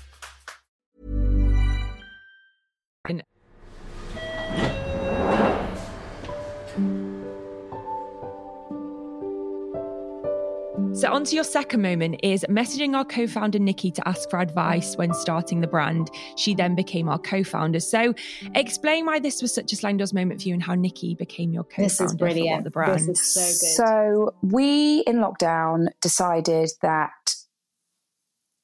So, 10.93 11.09
on 11.09 11.23
to 11.23 11.35
your 11.35 11.45
second 11.45 11.81
moment 11.81 12.19
is 12.21 12.45
messaging 12.49 12.95
our 12.95 13.05
co 13.05 13.25
founder 13.25 13.59
Nikki 13.59 13.91
to 13.91 14.07
ask 14.07 14.29
for 14.29 14.39
advice 14.39 14.97
when 14.97 15.13
starting 15.13 15.61
the 15.61 15.67
brand. 15.67 16.11
She 16.35 16.53
then 16.53 16.75
became 16.75 17.07
our 17.07 17.17
co 17.17 17.45
founder. 17.45 17.79
So, 17.79 18.13
explain 18.55 19.05
why 19.05 19.19
this 19.19 19.41
was 19.41 19.53
such 19.53 19.71
a 19.71 19.77
sliding 19.77 20.05
moment 20.13 20.41
for 20.41 20.49
you 20.49 20.53
and 20.53 20.61
how 20.61 20.75
Nikki 20.75 21.15
became 21.15 21.53
your 21.53 21.63
co 21.63 21.75
founder. 21.77 21.83
This 21.87 22.01
is 22.01 22.11
for 22.11 22.17
brilliant. 22.17 22.57
WAT 22.57 22.63
the 22.65 22.69
Brand. 22.71 23.07
This 23.07 23.19
is 23.19 23.33
so 23.33 23.41
good. 23.41 23.75
So 23.75 24.35
we 24.41 24.99
in 25.07 25.17
lockdown 25.17 25.87
decided 26.01 26.71
that, 26.81 27.35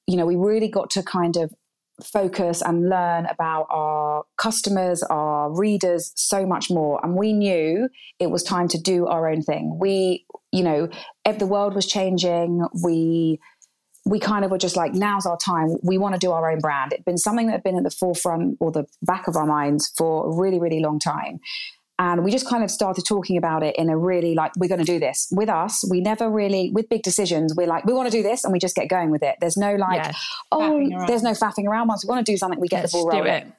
you 0.06 0.18
know, 0.18 0.26
we 0.26 0.36
really 0.36 0.68
got 0.68 0.90
to 0.92 1.04
kind 1.04 1.38
of 1.38 1.54
focus 2.04 2.62
and 2.62 2.90
learn 2.90 3.26
about 3.26 3.68
our 3.70 4.24
customers, 4.38 5.02
our 5.04 5.52
readers, 5.52 6.12
so 6.16 6.46
much 6.46 6.70
more. 6.70 7.00
And 7.04 7.16
we 7.16 7.34
knew 7.34 7.90
it 8.20 8.30
was 8.30 8.44
time 8.44 8.68
to 8.70 8.78
do 8.80 9.08
our 9.08 9.28
own 9.28 9.42
thing. 9.42 9.78
We, 9.80 10.26
you 10.52 10.64
know, 10.64 10.90
if 11.26 11.40
the 11.40 11.48
world 11.48 11.76
was 11.76 11.86
changing, 11.86 12.66
we 12.84 13.40
we 14.06 14.20
kind 14.20 14.46
of 14.46 14.52
were 14.52 14.58
just 14.58 14.78
like, 14.78 14.94
now's 14.94 15.26
our 15.26 15.38
time. 15.38 15.76
We 15.84 15.98
want 15.98 16.16
to 16.16 16.20
do 16.20 16.32
our 16.32 16.50
own 16.50 16.60
brand. 16.60 16.94
It'd 16.94 17.04
been 17.04 17.18
something 17.18 17.48
that 17.48 17.52
had 17.54 17.64
been 17.64 17.76
at 17.78 17.84
the 17.84 17.92
forefront 17.92 18.56
or 18.62 18.72
the 18.72 18.86
back 19.02 19.28
of 19.28 19.36
our 19.36 19.46
minds 19.46 19.92
for 19.98 20.28
a 20.32 20.36
really, 20.36 20.60
really 20.60 20.80
long 20.80 20.98
time. 20.98 21.40
And 22.00 22.24
we 22.24 22.32
just 22.32 22.48
kind 22.48 22.64
of 22.64 22.70
started 22.70 23.06
talking 23.08 23.38
about 23.38 23.64
it 23.64 23.76
in 23.76 23.90
a 23.90 23.98
really 23.98 24.36
like, 24.36 24.52
we're 24.56 24.70
going 24.70 24.80
to 24.80 24.86
do 24.86 25.00
this 25.00 25.28
with 25.32 25.50
us. 25.50 25.84
We 25.90 26.00
never 26.00 26.30
really, 26.30 26.72
with 26.72 26.88
big 26.90 27.02
decisions, 27.02 27.56
we're 27.56 27.68
like, 27.68 27.86
we 27.86 27.94
want 27.94 28.10
to 28.10 28.16
do 28.16 28.22
this 28.22 28.44
and 28.44 28.54
we 28.54 28.60
just 28.60 28.76
get 28.76 28.88
going 28.88 29.10
with 29.10 29.24
it. 29.24 29.36
There's 29.42 29.58
no 29.58 29.76
like, 29.76 30.06
Yeah. 30.06 30.14
oh, 30.52 31.06
there's 31.08 31.24
no 31.24 31.32
faffing 31.32 31.66
around. 31.66 31.88
Once 31.88 32.06
we 32.06 32.10
want 32.10 32.26
to 32.26 32.32
do 32.32 32.38
something, 32.38 32.60
we 32.60 32.68
get 32.68 32.82
Let's 32.82 32.94
the 32.94 33.00
ball 33.00 33.10
rolling. 33.10 33.52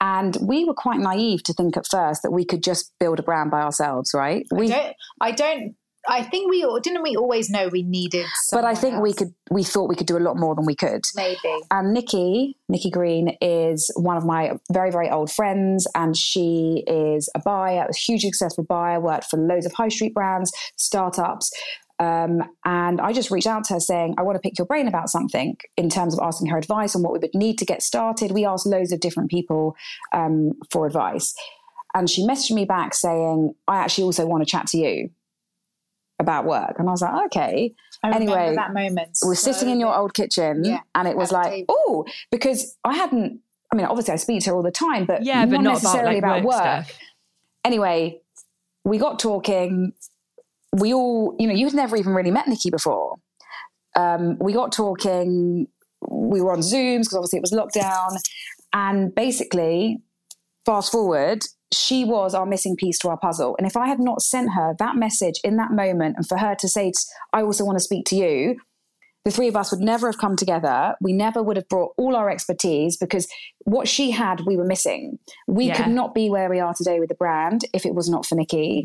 And 0.00 0.36
we 0.40 0.64
were 0.64 0.74
quite 0.74 1.00
naive 1.00 1.42
to 1.44 1.52
think 1.52 1.76
at 1.76 1.86
first 1.86 2.22
that 2.22 2.30
we 2.30 2.44
could 2.44 2.62
just 2.62 2.92
build 2.98 3.18
a 3.18 3.22
brand 3.22 3.50
by 3.50 3.62
ourselves, 3.62 4.12
right? 4.14 4.46
I 4.52 4.56
We, 4.56 4.68
don't. 4.68 4.96
I 5.20 5.30
don't. 5.32 5.76
I 6.08 6.22
think 6.22 6.50
we 6.50 6.66
didn't. 6.82 7.02
We 7.02 7.16
always 7.16 7.50
know 7.50 7.68
we 7.68 7.82
needed. 7.82 8.26
but 8.52 8.64
I 8.64 8.74
think 8.74 9.00
we 9.00 9.12
could, 9.12 9.34
we 9.50 9.62
thought 9.62 9.88
we 9.88 9.96
could 9.96 10.06
do 10.06 10.16
a 10.16 10.20
lot 10.20 10.36
more 10.36 10.54
than 10.54 10.64
we 10.64 10.74
could. 10.74 11.02
maybe. 11.14 11.58
And 11.70 11.92
Nikki, 11.92 12.56
Nikki 12.68 12.90
Green 12.90 13.36
is 13.40 13.90
one 13.96 14.16
of 14.16 14.24
my 14.24 14.52
very, 14.72 14.90
very 14.90 15.10
old 15.10 15.32
friends. 15.32 15.86
And 15.94 16.16
she 16.16 16.84
is 16.86 17.28
a 17.34 17.40
buyer, 17.40 17.86
a 17.88 17.96
hugely 17.96 18.30
successful 18.30 18.64
buyer, 18.64 19.00
worked 19.00 19.26
for 19.30 19.38
loads 19.38 19.66
of 19.66 19.72
high 19.72 19.88
street 19.88 20.14
brands, 20.14 20.52
startups. 20.76 21.50
Um, 21.98 22.42
and 22.64 23.00
I 23.00 23.12
just 23.12 23.30
reached 23.30 23.46
out 23.46 23.64
to 23.64 23.74
her 23.74 23.80
saying, 23.80 24.14
I 24.18 24.22
want 24.22 24.36
to 24.36 24.40
pick 24.40 24.58
your 24.58 24.66
brain 24.66 24.86
about 24.86 25.08
something 25.08 25.56
in 25.76 25.88
terms 25.88 26.14
of 26.14 26.20
asking 26.22 26.48
her 26.48 26.58
advice 26.58 26.94
on 26.94 27.02
what 27.02 27.12
we 27.12 27.18
would 27.18 27.34
need 27.34 27.58
to 27.58 27.64
get 27.64 27.82
started. 27.82 28.32
We 28.32 28.44
asked 28.44 28.66
loads 28.66 28.92
of 28.92 29.00
different 29.00 29.30
people 29.30 29.76
um, 30.12 30.52
for 30.70 30.86
advice. 30.86 31.34
And 31.94 32.10
she 32.10 32.26
messaged 32.26 32.54
me 32.54 32.66
back 32.66 32.92
saying, 32.92 33.54
I 33.66 33.78
actually 33.78 34.04
also 34.04 34.26
want 34.26 34.46
to 34.46 34.50
chat 34.50 34.66
to 34.68 34.78
you 34.78 35.10
about 36.18 36.44
work. 36.44 36.76
And 36.78 36.88
I 36.88 36.92
was 36.92 37.02
like, 37.02 37.26
okay. 37.26 37.74
I 38.02 38.14
Anyway, 38.14 38.54
that 38.54 38.72
moment. 38.72 39.18
We're 39.22 39.34
sitting 39.34 39.68
in 39.68 39.80
your 39.80 39.96
old 39.96 40.14
kitchen, 40.14 40.64
Yeah, 40.64 40.80
and 40.94 41.08
it 41.08 41.16
was 41.16 41.32
like, 41.32 41.64
oh, 41.68 42.04
because 42.30 42.76
I 42.84 42.94
hadn't. 42.94 43.40
I 43.72 43.76
mean, 43.76 43.86
obviously, 43.86 44.14
I 44.14 44.16
speak 44.16 44.42
to 44.44 44.50
her 44.50 44.56
all 44.56 44.62
the 44.62 44.70
time, 44.70 45.06
but 45.06 45.24
Yeah, 45.24 45.44
but 45.44 45.60
not 45.60 45.60
about 45.60 45.82
necessarily 45.82 46.14
like 46.14 46.18
about 46.18 46.44
work, 46.44 46.64
work. 46.64 46.94
Anyway, 47.64 48.20
we 48.84 48.98
got 48.98 49.18
talking. 49.18 49.92
We 50.72 50.94
all, 50.94 51.34
you 51.38 51.46
know, 51.46 51.54
you'd 51.54 51.74
never 51.74 51.96
even 51.96 52.14
really 52.14 52.30
met 52.30 52.48
Nikki 52.48 52.70
before. 52.70 53.16
Um, 53.96 54.38
we 54.38 54.52
got 54.52 54.72
talking. 54.72 55.68
We 56.08 56.40
were 56.40 56.52
on 56.52 56.60
Zooms 56.60 57.00
because 57.00 57.14
obviously 57.14 57.38
it 57.38 57.42
was 57.42 57.52
lockdown, 57.52 58.16
and 58.72 59.14
basically, 59.14 59.98
fast 60.64 60.92
forward, 60.92 61.44
she 61.72 62.04
was 62.04 62.34
our 62.34 62.46
missing 62.46 62.76
piece 62.76 62.98
to 63.00 63.08
our 63.08 63.18
puzzle. 63.18 63.56
And 63.58 63.66
if 63.66 63.76
I 63.76 63.88
had 63.88 63.98
not 63.98 64.22
sent 64.22 64.52
her 64.54 64.74
that 64.78 64.96
message 64.96 65.40
in 65.42 65.56
that 65.56 65.72
moment, 65.72 66.16
and 66.16 66.26
for 66.26 66.38
her 66.38 66.54
to 66.54 66.68
say, 66.68 66.92
"I 67.32 67.42
also 67.42 67.64
want 67.64 67.76
to 67.78 67.84
speak 67.84 68.04
to 68.06 68.16
you," 68.16 68.56
the 69.24 69.32
three 69.32 69.48
of 69.48 69.56
us 69.56 69.72
would 69.72 69.80
never 69.80 70.06
have 70.06 70.18
come 70.18 70.36
together. 70.36 70.94
We 71.00 71.12
never 71.12 71.42
would 71.42 71.56
have 71.56 71.68
brought 71.68 71.92
all 71.98 72.14
our 72.14 72.30
expertise 72.30 72.96
because 72.96 73.26
what 73.64 73.88
she 73.88 74.12
had, 74.12 74.42
we 74.46 74.56
were 74.56 74.64
missing. 74.64 75.18
We 75.48 75.66
Yeah. 75.66 75.76
could 75.76 75.92
not 75.92 76.14
be 76.14 76.30
where 76.30 76.48
we 76.48 76.60
are 76.60 76.74
today 76.74 77.00
with 77.00 77.08
the 77.08 77.16
brand 77.16 77.64
if 77.74 77.84
it 77.84 77.94
was 77.94 78.08
not 78.08 78.24
for 78.24 78.36
Nikki. 78.36 78.84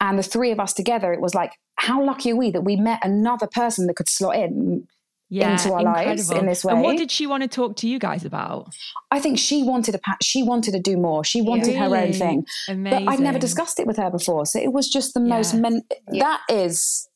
And 0.00 0.18
the 0.18 0.22
three 0.22 0.50
of 0.50 0.58
us 0.58 0.72
together, 0.72 1.12
it 1.12 1.20
was 1.20 1.34
like, 1.34 1.52
how 1.76 2.02
lucky 2.02 2.32
are 2.32 2.36
we 2.36 2.50
that 2.50 2.64
we 2.64 2.76
met 2.76 3.04
another 3.04 3.46
person 3.46 3.86
that 3.86 3.94
could 3.94 4.08
slot 4.08 4.36
in? 4.36 4.86
Yeah, 5.34 5.52
into 5.52 5.72
our 5.72 5.82
lives 5.82 6.22
incredible. 6.28 6.40
in 6.40 6.46
this 6.46 6.64
And 6.64 6.82
what 6.82 6.98
did 6.98 7.10
she 7.10 7.26
want 7.26 7.42
to 7.42 7.48
talk 7.48 7.76
to 7.76 7.88
you 7.88 7.98
guys 7.98 8.24
about? 8.24 8.68
I 9.10 9.18
think 9.18 9.38
she 9.38 9.62
wanted 9.62 9.94
a 9.94 9.98
pa- 9.98 10.18
she 10.22 10.42
wanted 10.42 10.72
to 10.72 10.78
do 10.80 10.96
more. 10.98 11.24
She 11.24 11.40
wanted 11.40 11.74
her 11.74 11.96
own 11.96 12.12
thing. 12.12 12.44
Amazing. 12.68 13.04
But 13.06 13.12
I'd 13.12 13.20
never 13.20 13.38
discussed 13.38 13.80
it 13.80 13.86
with 13.86 13.96
her 13.96 14.10
before. 14.10 14.44
So 14.44 14.58
it 14.60 14.72
was 14.72 14.88
just 14.90 15.14
the 15.14 15.20
most 15.20 15.54
men- 15.54 15.82
Yeah. 16.12 16.24
that 16.24 16.40
is 16.54 17.08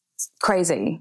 crazy. 0.42 1.00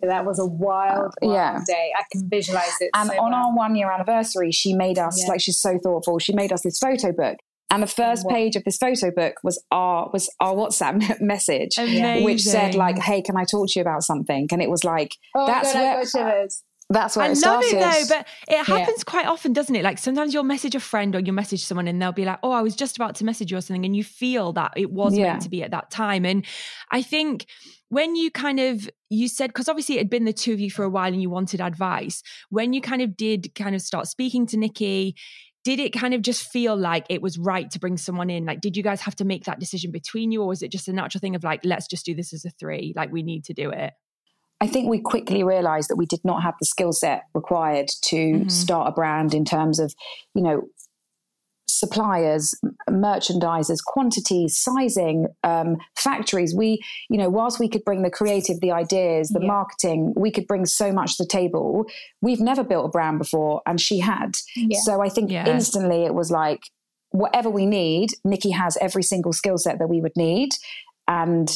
That 0.00 0.26
was 0.26 0.38
a 0.40 0.46
wild, 0.46 1.12
wild 1.22 1.34
Yeah. 1.34 1.60
day. 1.66 1.92
I 1.96 2.02
can 2.12 2.28
visualize 2.28 2.76
it. 2.80 2.90
And 2.94 3.08
so 3.08 3.18
on 3.22 3.30
well. 3.30 3.46
our 3.46 3.54
one 3.56 3.74
year 3.76 3.90
anniversary, 3.90 4.50
she 4.50 4.74
made 4.74 4.98
us 4.98 5.22
Yeah. 5.22 5.28
like 5.30 5.40
she's 5.40 5.58
so 5.60 5.78
thoughtful. 5.82 6.18
She 6.18 6.34
made 6.34 6.52
us 6.52 6.62
this 6.62 6.78
photo 6.78 7.12
book. 7.12 7.36
And 7.72 7.82
the 7.82 7.86
first 7.88 8.28
page 8.28 8.54
of 8.54 8.64
this 8.64 8.76
photo 8.76 9.10
book 9.10 9.34
was 9.42 9.62
our 9.72 10.10
was 10.12 10.28
our 10.40 10.54
WhatsApp 10.54 11.20
message, 11.20 11.70
Amazing. 11.78 12.22
which 12.22 12.42
said 12.42 12.74
like, 12.74 12.98
"Hey, 12.98 13.22
can 13.22 13.36
I 13.36 13.44
talk 13.44 13.66
to 13.68 13.72
you 13.76 13.80
about 13.82 14.02
something?" 14.02 14.46
And 14.52 14.62
it 14.62 14.70
was 14.70 14.84
like, 14.84 15.16
Oh, 15.34 15.46
"That's 15.46 15.72
God, 15.72 15.80
where 15.80 16.42
that's 16.90 17.16
where 17.16 17.26
I 17.26 17.28
it 17.30 17.38
love 17.38 17.62
it 17.64 17.80
though, 17.80 18.04
but 18.16 18.26
it 18.48 18.64
happens 18.66 19.02
quite 19.04 19.26
often, 19.26 19.52
doesn't 19.54 19.74
it? 19.74 19.82
Like 19.82 19.98
sometimes 19.98 20.34
you'll 20.34 20.42
message 20.42 20.74
a 20.74 20.80
friend 20.80 21.16
or 21.16 21.20
you'll 21.20 21.34
message 21.34 21.64
someone 21.64 21.88
and 21.88 22.00
they'll 22.00 22.12
be 22.12 22.26
like, 22.26 22.38
Oh, 22.42 22.50
I 22.52 22.60
was 22.60 22.76
just 22.76 22.96
about 22.96 23.14
to 23.16 23.24
message 23.24 23.50
you 23.50 23.56
or 23.56 23.60
something. 23.62 23.84
And 23.86 23.96
you 23.96 24.04
feel 24.04 24.52
that 24.52 24.72
it 24.76 24.90
was 24.92 25.16
Yeah. 25.16 25.32
meant 25.32 25.42
to 25.42 25.48
be 25.48 25.62
at 25.62 25.70
that 25.70 25.90
time. 25.90 26.26
And 26.26 26.44
I 26.90 27.00
think 27.00 27.46
when 27.88 28.14
you 28.16 28.30
kind 28.30 28.60
of 28.60 28.90
you 29.08 29.28
said 29.28 29.48
because 29.48 29.68
obviously 29.68 29.96
it 29.96 29.98
had 29.98 30.10
been 30.10 30.24
the 30.24 30.32
two 30.32 30.52
of 30.52 30.60
you 30.60 30.70
for 30.70 30.84
a 30.84 30.90
while 30.90 31.12
and 31.12 31.20
you 31.22 31.30
wanted 31.30 31.60
advice 31.60 32.22
when 32.50 32.72
you 32.72 32.80
kind 32.80 33.02
of 33.02 33.16
did 33.16 33.54
kind 33.54 33.74
of 33.74 33.82
start 33.82 34.06
speaking 34.06 34.46
to 34.46 34.56
nikki 34.56 35.14
did 35.64 35.78
it 35.78 35.90
kind 35.92 36.12
of 36.14 36.22
just 36.22 36.50
feel 36.50 36.76
like 36.76 37.06
it 37.08 37.22
was 37.22 37.38
right 37.38 37.70
to 37.70 37.78
bring 37.78 37.96
someone 37.96 38.30
in 38.30 38.44
like 38.44 38.60
did 38.60 38.76
you 38.76 38.82
guys 38.82 39.00
have 39.00 39.14
to 39.16 39.24
make 39.24 39.44
that 39.44 39.60
decision 39.60 39.90
between 39.90 40.32
you 40.32 40.42
or 40.42 40.48
was 40.48 40.62
it 40.62 40.72
just 40.72 40.88
a 40.88 40.92
natural 40.92 41.20
thing 41.20 41.34
of 41.36 41.44
like 41.44 41.60
let's 41.64 41.86
just 41.86 42.04
do 42.04 42.14
this 42.14 42.32
as 42.32 42.44
a 42.44 42.50
three 42.50 42.92
like 42.96 43.12
we 43.12 43.22
need 43.22 43.44
to 43.44 43.54
do 43.54 43.70
it 43.70 43.92
I 44.60 44.68
think 44.68 44.88
we 44.88 45.00
quickly 45.00 45.42
realized 45.42 45.90
that 45.90 45.96
we 45.96 46.06
did 46.06 46.20
not 46.24 46.44
have 46.44 46.54
the 46.60 46.66
skill 46.66 46.92
set 46.92 47.24
required 47.34 47.88
to 48.02 48.16
Mhm. 48.16 48.50
start 48.50 48.86
a 48.88 48.92
brand 48.92 49.34
in 49.34 49.44
terms 49.44 49.80
of, 49.80 49.92
you 50.36 50.42
know, 50.42 50.62
suppliers, 51.72 52.54
merchandisers, 52.88 53.82
quantities, 53.84 54.58
sizing, 54.58 55.26
um, 55.44 55.76
factories. 55.96 56.54
We, 56.54 56.80
you 57.08 57.18
know, 57.18 57.28
whilst 57.28 57.58
we 57.58 57.68
could 57.68 57.84
bring 57.84 58.02
the 58.02 58.10
creative, 58.10 58.60
the 58.60 58.72
ideas, 58.72 59.28
the 59.28 59.40
Yeah. 59.40 59.46
marketing, 59.48 60.12
we 60.16 60.30
could 60.30 60.46
bring 60.46 60.66
so 60.66 60.92
much 60.92 61.16
to 61.16 61.24
the 61.24 61.28
table. 61.28 61.84
We've 62.20 62.40
never 62.40 62.62
built 62.64 62.86
a 62.86 62.88
brand 62.88 63.18
before, 63.18 63.62
and 63.66 63.80
she 63.80 63.98
had. 64.00 64.36
Yeah. 64.56 64.78
So 64.82 65.02
I 65.02 65.08
think 65.08 65.30
Yeah. 65.30 65.48
instantly 65.48 66.04
it 66.04 66.14
was 66.14 66.30
like, 66.30 66.60
whatever 67.10 67.50
we 67.50 67.66
need, 67.66 68.10
Nikki 68.24 68.50
has 68.50 68.78
every 68.80 69.02
single 69.02 69.32
skill 69.32 69.58
set 69.58 69.78
that 69.78 69.88
we 69.88 70.00
would 70.00 70.16
need. 70.16 70.50
And 71.12 71.54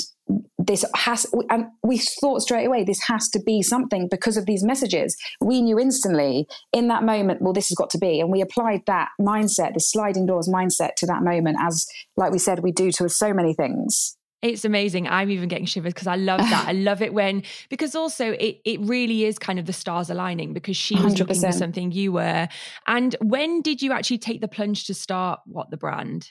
this 0.58 0.84
has, 0.94 1.26
and 1.50 1.66
we 1.82 1.98
thought 1.98 2.42
straight 2.42 2.66
away, 2.66 2.84
this 2.84 3.02
has 3.04 3.28
to 3.30 3.40
be 3.40 3.62
something 3.62 4.08
because 4.10 4.36
of 4.36 4.44
these 4.44 4.62
messages. 4.62 5.16
We 5.40 5.62
knew 5.62 5.78
instantly 5.78 6.46
in 6.72 6.88
that 6.88 7.04
moment, 7.04 7.40
well, 7.40 7.52
this 7.52 7.68
has 7.68 7.76
got 7.76 7.90
to 7.90 7.98
be. 7.98 8.20
And 8.20 8.30
we 8.30 8.42
applied 8.42 8.82
that 8.86 9.08
mindset, 9.20 9.74
the 9.74 9.80
sliding 9.80 10.26
doors 10.26 10.48
mindset 10.48 10.94
to 10.98 11.06
that 11.06 11.22
moment, 11.22 11.56
as, 11.60 11.86
like 12.16 12.32
we 12.32 12.38
said, 12.38 12.60
we 12.60 12.72
do 12.72 12.90
to 12.92 13.08
so 13.08 13.32
many 13.32 13.54
things. 13.54 14.16
It's 14.42 14.64
amazing. 14.64 15.08
I'm 15.08 15.30
even 15.30 15.48
getting 15.48 15.64
shivers 15.64 15.94
because 15.94 16.06
I 16.06 16.16
love 16.16 16.40
that. 16.40 16.68
I 16.68 16.72
love 16.72 17.00
it 17.00 17.14
when 17.14 17.42
because 17.70 17.94
also 17.94 18.32
it 18.32 18.60
it 18.64 18.78
really 18.80 19.24
is 19.24 19.38
kind 19.38 19.58
of 19.58 19.64
the 19.64 19.72
stars 19.72 20.10
aligning 20.10 20.52
because 20.52 20.76
she 20.76 20.94
was 20.94 21.18
looking 21.18 21.40
for 21.40 21.52
something 21.52 21.90
you 21.90 22.12
were. 22.12 22.46
And 22.86 23.16
when 23.22 23.62
did 23.62 23.80
you 23.80 23.92
actually 23.92 24.18
take 24.18 24.42
the 24.42 24.48
plunge 24.48 24.86
to 24.86 24.94
start 24.94 25.40
WAT 25.46 25.70
the 25.70 25.78
Brand? 25.78 26.30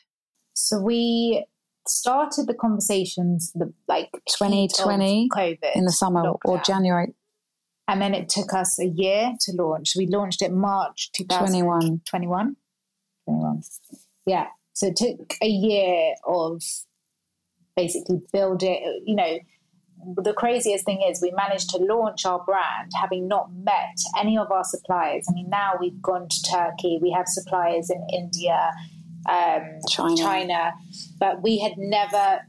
So 0.53 0.79
we 0.79 1.45
started 1.87 2.47
the 2.47 2.53
conversations 2.53 3.51
the 3.55 3.73
like 3.87 4.09
2020 4.37 5.29
COVID 5.31 5.75
In 5.75 5.85
the 5.85 5.91
summer 5.91 6.33
or. 6.45 6.61
January 6.65 7.13
and 7.87 8.01
then 8.01 8.13
it 8.13 8.29
took 8.29 8.53
us 8.53 8.79
a 8.79 8.87
year 8.87 9.33
to 9.41 9.51
launch. 9.53 9.93
We 9.95 10.07
launched 10.07 10.41
it 10.41 10.51
March 10.51 11.11
21. 11.15 12.01
2021. 12.05 12.55
21. 13.25 13.61
Yeah. 14.25 14.47
So 14.73 14.87
it 14.87 14.95
took 14.95 15.35
a 15.41 15.47
year 15.47 16.15
of 16.25 16.63
basically 17.75 18.21
build 18.33 18.63
it. 18.63 18.81
You 19.05 19.15
know, 19.15 19.37
the 20.17 20.33
craziest 20.33 20.85
thing 20.85 21.01
is 21.07 21.21
we 21.21 21.31
managed 21.31 21.69
to 21.71 21.77
launch 21.77 22.25
our 22.25 22.43
brand 22.43 22.91
having 22.99 23.27
not 23.27 23.49
met 23.53 23.97
any 24.19 24.37
of 24.37 24.51
our 24.51 24.63
suppliers. 24.63 25.25
I 25.29 25.33
mean, 25.33 25.49
now 25.49 25.73
we've 25.79 26.01
gone 26.01 26.27
to 26.27 26.43
Turkey. 26.43 26.99
We 27.01 27.11
have 27.11 27.27
suppliers 27.27 27.89
in 27.89 28.05
India, 28.11 28.71
um, 29.29 29.61
China. 29.89 30.15
China, 30.17 30.73
but 31.19 31.41
we 31.41 31.59
had 31.59 31.73
never 31.77 32.39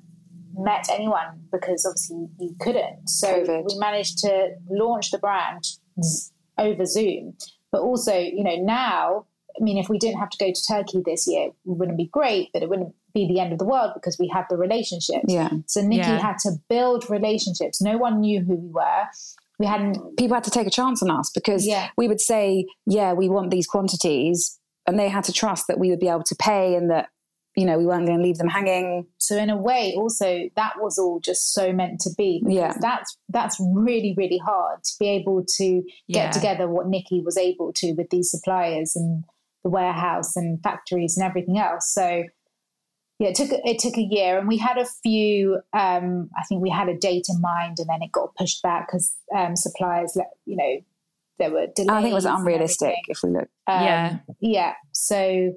met 0.59 0.87
anyone 0.91 1.41
because 1.53 1.85
obviously 1.87 2.27
you 2.39 2.55
couldn't. 2.61 3.09
So 3.09 3.29
COVID. 3.45 3.65
we 3.69 3.79
managed 3.79 4.19
to 4.19 4.51
launch 4.71 5.11
the 5.11 5.19
brand 5.19 5.65
z- 6.03 6.31
over 6.59 6.85
Zoom. 6.87 7.35
But 7.73 7.83
also, 7.83 8.17
you 8.17 8.43
know, 8.43 8.57
now, 8.57 9.27
I 9.59 9.63
mean, 9.63 9.77
if 9.77 9.89
we 9.89 9.99
didn't 9.99 10.19
have 10.19 10.31
to 10.31 10.39
go 10.39 10.51
to 10.53 10.63
Turkey 10.67 11.03
this 11.05 11.27
year, 11.27 11.49
it 11.49 11.53
wouldn't 11.65 11.99
be 11.99 12.07
great, 12.07 12.51
but 12.53 12.63
it 12.63 12.69
wouldn't 12.71 12.95
be 13.13 13.27
the 13.29 13.41
end 13.41 13.53
of 13.53 13.59
the 13.59 13.65
world 13.67 13.93
because 13.95 14.19
we 14.19 14.29
have 14.33 14.45
the 14.49 14.57
relationships. 14.57 15.25
Yeah. 15.29 15.51
So 15.67 15.81
Nikki 15.83 16.09
Yeah. 16.09 16.19
had 16.21 16.39
to 16.41 16.53
build 16.69 17.09
relationships. 17.11 17.81
No 17.83 17.99
one 17.99 18.21
knew 18.21 18.41
who 18.43 18.55
we 18.55 18.69
were. 18.71 19.03
We 19.59 19.65
hadn't. 19.67 20.17
people 20.19 20.35
had 20.35 20.45
to 20.45 20.51
take 20.51 20.67
a 20.67 20.71
chance 20.71 21.03
on 21.03 21.11
us 21.11 21.31
because 21.35 21.67
Yeah. 21.67 21.89
we 21.97 22.09
would 22.09 22.21
say, 22.21 22.67
yeah, 22.87 23.15
we 23.15 23.29
want 23.31 23.51
these 23.51 23.67
quantities. 23.67 24.59
And 24.87 24.99
they 24.99 25.09
had 25.09 25.25
to 25.25 25.33
trust 25.33 25.67
that 25.69 25.79
we 25.79 25.91
would 25.91 26.01
be 26.01 26.09
able 26.09 26.23
to 26.25 26.37
pay 26.37 26.75
and 26.75 26.91
that, 26.91 27.09
you 27.57 27.65
know, 27.67 27.79
we 27.79 27.87
weren't 27.87 28.07
going 28.07 28.19
to 28.19 28.23
leave 28.25 28.39
them 28.39 28.49
hanging. 28.49 29.07
So 29.19 29.37
in 29.37 29.51
a 29.51 29.57
way, 29.57 29.95
also 29.97 30.49
that 30.57 30.75
was 30.79 30.99
all 30.99 31.21
just 31.21 31.53
so 31.53 31.73
meant 31.73 32.01
to 32.03 32.11
be. 32.17 32.43
Yeah. 32.47 32.75
That's 32.81 33.17
that's 33.31 33.57
really 33.61 34.15
really 34.17 34.39
hard 34.39 34.85
to 34.85 34.93
be 35.01 35.09
able 35.09 35.45
to 35.57 35.83
get 36.09 36.27
Yeah. 36.27 36.31
together 36.31 36.69
what 36.69 36.87
Nikki 36.89 37.23
was 37.25 37.37
able 37.37 37.73
to 37.75 37.93
with 37.95 38.11
these 38.11 38.31
suppliers 38.31 38.95
and 38.95 39.25
the 39.65 39.71
warehouse 39.71 40.37
and 40.37 40.63
factories 40.63 41.17
and 41.17 41.27
everything 41.27 41.59
else. 41.59 41.93
So 41.93 42.25
yeah, 43.19 43.29
it 43.29 43.35
took 43.35 43.49
it 43.51 43.79
took 43.79 43.97
a 43.97 44.03
year, 44.03 44.39
and 44.39 44.47
we 44.47 44.59
had 44.59 44.77
a 44.77 44.85
few. 45.03 45.55
Um, 45.73 46.29
I 46.39 46.43
think 46.47 46.61
we 46.61 46.69
had 46.69 46.91
a 46.91 46.97
date 46.99 47.27
in 47.31 47.41
mind, 47.41 47.79
and 47.79 47.89
then 47.89 48.03
it 48.03 48.13
got 48.13 48.35
pushed 48.35 48.63
back 48.63 48.89
because 48.89 49.17
um, 49.35 49.57
suppliers, 49.57 50.13
let 50.17 50.27
you 50.45 50.57
know, 50.57 50.77
there 51.39 51.51
were 51.51 51.67
delays. 51.75 51.91
I 51.91 52.03
think 52.03 52.13
it 52.13 52.15
was 52.15 52.25
unrealistic 52.25 52.97
if 53.09 53.19
we 53.23 53.31
look. 53.31 53.49
Um, 53.67 53.85
Yeah. 53.85 54.19
Yeah. 54.41 54.73
So, 54.93 55.53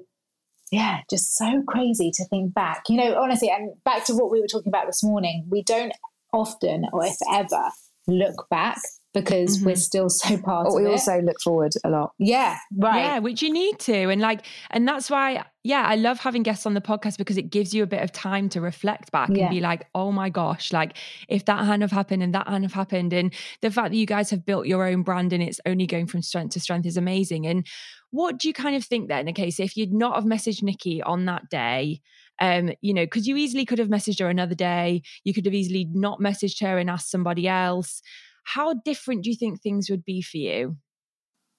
yeah, 0.70 1.00
just 1.08 1.36
so 1.36 1.62
crazy 1.66 2.10
to 2.14 2.24
think 2.26 2.54
back. 2.54 2.84
You 2.88 2.96
know, 2.96 3.20
honestly, 3.20 3.50
and 3.50 3.72
back 3.84 4.04
to 4.06 4.14
what 4.14 4.30
we 4.30 4.40
were 4.40 4.46
talking 4.46 4.70
about 4.70 4.86
this 4.86 5.02
morning, 5.02 5.46
we 5.50 5.62
don't 5.62 5.92
often, 6.32 6.86
or 6.92 7.04
if 7.04 7.16
ever, 7.32 7.70
look 8.06 8.46
back 8.50 8.78
because 9.12 9.58
Mhm. 9.58 9.66
we're 9.66 9.76
still 9.76 10.08
so 10.08 10.36
part 10.38 10.66
But 10.66 10.74
of 10.74 10.80
we 10.82 10.86
it. 10.86 10.90
also 10.90 11.20
look 11.20 11.40
forward 11.42 11.72
a 11.84 11.90
lot. 11.90 12.12
yeah, 12.18 12.58
right. 12.76 13.04
Yeah, 13.04 13.18
which 13.18 13.42
you 13.42 13.52
need 13.52 13.78
to. 13.80 14.08
And 14.10 14.20
like, 14.20 14.46
and 14.70 14.86
that's 14.86 15.10
why, 15.10 15.44
yeah, 15.64 15.82
I 15.86 15.96
love 15.96 16.20
having 16.20 16.42
guests 16.42 16.64
on 16.64 16.74
the 16.74 16.80
podcast 16.80 17.18
because 17.18 17.36
it 17.36 17.50
gives 17.50 17.74
you 17.74 17.82
a 17.82 17.86
bit 17.86 18.02
of 18.02 18.12
time 18.12 18.48
to 18.50 18.60
reflect 18.60 19.10
back 19.10 19.30
Yeah. 19.32 19.46
and 19.46 19.50
be 19.54 19.60
like, 19.60 19.86
oh 19.94 20.12
my 20.12 20.30
gosh, 20.30 20.72
like 20.72 20.96
if 21.28 21.44
that 21.46 21.64
hadn't 21.64 21.80
have 21.80 21.90
happened 21.90 22.22
and 22.22 22.34
that 22.34 22.46
hadn't 22.46 22.62
have 22.62 22.72
happened. 22.72 23.12
And 23.12 23.34
the 23.62 23.70
fact 23.70 23.90
that 23.90 23.96
you 23.96 24.06
guys 24.06 24.30
have 24.30 24.46
built 24.46 24.66
your 24.66 24.86
own 24.86 25.02
brand 25.02 25.32
and 25.32 25.42
it's 25.42 25.60
only 25.66 25.86
going 25.86 26.06
from 26.06 26.22
strength 26.22 26.52
to 26.54 26.60
strength 26.60 26.86
is 26.86 26.96
amazing. 26.96 27.46
And 27.46 27.66
what 28.12 28.38
do 28.38 28.46
you 28.48 28.54
kind 28.54 28.76
of 28.76 28.84
think 28.84 29.08
then? 29.08 29.28
Okay, 29.30 29.50
so 29.50 29.62
if 29.64 29.76
you'd 29.76 29.92
not 29.92 30.14
have 30.14 30.24
messaged 30.24 30.62
Nikki 30.62 31.02
on 31.02 31.24
that 31.26 31.48
day, 31.50 32.00
um, 32.40 32.70
you 32.80 32.94
know, 32.94 33.04
because 33.04 33.26
you 33.26 33.36
easily 33.36 33.66
could 33.66 33.78
have 33.78 33.88
messaged 33.88 34.18
her 34.20 34.28
another 34.30 34.54
day, 34.54 35.02
you 35.24 35.34
could 35.34 35.44
have 35.44 35.54
easily 35.54 35.86
not 35.92 36.20
messaged 36.20 36.60
her 36.62 36.78
and 36.78 36.88
asked 36.88 37.10
somebody 37.10 37.46
else. 37.46 38.00
How 38.44 38.74
different 38.74 39.24
do 39.24 39.30
you 39.30 39.36
think 39.36 39.60
things 39.60 39.88
would 39.90 40.04
be 40.04 40.22
for 40.22 40.36
you? 40.38 40.76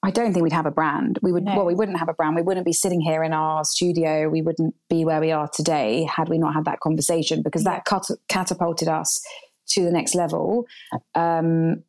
I 0.03 0.09
don't 0.09 0.33
think 0.33 0.41
we'd 0.43 0.51
have 0.53 0.65
a 0.65 0.71
brand. 0.71 1.19
We 1.21 1.31
would, 1.31 1.43
No. 1.43 1.57
well, 1.57 1.65
we 1.65 1.75
wouldn't 1.75 1.99
have 1.99 2.09
a 2.09 2.13
brand. 2.13 2.35
We 2.35 2.41
wouldn't 2.41 2.65
be 2.65 2.73
sitting 2.73 3.01
here 3.01 3.23
in 3.23 3.33
our 3.33 3.63
studio. 3.63 4.29
We 4.29 4.41
wouldn't 4.41 4.73
be 4.89 5.05
where 5.05 5.21
we 5.21 5.31
are 5.31 5.47
today 5.53 6.03
had 6.05 6.27
we 6.27 6.39
not 6.39 6.55
had 6.55 6.65
that 6.65 6.79
conversation 6.79 7.43
because 7.43 7.63
that 7.65 7.85
cat- 7.85 8.09
catapulted 8.27 8.87
us 8.87 9.21
to 9.69 9.83
the 9.83 9.91
next 9.91 10.15
level. 10.15 10.65
Um, 11.13 11.83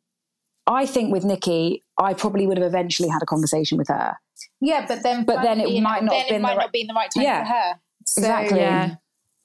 I 0.67 0.85
think 0.85 1.11
with 1.11 1.25
Nikki, 1.25 1.83
I 1.97 2.13
probably 2.13 2.45
would 2.45 2.57
have 2.57 2.67
eventually 2.67 3.09
had 3.09 3.21
a 3.23 3.25
conversation 3.25 3.77
with 3.79 3.87
her. 3.87 4.15
Yeah, 4.61 4.85
but 4.87 5.01
then, 5.03 5.25
But 5.25 5.41
then 5.41 5.59
it 5.59 5.81
might 5.81 6.03
enough, 6.03 6.03
not 6.03 6.11
then 6.11 6.25
been 6.27 6.35
it 6.35 6.37
the 6.37 6.43
right- 6.43 6.57
not 6.57 6.71
be 6.71 6.81
in 6.81 6.87
the 6.87 6.93
right 6.93 7.09
time 7.13 7.23
Yeah. 7.23 7.43
for 7.43 7.49
her. 7.49 7.79
So 8.05 8.21
Exactly. 8.21 8.59
Yeah. 8.59 8.95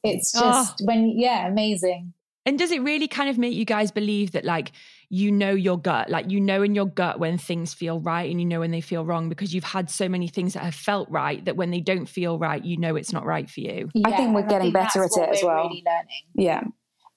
It's 0.04 0.32
Oh. 0.36 0.40
just 0.40 0.82
when, 0.84 1.14
yeah, 1.18 1.48
amazing. 1.48 2.12
And 2.46 2.58
does 2.58 2.70
it 2.70 2.82
really 2.82 3.08
kind 3.08 3.28
of 3.30 3.38
make 3.38 3.54
you 3.54 3.64
guys 3.64 3.90
believe 3.90 4.32
that, 4.32 4.44
like, 4.44 4.72
you 5.10 5.32
know 5.32 5.50
your 5.52 5.78
gut, 5.78 6.10
like, 6.10 6.30
you 6.30 6.40
know 6.40 6.62
in 6.62 6.74
your 6.74 6.86
gut 6.86 7.18
when 7.18 7.38
things 7.38 7.72
feel 7.72 7.98
right 8.00 8.30
and 8.30 8.40
you 8.40 8.46
know 8.46 8.60
when 8.60 8.70
they 8.70 8.80
feel 8.82 9.04
wrong 9.04 9.28
because 9.30 9.54
you've 9.54 9.64
had 9.64 9.88
so 9.90 10.08
many 10.08 10.28
things 10.28 10.52
that 10.54 10.62
have 10.62 10.74
felt 10.74 11.08
right 11.10 11.42
that 11.46 11.56
when 11.56 11.70
they 11.70 11.80
don't 11.80 12.06
feel 12.06 12.38
right, 12.38 12.62
you 12.64 12.76
know 12.76 12.94
it's 12.94 13.12
not 13.12 13.24
right 13.24 13.48
for 13.48 13.60
you? 13.60 13.88
I 14.04 14.12
think 14.16 14.34
we're 14.34 14.40
and 14.40 14.50
getting 14.50 14.72
better 14.72 15.02
at 15.04 15.10
it 15.16 15.28
as 15.30 15.42
well. 15.42 15.64
Really 15.68 15.82
learning. 15.86 16.24
Yeah. 16.34 16.62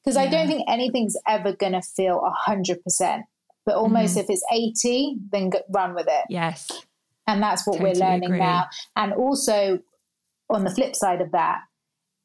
because 0.03 0.17
I 0.17 0.27
don't 0.27 0.47
think 0.47 0.63
anything's 0.69 1.15
ever 1.27 1.53
going 1.53 1.73
to 1.73 1.81
feel 1.81 2.21
a 2.25 2.31
hundred 2.31 2.81
percent. 2.83 3.23
But 3.65 3.75
almost 3.75 4.15
Mhm. 4.17 4.21
if 4.21 4.25
it's 4.29 4.43
eighty, 4.51 5.17
then 5.31 5.49
go, 5.49 5.59
run 5.69 5.93
with 5.93 6.07
it, 6.07 6.25
Yes. 6.29 6.71
and 7.27 7.43
that's 7.43 7.67
what 7.67 7.79
we're 7.79 7.93
learning 7.93 8.23
agree. 8.23 8.39
now. 8.39 8.65
And 8.95 9.13
also, 9.13 9.79
on 10.49 10.63
the 10.63 10.71
flip 10.71 10.95
side 10.95 11.21
of 11.21 11.31
that, 11.33 11.59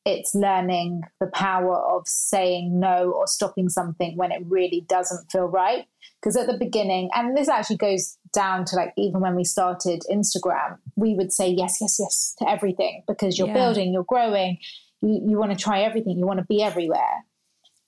it's 0.07 0.35
learning 0.37 1.03
the 1.21 1.27
power 1.27 1.77
of 1.77 2.07
saying 2.07 2.79
no 2.79 3.11
or 3.11 3.27
stopping 3.27 3.69
something 3.69 4.17
when 4.17 4.31
it 4.31 4.43
really 4.47 4.87
doesn't 4.89 5.31
feel 5.33 5.47
right. 5.47 5.85
Because 6.23 6.37
at 6.37 6.47
the 6.47 6.57
beginning, 6.57 7.11
and 7.13 7.37
this 7.37 7.49
actually 7.49 7.77
goes 7.77 8.17
down 8.33 8.65
to 8.67 8.77
like 8.77 8.93
even 8.97 9.21
when 9.21 9.35
we 9.35 9.43
started 9.45 10.03
Instagram, 10.11 10.79
we 10.95 11.15
would 11.15 11.33
say 11.33 11.49
yes, 11.49 11.79
yes, 11.81 11.99
yes 11.99 12.35
to 12.39 12.49
everything 12.49 13.03
because 13.09 13.37
you're 13.37 13.49
Yeah. 13.49 13.55
building, 13.55 13.93
you're 13.93 14.05
growing, 14.05 14.59
you, 15.03 15.21
you 15.29 15.39
want 15.39 15.51
to 15.51 15.59
try 15.59 15.83
everything, 15.83 16.17
you 16.17 16.27
want 16.27 16.39
to 16.39 16.47
be 16.47 16.63
everywhere. 16.63 17.25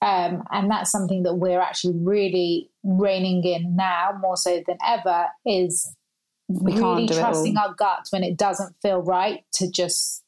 Um, 0.01 0.43
and 0.51 0.69
that's 0.69 0.91
something 0.91 1.23
that 1.23 1.35
we're 1.35 1.59
actually 1.61 1.97
really 1.97 2.69
reining 2.83 3.43
in 3.45 3.75
now 3.75 4.11
more 4.19 4.37
so 4.37 4.61
than 4.67 4.77
ever 4.85 5.27
is 5.45 5.89
We 6.49 6.73
really 6.73 7.07
trusting 7.07 7.57
our 7.57 7.73
gut 7.73 8.07
when 8.11 8.23
it 8.23 8.37
doesn't 8.37 8.75
feel 8.81 9.01
right 9.01 9.43
to 9.53 9.69
just 9.71 10.23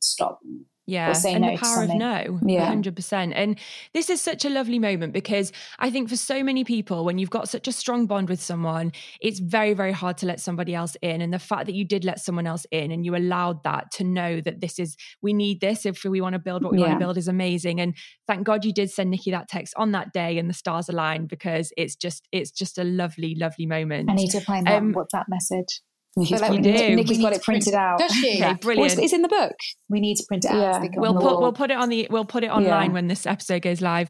stop. 0.00 0.40
Yeah 0.86 1.14
and 1.26 1.42
no 1.42 1.50
the 1.52 1.56
power 1.56 1.82
of 1.84 1.94
no 1.94 2.38
Yeah. 2.46 2.72
100% 2.72 3.32
and 3.34 3.58
this 3.92 4.10
is 4.10 4.20
such 4.20 4.44
a 4.44 4.50
lovely 4.50 4.78
moment 4.78 5.12
because 5.12 5.52
i 5.78 5.90
think 5.90 6.08
for 6.08 6.16
so 6.16 6.42
many 6.42 6.64
people 6.64 7.04
when 7.04 7.18
you've 7.18 7.30
got 7.30 7.48
such 7.48 7.66
a 7.68 7.72
strong 7.72 8.06
bond 8.06 8.28
with 8.28 8.42
someone 8.42 8.92
it's 9.20 9.38
very 9.38 9.74
very 9.74 9.92
hard 9.92 10.18
to 10.18 10.26
let 10.26 10.40
somebody 10.40 10.74
else 10.74 10.96
in. 11.02 11.20
And 11.20 11.32
the 11.32 11.38
fact 11.38 11.66
that 11.66 11.74
you 11.74 11.84
did 11.84 12.04
let 12.04 12.20
someone 12.20 12.46
else 12.46 12.66
in 12.70 12.90
and 12.90 13.04
you 13.04 13.16
allowed 13.16 13.62
that 13.64 13.90
to 13.92 14.04
know 14.04 14.40
that 14.40 14.60
this 14.60 14.78
is 14.78 14.96
we 15.22 15.32
need 15.32 15.60
this 15.60 15.86
if 15.86 16.04
we 16.04 16.20
want 16.20 16.34
to 16.34 16.38
build 16.38 16.62
what 16.62 16.72
we 16.72 16.78
want 16.78 16.92
to 16.92 16.98
build 16.98 17.16
is 17.16 17.28
amazing. 17.28 17.80
And 17.80 17.94
thank 18.26 18.44
god 18.44 18.64
you 18.64 18.72
did 18.72 18.90
send 18.90 19.10
nikki 19.10 19.30
that 19.30 19.48
text 19.48 19.74
on 19.76 19.92
that 19.92 20.12
day 20.12 20.38
and 20.38 20.48
the 20.48 20.54
stars 20.54 20.88
aligned 20.88 21.28
because 21.28 21.72
it's 21.76 21.96
just 21.96 22.28
it's 22.32 22.50
just 22.50 22.78
a 22.78 22.84
lovely 22.84 23.34
lovely 23.38 23.66
moment. 23.66 24.10
I 24.10 24.14
need 24.14 24.30
to 24.30 24.40
find 24.40 24.66
that 24.66 24.78
Um, 24.78 24.94
WhatsApp 24.94 25.24
message. 25.28 25.80
Nikki's, 26.16 26.40
But, 26.40 26.50
like, 26.50 26.50
got, 26.62 26.62
we 26.64 26.70
it- 26.72 26.88
do. 26.88 26.96
Nikki's 26.96 27.16
We 27.18 27.22
got 27.24 27.32
it 27.32 27.36
to 27.36 27.40
print 27.42 27.64
printed 27.64 27.74
out. 27.74 27.98
Does 27.98 28.12
she? 28.12 28.28
okay 28.28 28.38
Yeah. 28.38 28.46
Well, 28.48 28.56
brilliant 28.60 28.92
it's, 28.92 29.00
it's 29.02 29.12
in 29.12 29.22
the 29.22 29.28
book. 29.28 29.54
We 29.88 30.00
need 30.00 30.16
to 30.16 30.24
print 30.28 30.44
it 30.44 30.50
out. 30.52 30.56
Yeah. 30.56 30.78
stick 30.78 30.92
We'll 30.96 31.14
put 31.14 31.40
we'll 31.40 31.52
put 31.52 31.70
it 31.70 31.76
on 31.76 31.88
the 31.88 32.06
we'll 32.10 32.24
put 32.24 32.44
it 32.44 32.50
online 32.50 32.90
Yeah. 32.90 32.92
when 32.94 33.08
this 33.08 33.26
episode 33.26 33.62
goes 33.62 33.80
live. 33.80 34.08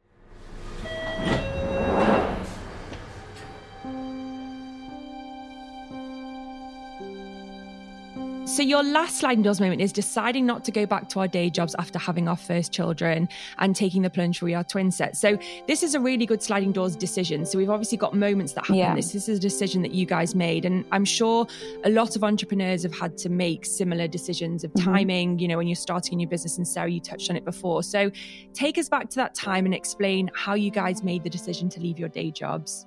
So 8.55 8.63
your 8.63 8.85
last 8.85 9.17
sliding 9.17 9.43
doors 9.43 9.61
moment 9.61 9.81
is 9.81 9.91
deciding 9.91 10.47
not 10.47 10.65
to 10.67 10.71
go 10.71 10.87
back 10.87 11.09
to 11.09 11.19
our 11.19 11.27
day 11.27 11.51
jobs 11.51 11.75
after 11.77 11.99
having 11.99 12.29
our 12.29 12.37
first 12.37 12.71
children 12.71 13.29
and 13.59 13.75
taking 13.75 14.03
the 14.03 14.11
plunge 14.11 14.39
for 14.39 14.49
are 14.55 14.63
twin 14.63 14.93
set. 14.93 15.17
So 15.17 15.37
this 15.67 15.83
is 15.83 15.97
a 15.97 16.01
really 16.01 16.25
good 16.25 16.41
sliding 16.41 16.71
doors 16.71 16.95
decision. 16.95 17.47
So 17.47 17.59
we've 17.59 17.69
obviously 17.69 17.99
got 17.99 18.15
moments 18.15 18.53
that 18.53 18.61
happen. 18.61 18.77
Yeah. 18.77 18.95
This, 18.95 19.11
this 19.11 19.29
is 19.29 19.39
a 19.39 19.41
decision 19.41 19.83
that 19.83 19.91
you 19.91 20.07
guys 20.07 20.37
made. 20.37 20.65
And 20.67 20.85
I'm 20.93 21.05
sure 21.05 21.49
a 21.83 21.91
lot 21.91 22.15
of 22.15 22.23
entrepreneurs 22.23 22.85
have 22.85 22.97
had 22.97 23.19
to 23.19 23.29
make 23.29 23.67
similar 23.67 24.07
decisions 24.07 24.63
of 24.63 24.71
Mhm. 24.75 24.85
timing, 24.85 25.39
you 25.41 25.49
know, 25.49 25.57
when 25.57 25.67
you're 25.67 25.75
starting 25.75 26.15
a 26.15 26.19
new 26.19 26.29
business. 26.29 26.57
And 26.57 26.69
Sarah, 26.69 26.89
you 26.89 27.01
touched 27.01 27.31
on 27.31 27.37
it 27.37 27.45
before. 27.45 27.83
So 27.83 28.13
take 28.53 28.79
us 28.79 28.89
back 28.89 29.11
to 29.11 29.17
that 29.17 29.35
time 29.35 29.65
and 29.65 29.75
explain 29.75 30.31
how 30.33 30.55
you 30.55 30.71
guys 30.71 31.03
made 31.03 31.25
the 31.25 31.31
decision 31.31 31.69
to 31.71 31.81
leave 31.81 31.99
your 31.99 32.09
day 32.09 32.31
jobs. 32.31 32.87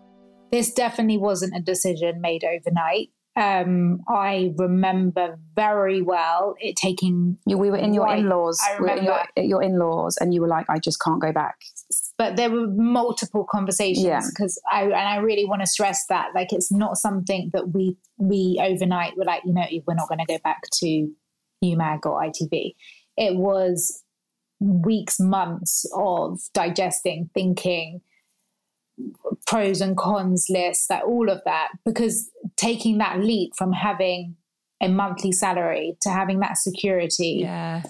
this 0.50 0.72
definitely 0.74 1.18
wasn't 1.18 1.54
a 1.54 1.60
decision 1.60 2.22
made 2.22 2.46
overnight. 2.46 3.10
Um, 3.38 4.00
I 4.10 4.54
remember 4.58 5.38
very 5.56 6.02
well 6.02 6.56
it 6.60 6.76
taking, 6.76 7.38
we 7.46 7.56
were 7.56 7.78
in 7.78 7.94
your 7.94 8.12
in-laws. 8.14 8.60
I 8.68 8.80
we 8.80 8.82
were 8.82 8.96
in 8.96 9.04
your, 9.04 9.14
remember. 9.14 9.42
your 9.44 9.62
in-laws, 9.62 10.18
and 10.18 10.34
you 10.34 10.42
were 10.42 10.48
like, 10.48 10.66
"I 10.70 10.80
just 10.80 11.00
can't 11.00 11.22
go 11.22 11.32
back." 11.32 11.56
but 12.18 12.36
there 12.36 12.50
were 12.50 12.68
multiple 12.68 13.46
conversations 13.50 14.06
Yeah. 14.06 14.22
because 14.28 14.60
I 14.72 14.84
and 14.86 14.96
I 14.96 15.18
really 15.18 15.46
want 15.46 15.62
to 15.62 15.68
stress 15.68 16.06
that 16.10 16.30
like 16.36 16.52
it's 16.52 16.72
not 16.72 16.98
something 16.98 17.52
that 17.54 17.74
we 17.74 17.96
we 18.18 18.60
overnight 18.62 19.16
were 19.16 19.24
like 19.24 19.44
you 19.46 19.54
know 19.54 19.66
we're 19.86 19.94
not 19.94 20.10
going 20.10 20.20
to 20.20 20.26
go 20.26 20.40
back 20.44 20.62
to 20.80 20.88
You 21.62 21.78
Mag 21.78 22.06
or 22.06 22.20
ITV. 22.22 22.74
It 23.18 23.36
was 23.36 24.04
weeks, 24.60 25.20
months 25.20 25.86
of 25.96 26.40
digesting, 26.54 27.30
thinking, 27.34 28.02
pros 29.46 29.82
and 29.82 29.96
cons 29.98 30.48
list, 30.50 30.88
that 30.90 31.04
all 31.04 31.30
of 31.30 31.42
that, 31.46 31.70
because 31.86 32.30
taking 32.56 32.98
that 32.98 33.20
leap 33.20 33.52
from 33.58 33.72
having 33.72 34.36
a 34.82 34.88
monthly 34.88 35.32
salary 35.32 35.96
to 36.02 36.10
having 36.10 36.40
that 36.40 36.58
security 36.58 37.40
Yeah. 37.42 37.82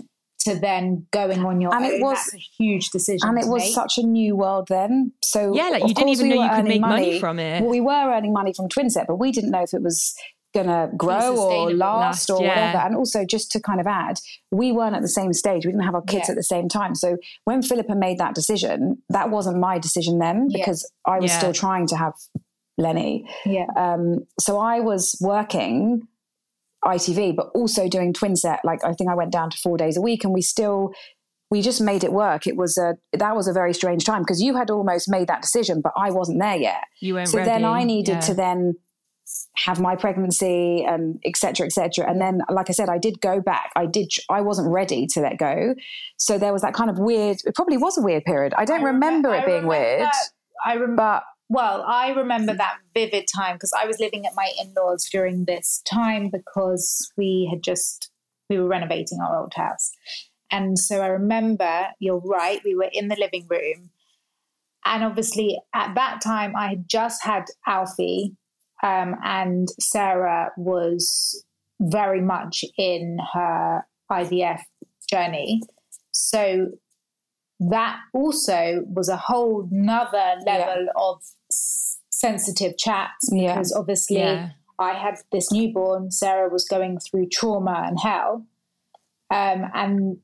to 0.41 0.55
then 0.55 1.05
going 1.11 1.43
on 1.45 1.59
your 1.59 1.73
And 1.75 1.83
own, 1.85 1.91
it 1.91 2.01
was- 2.01 2.17
that's 2.17 2.35
a 2.35 2.37
huge 2.37 2.89
decision. 2.91 3.27
And 3.27 3.37
it 3.37 3.47
was 3.47 3.63
make. 3.63 3.73
such 3.73 3.97
a 3.97 4.03
new 4.03 4.35
world 4.35 4.67
then. 4.69 5.11
So 5.23 5.53
Yeah, 5.53 5.69
like 5.69 5.83
you 5.87 5.93
didn't 5.93 6.09
even 6.09 6.29
we 6.29 6.35
know 6.35 6.43
you 6.43 6.49
could 6.49 6.59
earning 6.59 6.67
make 6.69 6.81
money 6.81 7.19
from 7.19 7.39
it. 7.39 7.61
Well, 7.61 7.71
we 7.71 7.81
were 7.81 7.91
earning 8.13 8.31
money 8.33 8.53
from 8.53 8.69
Twinset, 8.69 9.07
but 9.07 9.15
we 9.17 9.31
didn't 9.31 9.51
know 9.51 9.63
if 9.63 9.73
it 9.73 9.81
was 9.81 10.15
going 10.57 10.67
to 10.67 10.89
grow 10.95 11.35
or 11.37 11.71
last, 11.71 12.27
Last, 12.27 12.29
or 12.31 12.41
yeah. 12.41 12.49
whatever. 12.49 12.77
And 12.85 12.95
also, 12.95 13.19
just 13.25 13.51
to 13.53 13.59
kind 13.59 13.79
of 13.79 13.87
add, 13.87 14.15
we 14.51 14.71
weren't 14.71 14.95
at 14.95 15.01
the 15.01 15.07
same 15.19 15.31
stage. 15.33 15.65
We 15.65 15.71
didn't 15.71 15.85
have 15.85 15.95
our 15.95 16.01
kids 16.13 16.25
Yeah. 16.27 16.33
at 16.33 16.37
the 16.37 16.43
same 16.55 16.67
time. 16.69 16.93
So 16.95 17.17
when 17.45 17.61
Philippa 17.61 17.95
made 17.95 18.17
that 18.19 18.33
decision, 18.35 19.01
that 19.09 19.29
wasn't 19.29 19.57
my 19.57 19.79
decision 19.79 20.19
then 20.19 20.47
Yeah. 20.49 20.57
because 20.59 20.79
I 21.05 21.19
was 21.19 21.31
Yeah. 21.31 21.37
still 21.39 21.53
trying 21.53 21.87
to 21.87 21.95
have 21.97 22.13
Lenny. 22.77 23.25
yeah. 23.45 23.65
Um, 23.75 24.25
so 24.39 24.59
I 24.59 24.79
was 24.81 25.15
working 25.21 26.07
ITV, 26.85 27.35
but 27.35 27.47
also 27.55 27.87
doing 27.89 28.13
Twinset. 28.13 28.59
Like 28.63 28.83
I 28.85 28.93
think 28.93 29.09
I 29.09 29.15
went 29.15 29.31
down 29.31 29.49
to 29.49 29.57
four 29.57 29.77
days 29.77 29.97
a 29.97 30.01
week, 30.01 30.23
and 30.23 30.33
we 30.33 30.41
still 30.41 30.91
we 31.49 31.61
just 31.61 31.79
made 31.81 32.03
it 32.03 32.11
work. 32.11 32.45
It 32.45 32.55
was 32.57 32.77
a 32.77 32.95
that 33.13 33.35
was 33.35 33.47
a 33.47 33.53
very 33.53 33.73
strange 33.73 34.03
time 34.05 34.21
because 34.21 34.41
you 34.41 34.55
had 34.55 34.69
almost 34.69 35.09
made 35.09 35.27
that 35.27 35.41
decision, 35.41 35.81
but 35.81 35.93
I 35.97 36.11
wasn't 36.11 36.39
there 36.39 36.55
yet. 36.57 36.83
You 37.01 37.15
weren't 37.15 37.29
so 37.29 37.37
ready. 37.39 37.49
then 37.49 37.65
I 37.65 37.83
needed 37.83 38.15
Yeah. 38.15 38.19
to 38.21 38.33
then 38.33 38.75
have 39.57 39.79
my 39.79 39.95
pregnancy 39.95 40.83
and 40.83 41.19
et 41.25 41.35
cetera, 41.37 41.65
et 41.65 41.71
cetera. 41.71 42.09
And 42.09 42.19
then, 42.21 42.41
like 42.49 42.69
I 42.69 42.73
said, 42.73 42.89
I 42.89 42.97
did 42.97 43.19
go 43.21 43.41
back. 43.41 43.71
I 43.75 43.85
did. 43.85 44.11
I 44.29 44.41
wasn't 44.41 44.69
ready 44.71 45.07
to 45.07 45.19
let 45.21 45.37
go. 45.37 45.75
So 46.17 46.37
there 46.37 46.53
was 46.53 46.61
that 46.61 46.73
kind 46.73 46.89
of 46.89 46.97
weird. 46.99 47.37
It 47.45 47.55
probably 47.55 47.77
was 47.77 47.97
a 47.97 48.01
weird 48.01 48.23
period. 48.25 48.53
I 48.57 48.65
don't 48.65 48.81
I 48.81 48.85
remember 48.91 49.29
remem- 49.29 49.37
it 49.39 49.43
I 49.43 49.45
being 49.45 49.67
remember- 49.67 49.69
weird, 49.97 50.09
I 50.65 50.73
remember. 50.73 50.95
but 50.97 51.23
Well, 51.49 51.83
I 51.87 52.09
remember 52.09 52.53
that 52.53 52.77
vivid 52.93 53.25
time 53.33 53.55
because 53.55 53.71
I 53.73 53.85
was 53.85 53.99
living 53.99 54.25
at 54.25 54.33
my 54.35 54.51
in-laws 54.61 55.07
during 55.11 55.45
this 55.45 55.81
time 55.89 56.29
because 56.29 57.11
we 57.17 57.47
had 57.51 57.63
just 57.63 58.09
we 58.49 58.57
were 58.59 58.67
renovating 58.67 59.19
our 59.21 59.41
old 59.41 59.53
house, 59.55 59.91
and 60.51 60.77
so 60.79 61.01
I 61.01 61.07
remember. 61.07 61.87
You're 61.99 62.19
right. 62.19 62.61
We 62.63 62.75
were 62.75 62.89
in 62.91 63.07
the 63.09 63.17
living 63.19 63.45
room, 63.49 63.89
and 64.85 65.03
obviously 65.03 65.59
at 65.73 65.95
that 65.95 66.21
time 66.21 66.55
I 66.55 66.67
had 66.69 66.87
just 66.89 67.23
had 67.23 67.45
Alfie, 67.65 68.35
um, 68.83 69.15
and 69.23 69.67
Sarah 69.79 70.51
was 70.57 71.43
very 71.79 72.21
much 72.21 72.63
in 72.77 73.17
her 73.33 73.85
IVF 74.11 74.61
journey. 75.09 75.61
So 76.11 76.67
that 77.59 77.97
also 78.13 78.83
was 78.87 79.09
a 79.09 79.17
whole 79.17 79.67
nother 79.71 80.35
level 80.45 80.87
of 80.95 81.21
s- 81.51 81.99
sensitive 82.09 82.77
chats 82.77 83.29
Yeah. 83.31 83.53
because 83.55 83.73
obviously 83.73 84.17
Yeah. 84.17 84.49
I 84.79 84.93
had 84.93 85.15
this 85.31 85.51
newborn, 85.51 86.11
Sarah 86.11 86.49
was 86.49 86.65
going 86.67 86.99
through 86.99 87.29
trauma 87.31 87.83
and 87.87 87.99
hell. 87.99 88.45
Um, 89.31 89.65
and 89.73 90.17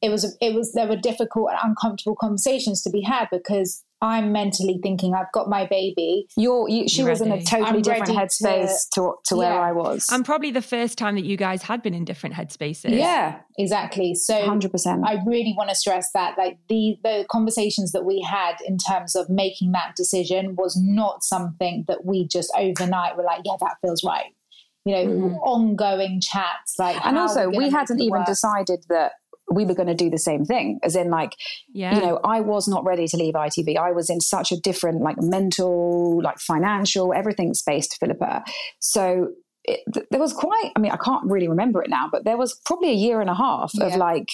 it 0.00 0.10
was 0.10 0.36
it 0.40 0.54
was 0.54 0.72
there 0.72 0.88
were 0.88 0.96
difficult 0.96 1.50
and 1.50 1.58
uncomfortable 1.62 2.16
conversations 2.16 2.82
to 2.82 2.90
be 2.90 3.02
had 3.02 3.28
because 3.30 3.84
I'm 4.02 4.32
mentally 4.32 4.80
thinking 4.82 5.14
I've 5.14 5.30
got 5.32 5.48
my 5.48 5.64
baby. 5.64 6.26
you're, 6.36 6.68
you, 6.68 6.88
she 6.88 7.04
was 7.04 7.20
in 7.20 7.30
a 7.30 7.42
totally 7.44 7.68
I'm 7.78 7.82
different 7.82 8.10
headspace 8.12 8.88
to, 8.94 9.14
to, 9.26 9.36
where 9.36 9.52
Yeah. 9.52 9.60
I 9.60 9.70
was. 9.72 10.06
And 10.10 10.24
probably 10.24 10.50
the 10.50 10.60
first 10.60 10.98
time 10.98 11.14
that 11.14 11.24
you 11.24 11.36
guys 11.36 11.62
had 11.62 11.82
been 11.82 11.94
in 11.94 12.04
different 12.04 12.34
headspaces. 12.34 12.90
yeah, 12.90 13.38
Exactly. 13.58 14.14
So 14.16 14.44
hundred 14.44 14.72
percent. 14.72 15.04
I 15.06 15.18
really 15.24 15.54
want 15.56 15.70
to 15.70 15.76
stress 15.76 16.08
that 16.14 16.36
like 16.36 16.58
the 16.68 16.96
the 17.04 17.24
conversations 17.30 17.92
that 17.92 18.04
we 18.04 18.20
had 18.28 18.56
in 18.66 18.76
terms 18.76 19.14
of 19.14 19.30
making 19.30 19.70
that 19.72 19.94
decision 19.96 20.56
was 20.56 20.76
not 20.76 21.22
something 21.22 21.84
that 21.86 22.04
we 22.04 22.26
just 22.26 22.52
overnight 22.58 23.16
were 23.16 23.22
like, 23.22 23.42
yeah, 23.44 23.56
that 23.60 23.76
feels 23.82 24.02
right. 24.02 24.32
You 24.84 24.94
know, 24.96 25.06
Mhm. 25.06 25.38
ongoing 25.46 26.20
chats 26.20 26.74
like, 26.76 26.96
And 27.06 27.16
also, 27.16 27.48
we 27.48 27.70
hadn't 27.70 28.00
even 28.00 28.10
work? 28.18 28.26
decided 28.26 28.84
that 28.88 29.12
we 29.52 29.64
were 29.64 29.74
going 29.74 29.88
to 29.88 29.94
do 29.94 30.10
the 30.10 30.18
same 30.18 30.44
thing. 30.44 30.78
As 30.82 30.96
in, 30.96 31.10
like, 31.10 31.32
Yeah. 31.72 31.94
you 31.94 32.00
know, 32.00 32.20
I 32.24 32.40
was 32.40 32.68
not 32.68 32.84
ready 32.84 33.06
to 33.08 33.16
leave 33.16 33.34
ITV. 33.34 33.76
I 33.76 33.92
was 33.92 34.08
in 34.10 34.20
such 34.20 34.52
a 34.52 34.60
different, 34.60 35.02
like, 35.02 35.16
mental, 35.20 36.20
like, 36.22 36.38
financial, 36.38 37.12
everything 37.12 37.54
space 37.54 37.86
to 37.88 37.96
Philippa. 38.00 38.44
So 38.78 39.28
it, 39.64 39.80
th- 39.94 40.06
there 40.10 40.20
was 40.20 40.32
quite. 40.32 40.72
I 40.74 40.80
mean, 40.80 40.90
I 40.92 40.96
can't 40.96 41.24
really 41.30 41.48
remember 41.48 41.82
it 41.82 41.90
now, 41.90 42.08
but 42.10 42.24
there 42.24 42.36
was 42.36 42.60
probably 42.66 42.90
a 42.90 42.94
year 42.94 43.20
and 43.20 43.30
a 43.30 43.34
half 43.34 43.72
of 43.80 43.94
like. 43.96 44.28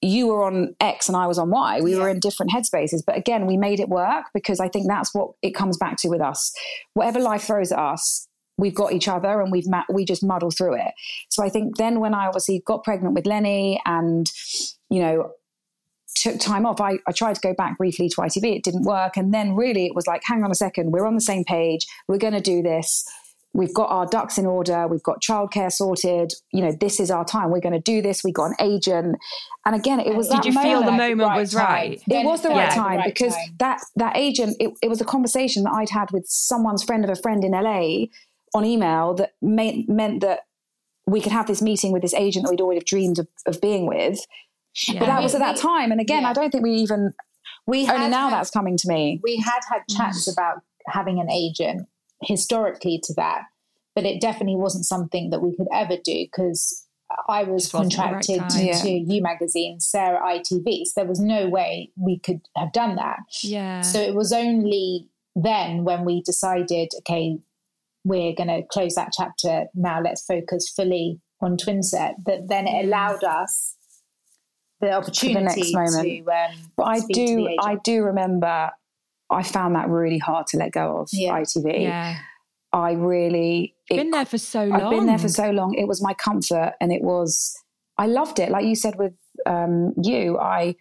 You 0.00 0.28
were 0.28 0.44
on 0.44 0.76
X 0.78 1.08
and 1.08 1.16
I 1.16 1.26
was 1.26 1.40
on 1.40 1.50
Y. 1.50 1.80
We 1.80 1.96
were 1.96 2.08
in 2.08 2.20
different 2.20 2.52
headspaces, 2.52 3.02
but 3.04 3.16
again, 3.18 3.46
we 3.46 3.56
made 3.56 3.80
it 3.80 3.88
work 3.88 4.26
because 4.32 4.60
I 4.60 4.68
think 4.68 4.86
that's 4.86 5.12
what 5.12 5.30
it 5.42 5.56
comes 5.56 5.76
back 5.76 5.96
to 5.98 6.08
with 6.08 6.20
us. 6.20 6.52
Whatever 6.94 7.18
life 7.18 7.42
throws 7.42 7.72
at 7.72 7.80
us, 7.80 8.27
we've 8.58 8.74
got 8.74 8.92
each 8.92 9.08
other 9.08 9.40
and 9.40 9.50
we've 9.50 9.68
ma- 9.68 9.84
we 9.88 10.04
just 10.04 10.22
muddle 10.22 10.50
through 10.50 10.74
it. 10.74 10.92
So 11.30 11.42
I 11.42 11.48
think 11.48 11.76
then 11.76 12.00
when 12.00 12.12
I 12.12 12.26
obviously 12.26 12.62
got 12.66 12.84
pregnant 12.84 13.14
with 13.14 13.24
Lenny 13.26 13.80
and 13.86 14.30
you 14.90 15.00
know 15.00 15.30
took 16.16 16.40
time 16.40 16.66
off, 16.66 16.80
I, 16.80 16.98
I 17.06 17.12
tried 17.12 17.34
to 17.36 17.40
go 17.40 17.54
back 17.54 17.78
briefly 17.78 18.08
to 18.08 18.16
ITV. 18.16 18.56
It 18.56 18.64
didn't 18.64 18.82
work, 18.82 19.16
and 19.16 19.32
then 19.32 19.54
really 19.54 19.86
it 19.86 19.94
was 19.94 20.06
like, 20.06 20.22
hang 20.24 20.42
on 20.42 20.50
a 20.50 20.54
second, 20.54 20.90
we're 20.90 21.06
on 21.06 21.14
the 21.14 21.20
same 21.20 21.44
page. 21.44 21.86
We're 22.08 22.18
going 22.18 22.32
to 22.34 22.40
do 22.40 22.60
this. 22.62 23.04
We've 23.54 23.72
got 23.72 23.88
our 23.90 24.04
ducks 24.06 24.36
in 24.36 24.44
order. 24.44 24.86
We've 24.86 25.02
got 25.02 25.22
childcare 25.22 25.72
sorted. 25.72 26.32
You 26.52 26.62
know, 26.64 26.72
this 26.78 27.00
is 27.00 27.10
our 27.10 27.24
time. 27.24 27.50
We're 27.50 27.60
going 27.60 27.72
to 27.72 27.80
do 27.80 28.02
this. 28.02 28.22
We 28.22 28.30
got 28.32 28.50
an 28.50 28.56
agent, 28.60 29.16
and 29.64 29.74
again, 29.76 30.00
it 30.00 30.14
was 30.16 30.28
Did 30.28 30.38
that 30.38 30.44
you 30.44 30.52
feel 30.52 30.80
the 30.80 30.90
moment- 30.90 31.18
moment 31.18 31.34
was 31.40 31.52
time. 31.52 31.64
right? 31.64 32.02
Then 32.08 32.26
it 32.26 32.28
was 32.28 32.42
the 32.42 32.48
felt 32.48 32.58
right 32.58 32.62
Yeah. 32.62 32.66
like 32.68 32.74
time 32.88 32.96
right 32.98 33.14
because 33.14 33.34
time. 33.34 33.54
that 33.58 33.80
that 33.96 34.16
agent 34.16 34.56
it, 34.60 34.72
it 34.82 34.88
was 34.88 35.00
a 35.00 35.04
conversation 35.04 35.62
that 35.64 35.72
I'd 35.72 35.90
had 35.90 36.10
with 36.10 36.26
someone's 36.28 36.82
friend 36.82 37.04
of 37.04 37.10
a 37.10 37.16
friend 37.16 37.42
in 37.44 37.52
LA 37.52 38.06
on 38.54 38.64
email 38.64 39.14
that 39.14 39.32
may, 39.40 39.84
meant 39.88 40.20
that 40.20 40.40
we 41.06 41.20
could 41.20 41.32
have 41.32 41.46
this 41.46 41.62
meeting 41.62 41.92
with 41.92 42.02
this 42.02 42.14
agent 42.14 42.44
that 42.44 42.50
we'd 42.50 42.60
always 42.60 42.84
dreamed 42.84 43.18
of, 43.18 43.28
of 43.46 43.60
being 43.60 43.86
with. 43.86 44.20
Yeah. 44.86 45.00
But 45.00 45.06
that 45.06 45.22
was 45.22 45.34
at 45.34 45.40
that 45.40 45.56
time, 45.56 45.90
and 45.90 46.00
again, 46.00 46.22
yeah. 46.22 46.30
I 46.30 46.32
don't 46.32 46.50
think 46.50 46.62
we 46.62 46.74
even 46.74 47.12
we 47.66 47.80
only 47.80 48.02
had 48.02 48.10
now 48.10 48.28
had- 48.28 48.38
that's 48.38 48.50
coming 48.50 48.76
to 48.76 48.88
me. 48.88 49.20
we 49.24 49.36
had 49.36 49.60
had 49.70 49.82
mm. 49.90 49.96
chats 49.96 50.30
about 50.30 50.62
having 50.86 51.20
an 51.20 51.30
agent 51.30 51.88
historically 52.22 53.00
to 53.04 53.14
that, 53.14 53.42
but 53.94 54.04
it 54.04 54.20
definitely 54.20 54.56
wasn't 54.56 54.84
something 54.84 55.30
that 55.30 55.40
we 55.40 55.56
could 55.56 55.66
ever 55.72 55.96
do 56.04 56.26
because 56.30 56.86
I 57.28 57.44
was 57.44 57.70
contracted 57.70 58.40
right 58.40 58.50
to, 58.50 58.64
yeah. 58.64 58.80
to 58.82 58.90
You 58.90 59.22
Magazine, 59.22 59.80
Sarah 59.80 60.20
ITV. 60.20 60.84
So 60.84 60.92
there 60.96 61.06
was 61.06 61.20
no 61.20 61.48
way 61.48 61.90
we 61.96 62.18
could 62.18 62.40
have 62.56 62.72
done 62.72 62.96
that. 62.96 63.20
Yeah. 63.42 63.80
So 63.80 63.98
it 64.00 64.14
was 64.14 64.32
only 64.32 65.08
then 65.34 65.84
when 65.84 66.04
we 66.04 66.22
decided, 66.22 66.90
okay, 67.00 67.38
we're 68.08 68.34
going 68.34 68.48
to 68.48 68.62
close 68.70 68.94
that 68.94 69.10
chapter 69.16 69.66
now. 69.74 70.00
Let's 70.02 70.24
focus 70.24 70.72
fully 70.74 71.20
on 71.42 71.56
Twinset. 71.56 72.14
That 72.24 72.48
then 72.48 72.66
it 72.66 72.86
allowed 72.86 73.22
us 73.22 73.76
the 74.80 74.92
opportunity 74.92 75.34
the 75.34 75.72
next 75.72 75.74
moment. 75.74 76.04
to. 76.04 76.32
Um, 76.32 76.72
but 76.76 76.84
I 76.84 77.00
do, 77.12 77.56
I 77.60 77.76
do 77.84 78.02
remember. 78.02 78.70
I 79.30 79.42
found 79.42 79.74
that 79.74 79.90
really 79.90 80.16
hard 80.16 80.46
to 80.48 80.56
let 80.56 80.72
go 80.72 81.00
of 81.00 81.10
yeah. 81.12 81.32
ITV. 81.32 81.82
Yeah. 81.82 82.18
I 82.72 82.92
really 82.92 83.74
it, 83.90 83.96
been 83.96 84.10
there 84.10 84.24
for 84.24 84.38
so 84.38 84.64
long. 84.64 84.82
I've 84.82 84.90
been 84.90 85.06
there 85.06 85.18
for 85.18 85.28
so 85.28 85.50
long. 85.50 85.74
It 85.74 85.86
was 85.86 86.02
my 86.02 86.14
comfort, 86.14 86.74
and 86.80 86.92
it 86.92 87.02
was. 87.02 87.54
I 87.98 88.06
loved 88.06 88.38
it. 88.38 88.50
Like 88.50 88.64
you 88.64 88.74
said 88.74 88.94
with 88.96 89.12
um, 89.44 89.92
you, 90.02 90.38
I 90.38 90.76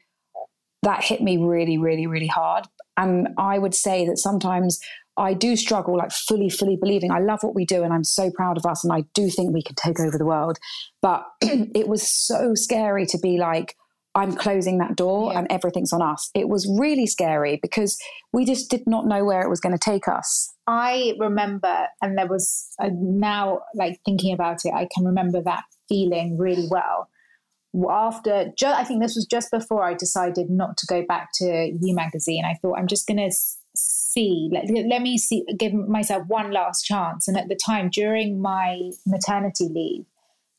that 0.83 1.03
hit 1.03 1.21
me 1.21 1.37
really, 1.37 1.77
really, 1.77 2.07
really 2.07 2.27
hard. 2.27 2.65
And 2.95 3.29
I 3.37 3.59
would 3.59 3.75
say 3.75 4.05
that 4.05 4.17
sometimes 4.17 4.79
I 5.17 5.33
do 5.33 5.55
struggle, 5.55 5.97
like 5.97 6.11
fully, 6.11 6.49
fully 6.49 6.75
believing. 6.75 7.11
I 7.11 7.19
love 7.19 7.41
what 7.41 7.55
we 7.55 7.65
do, 7.65 7.83
and 7.83 7.91
I'm 7.91 8.03
so 8.03 8.31
proud 8.31 8.57
of 8.57 8.65
us, 8.65 8.83
and 8.83 8.93
I 8.93 9.03
do 9.13 9.29
think 9.29 9.53
we 9.53 9.63
can 9.63 9.75
take 9.75 9.99
over 9.99 10.17
the 10.17 10.25
world. 10.25 10.57
But 11.01 11.25
it 11.41 11.87
was 11.87 12.07
so 12.07 12.53
scary 12.53 13.05
to 13.07 13.17
be 13.17 13.37
like, 13.37 13.75
I'm 14.17 14.35
closing 14.35 14.79
that 14.79 14.95
door 14.95 15.31
yeah. 15.31 15.39
and 15.39 15.47
everything's 15.51 15.93
on 15.93 16.01
us. 16.01 16.31
It 16.33 16.49
was 16.49 16.67
really 16.79 17.05
scary 17.05 17.59
because 17.61 17.97
we 18.33 18.45
just 18.45 18.69
did 18.69 18.81
not 18.87 19.05
know 19.05 19.23
where 19.23 19.41
it 19.41 19.49
was 19.49 19.59
going 19.59 19.77
to 19.77 19.79
take 19.79 20.07
us. 20.07 20.51
I 20.65 21.13
remember, 21.19 21.87
and 22.01 22.17
there 22.17 22.27
was 22.27 22.67
a, 22.79 22.89
now, 22.91 23.61
like 23.75 23.99
thinking 24.05 24.33
about 24.33 24.65
it, 24.65 24.73
I 24.73 24.87
can 24.93 25.05
remember 25.05 25.41
that 25.43 25.63
feeling 25.87 26.37
really 26.37 26.67
well. 26.69 27.09
After, 27.89 28.51
ju- 28.57 28.65
I 28.65 28.83
think 28.83 29.03
this 29.03 29.15
was 29.15 29.27
just 29.29 29.51
before 29.51 29.83
I 29.83 29.93
decided 29.93 30.49
not 30.49 30.77
to 30.77 30.87
go 30.87 31.05
back 31.07 31.29
to 31.35 31.45
You 31.79 31.93
Magazine. 31.93 32.43
I 32.43 32.55
thought 32.55 32.79
I'm 32.79 32.87
just 32.87 33.07
going 33.07 33.17
to 33.17 33.31
see, 34.11 34.49
let, 34.51 34.65
let 34.87 35.01
me 35.01 35.17
see, 35.17 35.43
give 35.57 35.73
myself 35.73 36.23
one 36.27 36.51
last 36.51 36.83
chance. 36.83 37.27
And 37.27 37.37
at 37.37 37.49
the 37.49 37.55
time, 37.55 37.89
during 37.89 38.41
my 38.41 38.91
maternity 39.05 39.67
leave, 39.69 40.05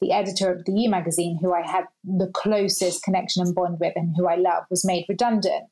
the 0.00 0.12
editor 0.12 0.52
of 0.52 0.64
the 0.64 0.72
You 0.72 0.90
magazine, 0.90 1.38
who 1.40 1.52
I 1.52 1.62
had 1.62 1.84
the 2.04 2.30
closest 2.32 3.02
connection 3.02 3.42
and 3.42 3.54
bond 3.54 3.78
with 3.80 3.94
and 3.96 4.14
who 4.16 4.28
I 4.28 4.36
love, 4.36 4.64
was 4.70 4.84
made 4.84 5.06
redundant. 5.08 5.64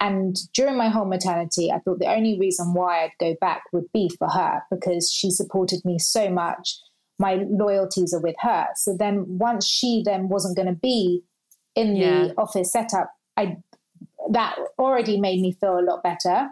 And 0.00 0.36
during 0.52 0.76
my 0.76 0.88
whole 0.88 1.06
maternity, 1.06 1.70
I 1.70 1.78
thought 1.78 2.00
the 2.00 2.12
only 2.12 2.38
reason 2.38 2.74
why 2.74 3.04
I'd 3.04 3.12
go 3.20 3.36
back 3.40 3.62
would 3.72 3.90
be 3.92 4.10
for 4.18 4.28
her 4.28 4.62
because 4.70 5.10
she 5.10 5.30
supported 5.30 5.84
me 5.84 5.98
so 5.98 6.28
much. 6.28 6.76
My 7.18 7.44
loyalties 7.48 8.12
are 8.12 8.20
with 8.20 8.34
her. 8.40 8.66
So 8.74 8.96
then 8.98 9.24
once 9.28 9.66
she 9.66 10.02
then 10.04 10.28
wasn't 10.28 10.56
going 10.56 10.68
to 10.68 10.80
be 10.80 11.22
in 11.76 11.94
yeah. 11.94 12.26
the 12.26 12.34
office 12.36 12.72
setup, 12.72 13.12
I 13.36 13.58
that 14.30 14.56
already 14.78 15.20
made 15.20 15.40
me 15.40 15.52
feel 15.52 15.78
a 15.78 15.86
lot 15.86 16.02
better. 16.02 16.50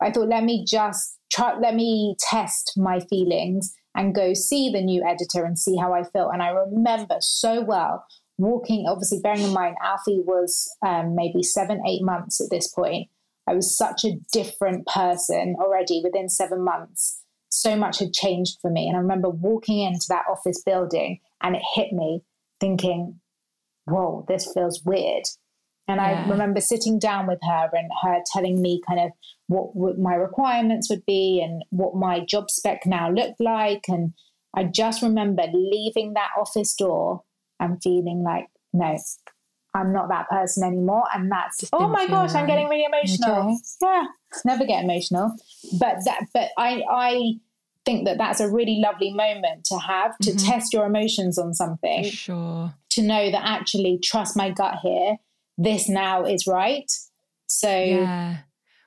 I 0.00 0.10
thought, 0.10 0.28
let 0.28 0.44
me 0.44 0.64
just 0.66 1.18
try, 1.32 1.58
let 1.58 1.74
me 1.74 2.16
test 2.20 2.72
my 2.76 3.00
feelings 3.00 3.74
and 3.94 4.14
go 4.14 4.34
see 4.34 4.70
the 4.70 4.82
new 4.82 5.02
editor 5.04 5.44
and 5.44 5.58
see 5.58 5.76
how 5.76 5.94
I 5.94 6.02
feel. 6.04 6.30
And 6.30 6.42
I 6.42 6.48
remember 6.50 7.16
so 7.20 7.62
well 7.62 8.04
walking, 8.38 8.86
obviously, 8.88 9.20
bearing 9.22 9.42
in 9.42 9.52
mind, 9.52 9.76
Alfie 9.82 10.22
was 10.24 10.70
um, 10.86 11.14
maybe 11.14 11.42
seven, 11.42 11.82
eight 11.86 12.02
months 12.02 12.40
at 12.40 12.50
this 12.50 12.68
point. 12.68 13.08
I 13.48 13.54
was 13.54 13.76
such 13.76 14.04
a 14.04 14.18
different 14.32 14.86
person 14.86 15.56
already 15.58 16.00
within 16.02 16.28
seven 16.28 16.64
months. 16.64 17.22
So 17.48 17.76
much 17.76 18.00
had 18.00 18.12
changed 18.12 18.58
for 18.60 18.70
me. 18.70 18.88
And 18.88 18.96
I 18.96 19.00
remember 19.00 19.30
walking 19.30 19.78
into 19.80 20.06
that 20.08 20.24
office 20.28 20.62
building 20.64 21.20
and 21.42 21.54
it 21.54 21.62
hit 21.74 21.92
me 21.92 22.22
thinking, 22.60 23.20
whoa, 23.84 24.24
this 24.28 24.52
feels 24.52 24.82
weird. 24.84 25.22
And 25.88 26.00
yeah. 26.00 26.24
I 26.26 26.28
remember 26.28 26.60
sitting 26.60 26.98
down 26.98 27.26
with 27.26 27.38
her 27.42 27.70
and 27.72 27.90
her 28.02 28.20
telling 28.32 28.60
me 28.60 28.80
kind 28.86 29.00
of 29.00 29.10
what, 29.46 29.98
my 29.98 30.14
requirements 30.14 30.90
would 30.90 31.06
be 31.06 31.40
and 31.42 31.64
what 31.70 31.94
my 31.94 32.20
job 32.20 32.50
spec 32.50 32.86
now 32.86 33.10
looked 33.10 33.40
like. 33.40 33.84
And 33.88 34.12
I 34.54 34.64
just 34.64 35.02
remember 35.02 35.44
leaving 35.52 36.14
that 36.14 36.30
office 36.38 36.74
door 36.74 37.22
and 37.60 37.80
feeling 37.82 38.24
like, 38.24 38.48
no, 38.72 38.96
I'm 39.74 39.92
not 39.92 40.08
that 40.08 40.28
person 40.28 40.64
anymore. 40.64 41.04
And 41.14 41.30
that's, 41.30 41.60
just 41.60 41.72
oh 41.72 41.88
my 41.88 42.06
gosh, 42.08 42.34
right. 42.34 42.40
I'm 42.40 42.46
getting 42.48 42.68
really 42.68 42.84
emotional. 42.84 43.50
Okay. 43.50 43.56
Yeah, 43.82 44.04
never 44.44 44.66
get 44.66 44.82
emotional. 44.82 45.32
But 45.78 45.98
that, 46.04 46.26
but 46.34 46.50
I, 46.58 46.82
I, 46.90 47.32
think 47.84 48.04
that 48.04 48.18
that's 48.18 48.40
a 48.40 48.50
really 48.50 48.82
lovely 48.84 49.12
moment 49.12 49.64
to 49.64 49.78
have 49.78 50.18
to 50.18 50.32
mm-hmm. 50.32 50.44
test 50.44 50.72
your 50.72 50.84
emotions 50.86 51.38
on 51.38 51.54
something. 51.54 52.02
Sure. 52.02 52.74
To 52.90 53.02
know 53.02 53.30
that 53.30 53.42
actually 53.44 54.00
trust 54.02 54.36
my 54.36 54.50
gut 54.50 54.80
here 54.82 55.18
this 55.58 55.88
now 55.88 56.24
is 56.24 56.46
right. 56.46 56.90
So, 57.46 57.68
yeah. 57.68 58.38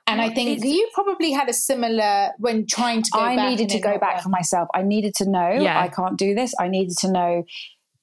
and 0.06 0.18
well, 0.18 0.30
I 0.30 0.34
think 0.34 0.64
you 0.64 0.88
probably 0.94 1.32
had 1.32 1.48
a 1.48 1.52
similar 1.52 2.30
when 2.38 2.66
trying 2.66 3.02
to 3.02 3.10
go 3.12 3.20
I 3.20 3.50
needed 3.50 3.68
to 3.70 3.80
go 3.80 3.98
back 3.98 4.22
for 4.22 4.28
myself. 4.28 4.68
I 4.74 4.82
needed 4.82 5.14
to 5.16 5.28
know 5.28 5.50
yeah. 5.50 5.80
I 5.80 5.88
can't 5.88 6.18
do 6.18 6.34
this. 6.34 6.54
I 6.60 6.68
needed 6.68 6.96
to 6.98 7.10
know 7.10 7.44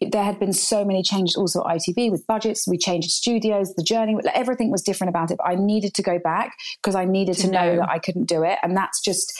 there 0.02 0.24
had 0.24 0.40
been 0.40 0.54
so 0.54 0.86
many 0.86 1.02
changes 1.02 1.36
also 1.36 1.62
at 1.62 1.78
ITV 1.78 2.12
with 2.12 2.26
budgets. 2.28 2.68
We 2.68 2.78
changed 2.78 3.10
studios, 3.10 3.74
the 3.74 3.84
journey, 3.84 4.16
everything 4.34 4.72
was 4.72 4.84
different 4.84 5.10
about 5.10 5.32
it. 5.32 5.38
But 5.38 5.50
I 5.50 5.56
needed 5.56 5.94
to 5.96 6.04
go 6.04 6.20
back 6.20 6.54
because 6.82 6.96
I 6.96 7.06
needed 7.06 7.36
to, 7.38 7.44
to 7.44 7.52
know. 7.52 7.74
know 7.74 7.76
that 7.78 7.90
I 7.90 8.00
couldn't 8.00 8.26
do 8.26 8.44
it. 8.44 8.60
And 8.62 8.78
that's 8.78 9.02
just 9.02 9.34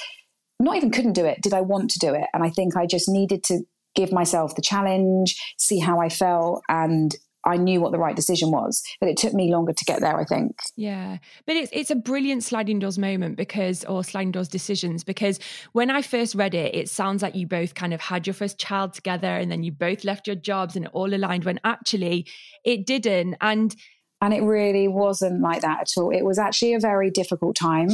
not 0.60 0.76
even 0.76 0.90
couldn't 0.90 1.14
do 1.14 1.26
it. 1.26 1.42
Did 1.42 1.54
I 1.54 1.62
want 1.62 1.92
to 1.92 2.00
do 2.00 2.14
it? 2.14 2.26
And 2.34 2.44
I 2.44 2.50
think 2.50 2.76
I 2.76 2.88
just 2.88 3.08
needed 3.08 3.44
to 3.46 3.62
give 3.96 4.12
myself 4.12 4.56
the 4.56 4.62
challenge, 4.62 5.40
see 5.58 5.80
how 5.80 6.00
I 6.00 6.10
felt, 6.10 6.64
and 6.70 7.16
I 7.48 7.56
knew 7.56 7.80
what 7.80 7.94
the 7.94 7.98
right 7.98 8.16
decision 8.16 8.52
was, 8.52 8.84
but 9.00 9.10
it 9.10 9.16
took 9.16 9.34
me 9.34 9.52
longer 9.52 9.72
to 9.72 9.86
get 9.86 10.02
there, 10.02 10.20
I 10.20 10.26
think. 10.26 10.60
Yeah. 10.76 11.18
But 11.46 11.56
it's 11.56 11.72
it's 11.74 11.90
a 11.90 11.96
brilliant 11.96 12.44
sliding 12.44 12.80
doors 12.80 13.00
moment 13.00 13.38
because 13.38 13.86
or 13.86 14.04
sliding 14.04 14.32
doors 14.32 14.50
decisions 14.50 15.04
because 15.04 15.40
when 15.72 15.90
I 15.90 16.02
first 16.02 16.36
read 16.36 16.54
it, 16.54 16.76
it 16.76 16.90
sounds 16.90 17.22
like 17.22 17.36
you 17.36 17.48
both 17.48 17.74
kind 17.74 17.94
of 17.94 18.02
had 18.02 18.28
your 18.28 18.34
first 18.34 18.60
child 18.60 18.94
together 18.94 19.28
and 19.28 19.50
then 19.50 19.64
you 19.64 19.72
both 19.72 20.04
left 20.04 20.28
your 20.28 20.36
jobs 20.36 20.76
and 20.76 20.86
it 20.86 20.92
all 20.94 21.14
aligned 21.14 21.46
when 21.46 21.60
actually 21.64 22.28
it 22.66 22.86
didn't. 22.86 23.36
And 23.40 23.74
and 24.22 24.34
it 24.34 24.42
really 24.42 24.88
wasn't 24.88 25.42
like 25.42 25.62
that 25.62 25.82
at 25.82 25.92
all. 25.98 26.10
It 26.10 26.26
was 26.26 26.38
actually 26.38 26.74
a 26.74 26.80
very 26.80 27.10
difficult 27.10 27.56
time 27.56 27.90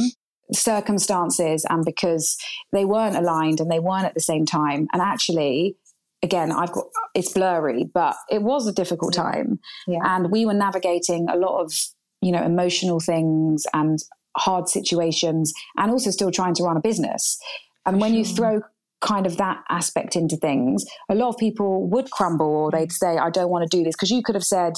circumstances 0.52 1.64
and 1.70 1.84
because 1.84 2.36
they 2.72 2.84
weren't 2.84 3.16
aligned 3.16 3.60
and 3.60 3.70
they 3.70 3.78
weren't 3.78 4.04
at 4.04 4.14
the 4.14 4.20
same 4.20 4.44
time 4.44 4.86
and 4.92 5.00
actually 5.00 5.76
again, 6.24 6.50
I've 6.50 6.72
got 6.72 6.86
it's 7.14 7.32
blurry, 7.32 7.84
but 7.84 8.16
it 8.30 8.42
was 8.42 8.66
a 8.66 8.72
difficult 8.72 9.14
time, 9.14 9.60
yeah. 9.86 10.00
and 10.02 10.32
we 10.32 10.44
were 10.44 10.54
navigating 10.54 11.28
a 11.28 11.36
lot 11.36 11.60
of 11.60 11.72
you 12.20 12.32
know 12.32 12.42
emotional 12.42 12.98
things 12.98 13.64
and 13.72 13.98
hard 14.36 14.68
situations, 14.68 15.52
and 15.76 15.92
also 15.92 16.10
still 16.10 16.32
trying 16.32 16.54
to 16.54 16.64
run 16.64 16.76
a 16.76 16.80
business. 16.80 17.38
And 17.86 18.00
when 18.00 18.12
sure. 18.12 18.18
you 18.18 18.24
throw 18.24 18.62
kind 19.00 19.26
of 19.26 19.36
that 19.36 19.62
aspect 19.68 20.16
into 20.16 20.36
things, 20.36 20.84
a 21.10 21.14
lot 21.14 21.28
of 21.28 21.36
people 21.36 21.86
would 21.88 22.10
crumble 22.10 22.46
or 22.46 22.70
they'd 22.72 22.88
mm. 22.88 22.92
say, 22.92 23.18
"I 23.18 23.30
don't 23.30 23.50
want 23.50 23.70
to 23.70 23.76
do 23.76 23.84
this," 23.84 23.94
because 23.94 24.10
you 24.10 24.22
could 24.22 24.34
have 24.34 24.44
said. 24.44 24.74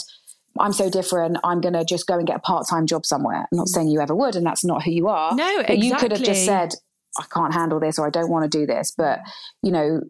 I'm 0.59 0.73
so 0.73 0.89
different. 0.89 1.37
I'm 1.45 1.61
going 1.61 1.75
to 1.75 1.85
just 1.85 2.07
go 2.07 2.17
and 2.17 2.27
get 2.27 2.37
a 2.37 2.39
part 2.39 2.67
time 2.67 2.87
job 2.87 3.05
somewhere. 3.05 3.41
I'm 3.53 3.59
not 3.59 3.67
mm. 3.67 3.75
saying 3.75 3.89
you 3.89 4.01
ever 4.01 4.15
would, 4.15 4.37
and 4.37 4.47
that's 4.47 4.65
not 4.65 4.85
who 4.85 4.91
you 4.91 5.07
are. 5.07 5.35
No, 5.35 5.61
exactly. 5.61 5.87
you 5.87 5.95
could 5.97 6.13
have 6.13 6.23
just 6.23 6.47
said, 6.47 6.71
I 7.19 7.25
can't 7.33 7.53
handle 7.53 7.81
this 7.81 7.99
or 7.99 8.07
I 8.07 8.11
don't 8.11 8.31
want 8.31 8.51
to 8.51 8.59
do 8.59 8.65
this. 8.67 8.93
But, 8.97 9.21
you 9.63 9.71
know, 9.71 10.01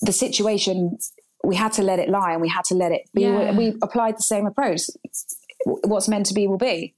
the 0.00 0.12
situation 0.12 0.98
we 1.44 1.54
had 1.54 1.72
to 1.72 1.82
let 1.82 1.98
it 1.98 2.08
lie 2.08 2.32
and 2.32 2.40
we 2.40 2.48
had 2.48 2.64
to 2.66 2.74
let 2.74 2.92
it 2.92 3.02
be. 3.14 3.22
Yeah. 3.22 3.56
we 3.56 3.74
applied 3.82 4.16
the 4.16 4.22
same 4.22 4.46
approach. 4.46 4.82
What's 5.64 6.08
meant 6.08 6.26
to 6.26 6.34
be 6.34 6.46
will 6.46 6.58
be 6.58 6.94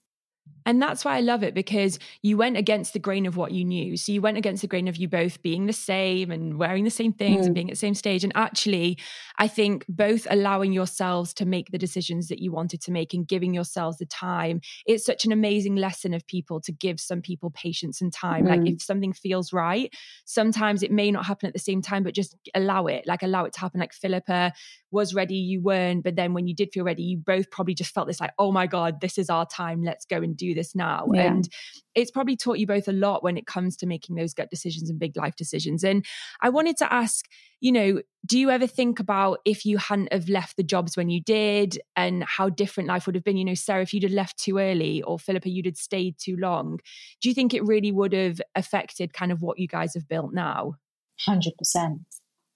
and 0.69 0.83
that's 0.83 1.03
why 1.03 1.17
I 1.17 1.21
love 1.21 1.43
it 1.43 1.55
because 1.55 1.99
you 2.21 2.37
went 2.37 2.59
against 2.59 2.93
the 2.93 2.99
grain 2.99 3.25
of 3.25 3.39
what 3.39 3.53
you 3.53 3.65
knew. 3.65 3.97
So 3.97 4.13
you 4.13 4.21
went 4.21 4.37
against 4.37 4.61
the 4.61 4.69
grain 4.69 4.87
of 4.87 4.99
you 4.99 5.09
both 5.09 5.41
being 5.41 5.65
the 5.65 5.73
same 5.73 6.31
and 6.31 6.59
wearing 6.59 6.85
the 6.85 6.91
same 6.91 7.15
things 7.15 7.45
mm. 7.45 7.47
and 7.47 7.55
being 7.55 7.71
at 7.71 7.73
the 7.73 7.79
same 7.79 7.95
stage. 7.95 8.23
And 8.23 8.35
actually, 8.37 8.99
I 9.39 9.49
think 9.49 9.87
both 9.89 10.27
allowing 10.29 10.75
yourselves 10.75 11.33
to 11.35 11.47
make 11.47 11.71
the 11.71 11.79
decisions 11.79 12.29
that 12.29 12.41
you 12.41 12.53
wanted 12.53 12.83
to 12.83 12.91
make 12.93 13.15
and 13.15 13.27
giving 13.27 13.55
yourselves 13.55 13.97
the 13.97 14.05
time. 14.05 14.61
It's 14.85 15.07
such 15.07 15.25
an 15.25 15.33
amazing 15.33 15.77
lesson 15.77 16.13
of 16.13 16.27
people 16.27 16.61
to 16.61 16.71
give 16.71 17.01
some 17.01 17.23
people 17.23 17.49
patience 17.51 18.03
and 18.03 18.13
time. 18.13 18.45
Mm. 18.45 18.49
Like 18.51 18.71
if 18.71 18.83
something 18.83 19.15
feels 19.15 19.55
right, 19.55 19.91
sometimes 20.27 20.83
it 20.83 20.93
may 20.93 21.11
not 21.11 21.25
happen 21.25 21.47
at 21.47 21.55
the 21.55 21.59
same 21.59 21.81
time, 21.81 22.03
but 22.03 22.13
just 22.13 22.37
allow 22.55 22.89
it, 22.89 23.07
like 23.07 23.23
allow 23.23 23.47
it 23.47 23.55
to 23.55 23.61
happen. 23.61 23.81
Like 23.81 23.95
Philippa 23.95 24.53
was 24.91 25.15
ready, 25.15 25.37
you 25.37 25.63
weren't. 25.63 26.05
But 26.05 26.17
then 26.17 26.35
when 26.35 26.47
you 26.47 26.55
did 26.55 26.73
feel 26.75 26.85
ready, 26.85 27.05
you 27.05 27.17
both 27.17 27.51
probably 27.51 27.75
just 27.75 27.95
felt 27.95 28.07
this 28.07 28.21
like, 28.21 28.33
oh 28.39 28.53
my 28.53 28.67
God, 28.67 29.01
this 29.01 29.17
is 29.17 29.31
our 29.31 29.47
time. 29.47 29.83
Let's 29.83 30.05
go 30.05 30.19
and 30.19 30.37
do 30.37 30.58
this 30.59 30.75
now. 30.75 31.07
Yeah. 31.13 31.23
And 31.23 31.49
it's 31.95 32.11
probably 32.11 32.37
taught 32.37 32.59
you 32.59 32.67
both 32.67 32.89
a 32.89 32.93
lot 32.93 33.23
when 33.23 33.37
it 33.37 33.47
comes 33.47 33.77
to 33.79 33.87
making 33.87 34.17
those 34.17 34.35
gut 34.35 34.51
decisions 34.51 34.91
and 34.91 34.99
big 34.99 35.17
life 35.17 35.37
decisions. 35.37 35.83
And 35.83 36.05
I 36.43 36.49
wanted 36.49 36.77
to 36.79 36.93
ask, 36.93 37.25
you 37.61 37.73
know, 37.73 38.01
do 38.27 38.39
you 38.39 38.51
ever 38.51 38.67
think 38.67 39.01
about 39.01 39.39
if 39.45 39.65
you 39.65 39.79
hadn't 39.79 40.13
have 40.13 40.29
left 40.29 40.57
the 40.57 40.63
jobs 40.63 40.97
when 40.97 41.11
you 41.11 41.21
did 41.21 41.79
and 41.97 42.23
how 42.25 42.49
different 42.49 42.89
life 42.89 43.07
would 43.07 43.15
have 43.15 43.25
been? 43.25 43.37
You 43.37 43.45
know, 43.45 43.55
Sarah, 43.55 43.83
if 43.83 43.93
you'd 43.95 44.03
have 44.05 44.13
left 44.13 44.39
too 44.39 44.59
early 44.59 45.03
or 45.03 45.19
Philippa, 45.19 45.49
you'd 45.49 45.67
have 45.67 45.77
stayed 45.77 46.17
too 46.19 46.37
long, 46.37 46.79
do 47.21 47.29
you 47.29 47.35
think 47.35 47.55
it 47.55 47.65
really 47.65 47.91
would 47.91 48.13
have 48.13 48.41
affected 48.55 49.13
kind 49.13 49.33
of 49.33 49.43
what 49.43 49.59
you 49.59 49.67
guys 49.67 49.95
have 49.95 50.09
built 50.09 50.33
now? 50.33 50.75
100%. 51.27 51.51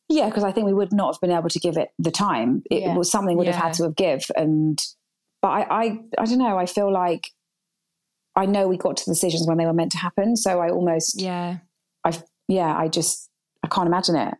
Yeah, 0.08 0.28
because 0.28 0.44
I 0.44 0.52
think 0.52 0.66
we 0.66 0.74
would 0.74 0.92
not 0.92 1.14
have 1.14 1.20
been 1.20 1.36
able 1.36 1.48
to 1.48 1.58
give 1.58 1.76
it 1.76 1.88
the 1.98 2.10
time. 2.10 2.62
It 2.70 2.82
Yeah. 2.82 2.96
was 2.96 3.10
something 3.10 3.36
we 3.36 3.44
would 3.46 3.54
have 3.54 3.62
had 3.62 3.72
to 3.74 3.84
have 3.84 3.96
give. 3.96 4.26
And 4.36 4.78
but 5.40 5.48
I, 5.48 5.62
I 5.62 5.98
I 6.18 6.24
don't 6.26 6.38
know. 6.38 6.58
I 6.58 6.66
feel 6.66 6.92
like 6.92 7.30
I 8.34 8.46
know 8.46 8.66
we 8.68 8.76
got 8.76 8.96
to 8.96 9.04
the 9.04 9.12
decisions 9.12 9.46
when 9.46 9.58
they 9.58 9.66
were 9.66 9.72
meant 9.72 9.92
to 9.92 9.98
happen. 9.98 10.36
So 10.36 10.60
I 10.60 10.70
almost 10.70 11.20
Yeah. 11.20 11.58
I've 12.04 12.22
yeah, 12.48 12.76
I 12.76 12.88
just 12.88 13.30
I 13.62 13.68
can't 13.68 13.86
imagine 13.86 14.16
it. 14.16 14.34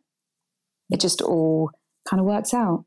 It 0.90 1.00
just 1.00 1.22
all 1.22 1.70
kind 2.08 2.20
of 2.20 2.26
works 2.26 2.52
out. 2.52 2.84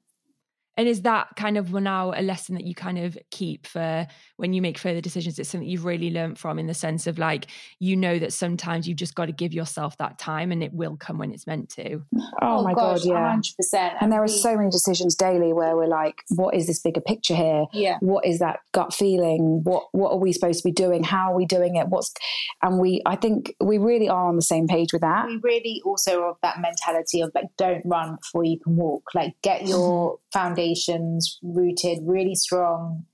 And 0.77 0.87
is 0.87 1.03
that 1.03 1.29
kind 1.35 1.57
of 1.57 1.73
now 1.73 2.13
a 2.15 2.21
lesson 2.21 2.55
that 2.55 2.65
you 2.65 2.75
kind 2.75 2.97
of 2.97 3.17
keep 3.31 3.65
for 3.65 4.07
when 4.37 4.53
you 4.53 4.61
make 4.61 4.77
further 4.77 5.01
decisions? 5.01 5.39
It's 5.39 5.49
something 5.49 5.67
you've 5.67 5.85
really 5.85 6.11
learned 6.11 6.37
from 6.37 6.59
in 6.59 6.67
the 6.67 6.73
sense 6.73 7.07
of 7.07 7.17
like, 7.17 7.47
you 7.79 7.95
know 7.95 8.19
that 8.19 8.33
sometimes 8.33 8.87
you've 8.87 8.97
just 8.97 9.15
got 9.15 9.27
to 9.27 9.31
give 9.31 9.53
yourself 9.53 9.97
that 9.97 10.19
time 10.19 10.51
and 10.51 10.63
it 10.63 10.73
will 10.73 10.97
come 10.97 11.17
when 11.17 11.31
it's 11.31 11.47
meant 11.47 11.69
to. 11.69 12.01
Oh, 12.15 12.59
oh 12.59 12.63
my 12.63 12.73
gosh, 12.73 13.03
god, 13.03 13.07
yeah. 13.07 13.39
100%. 13.73 13.95
And 14.01 14.11
there 14.11 14.23
are 14.23 14.27
so 14.27 14.55
many 14.57 14.69
decisions 14.69 15.15
daily 15.15 15.53
where 15.53 15.75
we're 15.75 15.87
like, 15.87 16.23
what 16.29 16.55
is 16.55 16.67
this 16.67 16.79
bigger 16.79 17.01
picture 17.01 17.35
here? 17.35 17.65
Yeah. 17.73 17.97
What 18.01 18.25
is 18.25 18.39
that 18.39 18.59
gut 18.73 18.93
feeling? 18.93 19.61
What 19.63 19.85
what 19.91 20.11
are 20.11 20.19
we 20.19 20.33
supposed 20.33 20.61
to 20.61 20.67
be 20.67 20.73
doing? 20.73 21.03
How 21.03 21.31
are 21.31 21.35
we 21.35 21.45
doing 21.45 21.75
it? 21.75 21.87
What's 21.87 22.13
and 22.61 22.79
we 22.79 23.01
I 23.05 23.15
think 23.15 23.55
we 23.59 23.77
really 23.77 24.09
are 24.09 24.27
on 24.27 24.35
the 24.35 24.41
same 24.41 24.67
page 24.67 24.91
with 24.93 25.01
that. 25.01 25.27
we 25.27 25.39
really 25.43 25.81
also 25.85 26.21
are 26.21 26.29
of 26.31 26.37
that 26.41 26.59
mentality 26.59 27.21
of 27.21 27.31
like 27.33 27.45
don't 27.57 27.83
run 27.85 28.17
before 28.17 28.43
you 28.43 28.59
can 28.59 28.75
walk 28.75 29.03
like 29.13 29.33
get 29.41 29.67
your 29.67 30.17
foundations 30.65 31.39
rooted 31.43 31.99
really 32.03 32.35
strong 32.35 33.05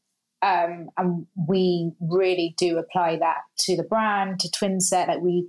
um, 0.43 0.89
and 0.97 1.28
we 1.47 1.91
really 1.99 2.56
do 2.58 2.78
apply 2.78 3.18
that 3.18 3.38
to 3.60 3.76
the 3.76 3.84
brand 3.84 4.39
to 4.39 4.49
twinset 4.49 5.08
like 5.08 5.22
we 5.22 5.47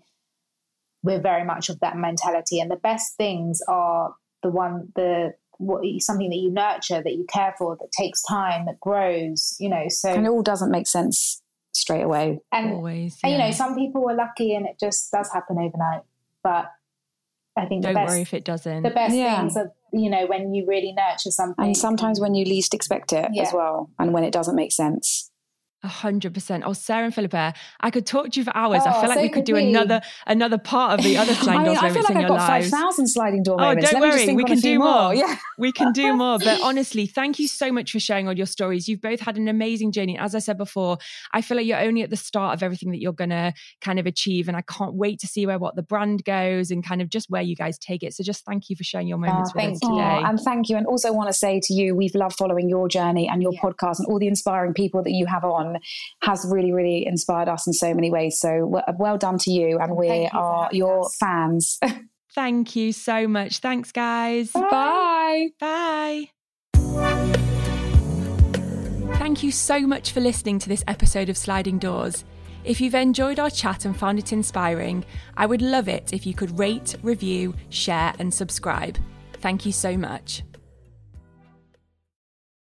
we're 1.03 1.20
very 1.20 1.44
much 1.44 1.68
of 1.68 1.80
that 1.80 1.96
mentality 1.96 2.61
and 2.61 2.70
the 2.70 2.76
best 2.76 3.16
things 3.16 3.61
are 3.68 4.14
the 4.42 4.50
one 4.50 4.88
the 4.94 5.34
what 5.59 5.84
something 6.00 6.30
that 6.30 6.36
you 6.36 6.50
nurture 6.50 7.03
that 7.03 7.14
you 7.14 7.24
care 7.32 7.55
for 7.57 7.76
that 7.76 7.90
takes 7.92 8.22
time 8.22 8.66
that 8.66 8.80
grows 8.80 9.57
you 9.61 9.68
know 9.68 9.84
so 9.88 10.12
And 10.12 10.26
it 10.26 10.30
all 10.30 10.42
doesn't 10.42 10.70
make 10.70 10.86
sense 10.86 11.42
straight 11.72 12.03
away. 12.03 12.38
and 12.53 12.72
Always. 12.72 13.18
and, 13.22 13.32
you 13.32 13.38
know, 13.38 13.50
some 13.50 13.74
people 13.74 14.03
were 14.05 14.14
lucky 14.14 14.55
and 14.55 14.66
it 14.66 14.76
just 14.78 15.11
does 15.11 15.30
happen 15.32 15.57
overnight. 15.59 16.03
But 16.42 16.66
I 17.57 17.66
think 17.66 17.82
Don't 17.82 17.92
the 17.94 18.00
best, 18.00 18.11
worry 18.11 18.22
if 18.22 18.32
it 18.34 18.44
doesn't. 18.44 18.82
the 18.82 18.90
best 18.90 19.14
Yeah. 19.14 19.40
things 19.40 19.57
are, 19.57 19.72
you 19.92 20.09
know, 20.09 20.26
when 20.26 20.55
you 20.55 20.64
really 20.66 20.92
nurture 20.92 21.30
something. 21.30 21.64
And 21.64 21.76
sometimes 21.76 22.20
when 22.20 22.34
you 22.34 22.44
least 22.44 22.72
expect 22.74 23.12
it 23.12 23.28
Yeah. 23.32 23.42
as 23.42 23.53
well. 23.53 23.90
And 23.98 24.12
when 24.14 24.24
it 24.24 24.32
doesn't 24.32 24.57
make 24.57 24.72
sense. 24.72 25.30
A 25.85 25.89
hundred 25.89 26.33
percent. 26.33 26.62
Oh, 26.64 26.74
Sarah 26.74 27.05
and 27.07 27.14
Philippa, 27.14 27.55
I 27.80 27.91
could 27.91 28.07
talk 28.07 28.30
to 28.30 28.39
you 28.41 28.45
for 28.45 28.57
hours. 28.57 28.83
I 28.87 28.91
Oh, 28.97 29.01
feel 29.01 29.09
like 29.09 29.18
so 29.18 29.22
we 29.22 29.28
could 29.30 29.35
could 29.39 29.45
do 29.47 29.55
we. 29.55 29.68
another 29.70 30.01
another 30.28 30.57
part 30.59 30.97
of 30.99 31.05
the 31.05 31.16
other 31.22 31.35
sliding 31.35 31.61
I 31.61 31.64
mean, 31.64 31.74
doors 31.74 31.78
I 31.83 31.91
feel 31.93 32.03
like 32.03 32.11
in 32.12 32.16
I've 32.18 32.28
got 32.28 32.47
5,000 32.47 33.07
sliding 33.09 33.43
door 33.43 33.57
Oh, 33.59 33.64
moments. 33.64 33.91
don't 33.91 34.01
Let 34.01 34.07
me 34.07 34.11
just 34.11 34.18
worry. 34.18 34.26
think 34.26 34.37
We 34.37 34.45
can 34.45 34.59
do 34.61 34.78
more. 34.78 35.12
Yeah. 35.12 35.37
we 35.59 35.72
can 35.72 35.91
do 35.93 36.14
more. 36.16 36.39
But 36.39 36.61
honestly, 36.62 37.07
thank 37.07 37.41
you 37.41 37.49
so 37.49 37.72
much 37.72 37.91
for 37.91 37.99
sharing 37.99 38.28
all 38.28 38.37
your 38.37 38.47
stories. 38.47 38.87
You've 38.89 39.01
both 39.01 39.18
had 39.20 39.37
an 39.37 39.49
amazing 39.49 39.91
journey. 39.91 40.16
As 40.16 40.37
I 40.37 40.39
said 40.39 40.57
before, 40.57 40.99
I 41.33 41.41
feel 41.43 41.57
like 41.57 41.66
you're 41.66 41.80
only 41.80 42.03
at 42.03 42.11
the 42.11 42.16
start 42.16 42.55
of 42.55 42.62
everything 42.62 42.93
that 42.93 43.01
you're 43.01 43.12
going 43.12 43.30
to 43.30 43.53
kind 43.80 43.99
of 43.99 44.07
achieve. 44.07 44.47
And 44.47 44.57
I 44.57 44.62
can't 44.62 44.95
wait 44.95 45.18
to 45.18 45.26
see 45.26 45.47
where 45.47 45.59
WAT 45.59 45.74
the 45.74 45.83
Brand 45.83 46.24
goes 46.24 46.70
and 46.70 46.87
kind 46.87 47.03
of 47.03 47.09
just 47.09 47.28
where 47.28 47.43
you 47.43 47.57
guys 47.57 47.76
take 47.78 48.05
it. 48.05 48.14
So 48.14 48.22
just 48.22 48.45
thank 48.45 48.70
you 48.70 48.76
for 48.76 48.85
sharing 48.85 49.09
your 49.09 49.18
moments 49.18 49.51
oh, 49.57 49.61
with 49.61 49.72
us 49.72 49.80
today. 49.80 49.93
Oh, 50.22 50.24
and 50.26 50.39
thank 50.39 50.68
you. 50.68 50.76
And 50.76 50.87
also 50.87 51.12
want 51.12 51.28
to 51.28 51.35
say 51.35 51.61
to 51.61 51.74
you, 51.74 51.97
we've 51.97 52.14
loved 52.14 52.37
following 52.37 52.68
your 52.68 52.89
journey 52.89 53.28
and 53.28 53.43
your 53.43 53.53
Yeah. 53.53 53.61
podcast 53.62 53.99
and 53.99 54.07
all 54.07 54.20
the 54.20 54.28
inspiring 54.28 54.74
people 54.74 55.03
that 55.03 55.11
you 55.11 55.26
have 55.26 55.43
on 55.43 55.72
Um, 55.77 55.83
has 56.23 56.47
really, 56.51 56.73
really 56.73 57.07
inspired 57.07 57.49
us 57.49 57.66
in 57.66 57.73
so 57.73 57.95
many 57.95 58.11
ways. 58.11 58.39
So 58.39 58.66
well, 58.66 58.85
well 58.99 59.18
done 59.18 59.39
to 59.39 59.51
you. 59.51 59.79
And 59.79 59.97
we 59.97 60.07
you 60.07 60.29
are 60.33 60.68
your 60.73 61.07
us. 61.07 61.16
fans. 61.18 61.79
Thank 62.35 62.77
you 62.77 62.93
so 62.93 63.29
much. 63.29 63.59
Thanks, 63.59 63.93
guys. 63.93 64.53
Bye. 64.53 65.49
Bye. 65.61 66.31
Thank 69.18 69.43
you 69.43 69.53
so 69.53 69.81
much 69.81 70.12
for 70.12 70.20
listening 70.20 70.59
to 70.61 70.68
this 70.68 70.83
episode 70.89 71.29
of 71.29 71.37
Sliding 71.37 71.79
Doors. 71.79 72.25
If 72.64 72.81
you've 72.81 72.95
enjoyed 72.95 73.39
our 73.39 73.51
chat 73.51 73.85
and 73.85 73.97
found 73.97 74.18
it 74.18 74.33
inspiring, 74.33 75.05
I 75.37 75.47
would 75.47 75.62
love 75.62 75.89
it 75.89 76.12
if 76.12 76.27
you 76.27 76.33
could 76.33 76.59
rate, 76.59 76.97
review, 77.03 77.55
share, 77.70 78.14
and 78.18 78.33
subscribe. 78.33 78.99
Thank 79.35 79.66
you 79.66 79.73
so 79.73 79.97
much. 79.97 80.43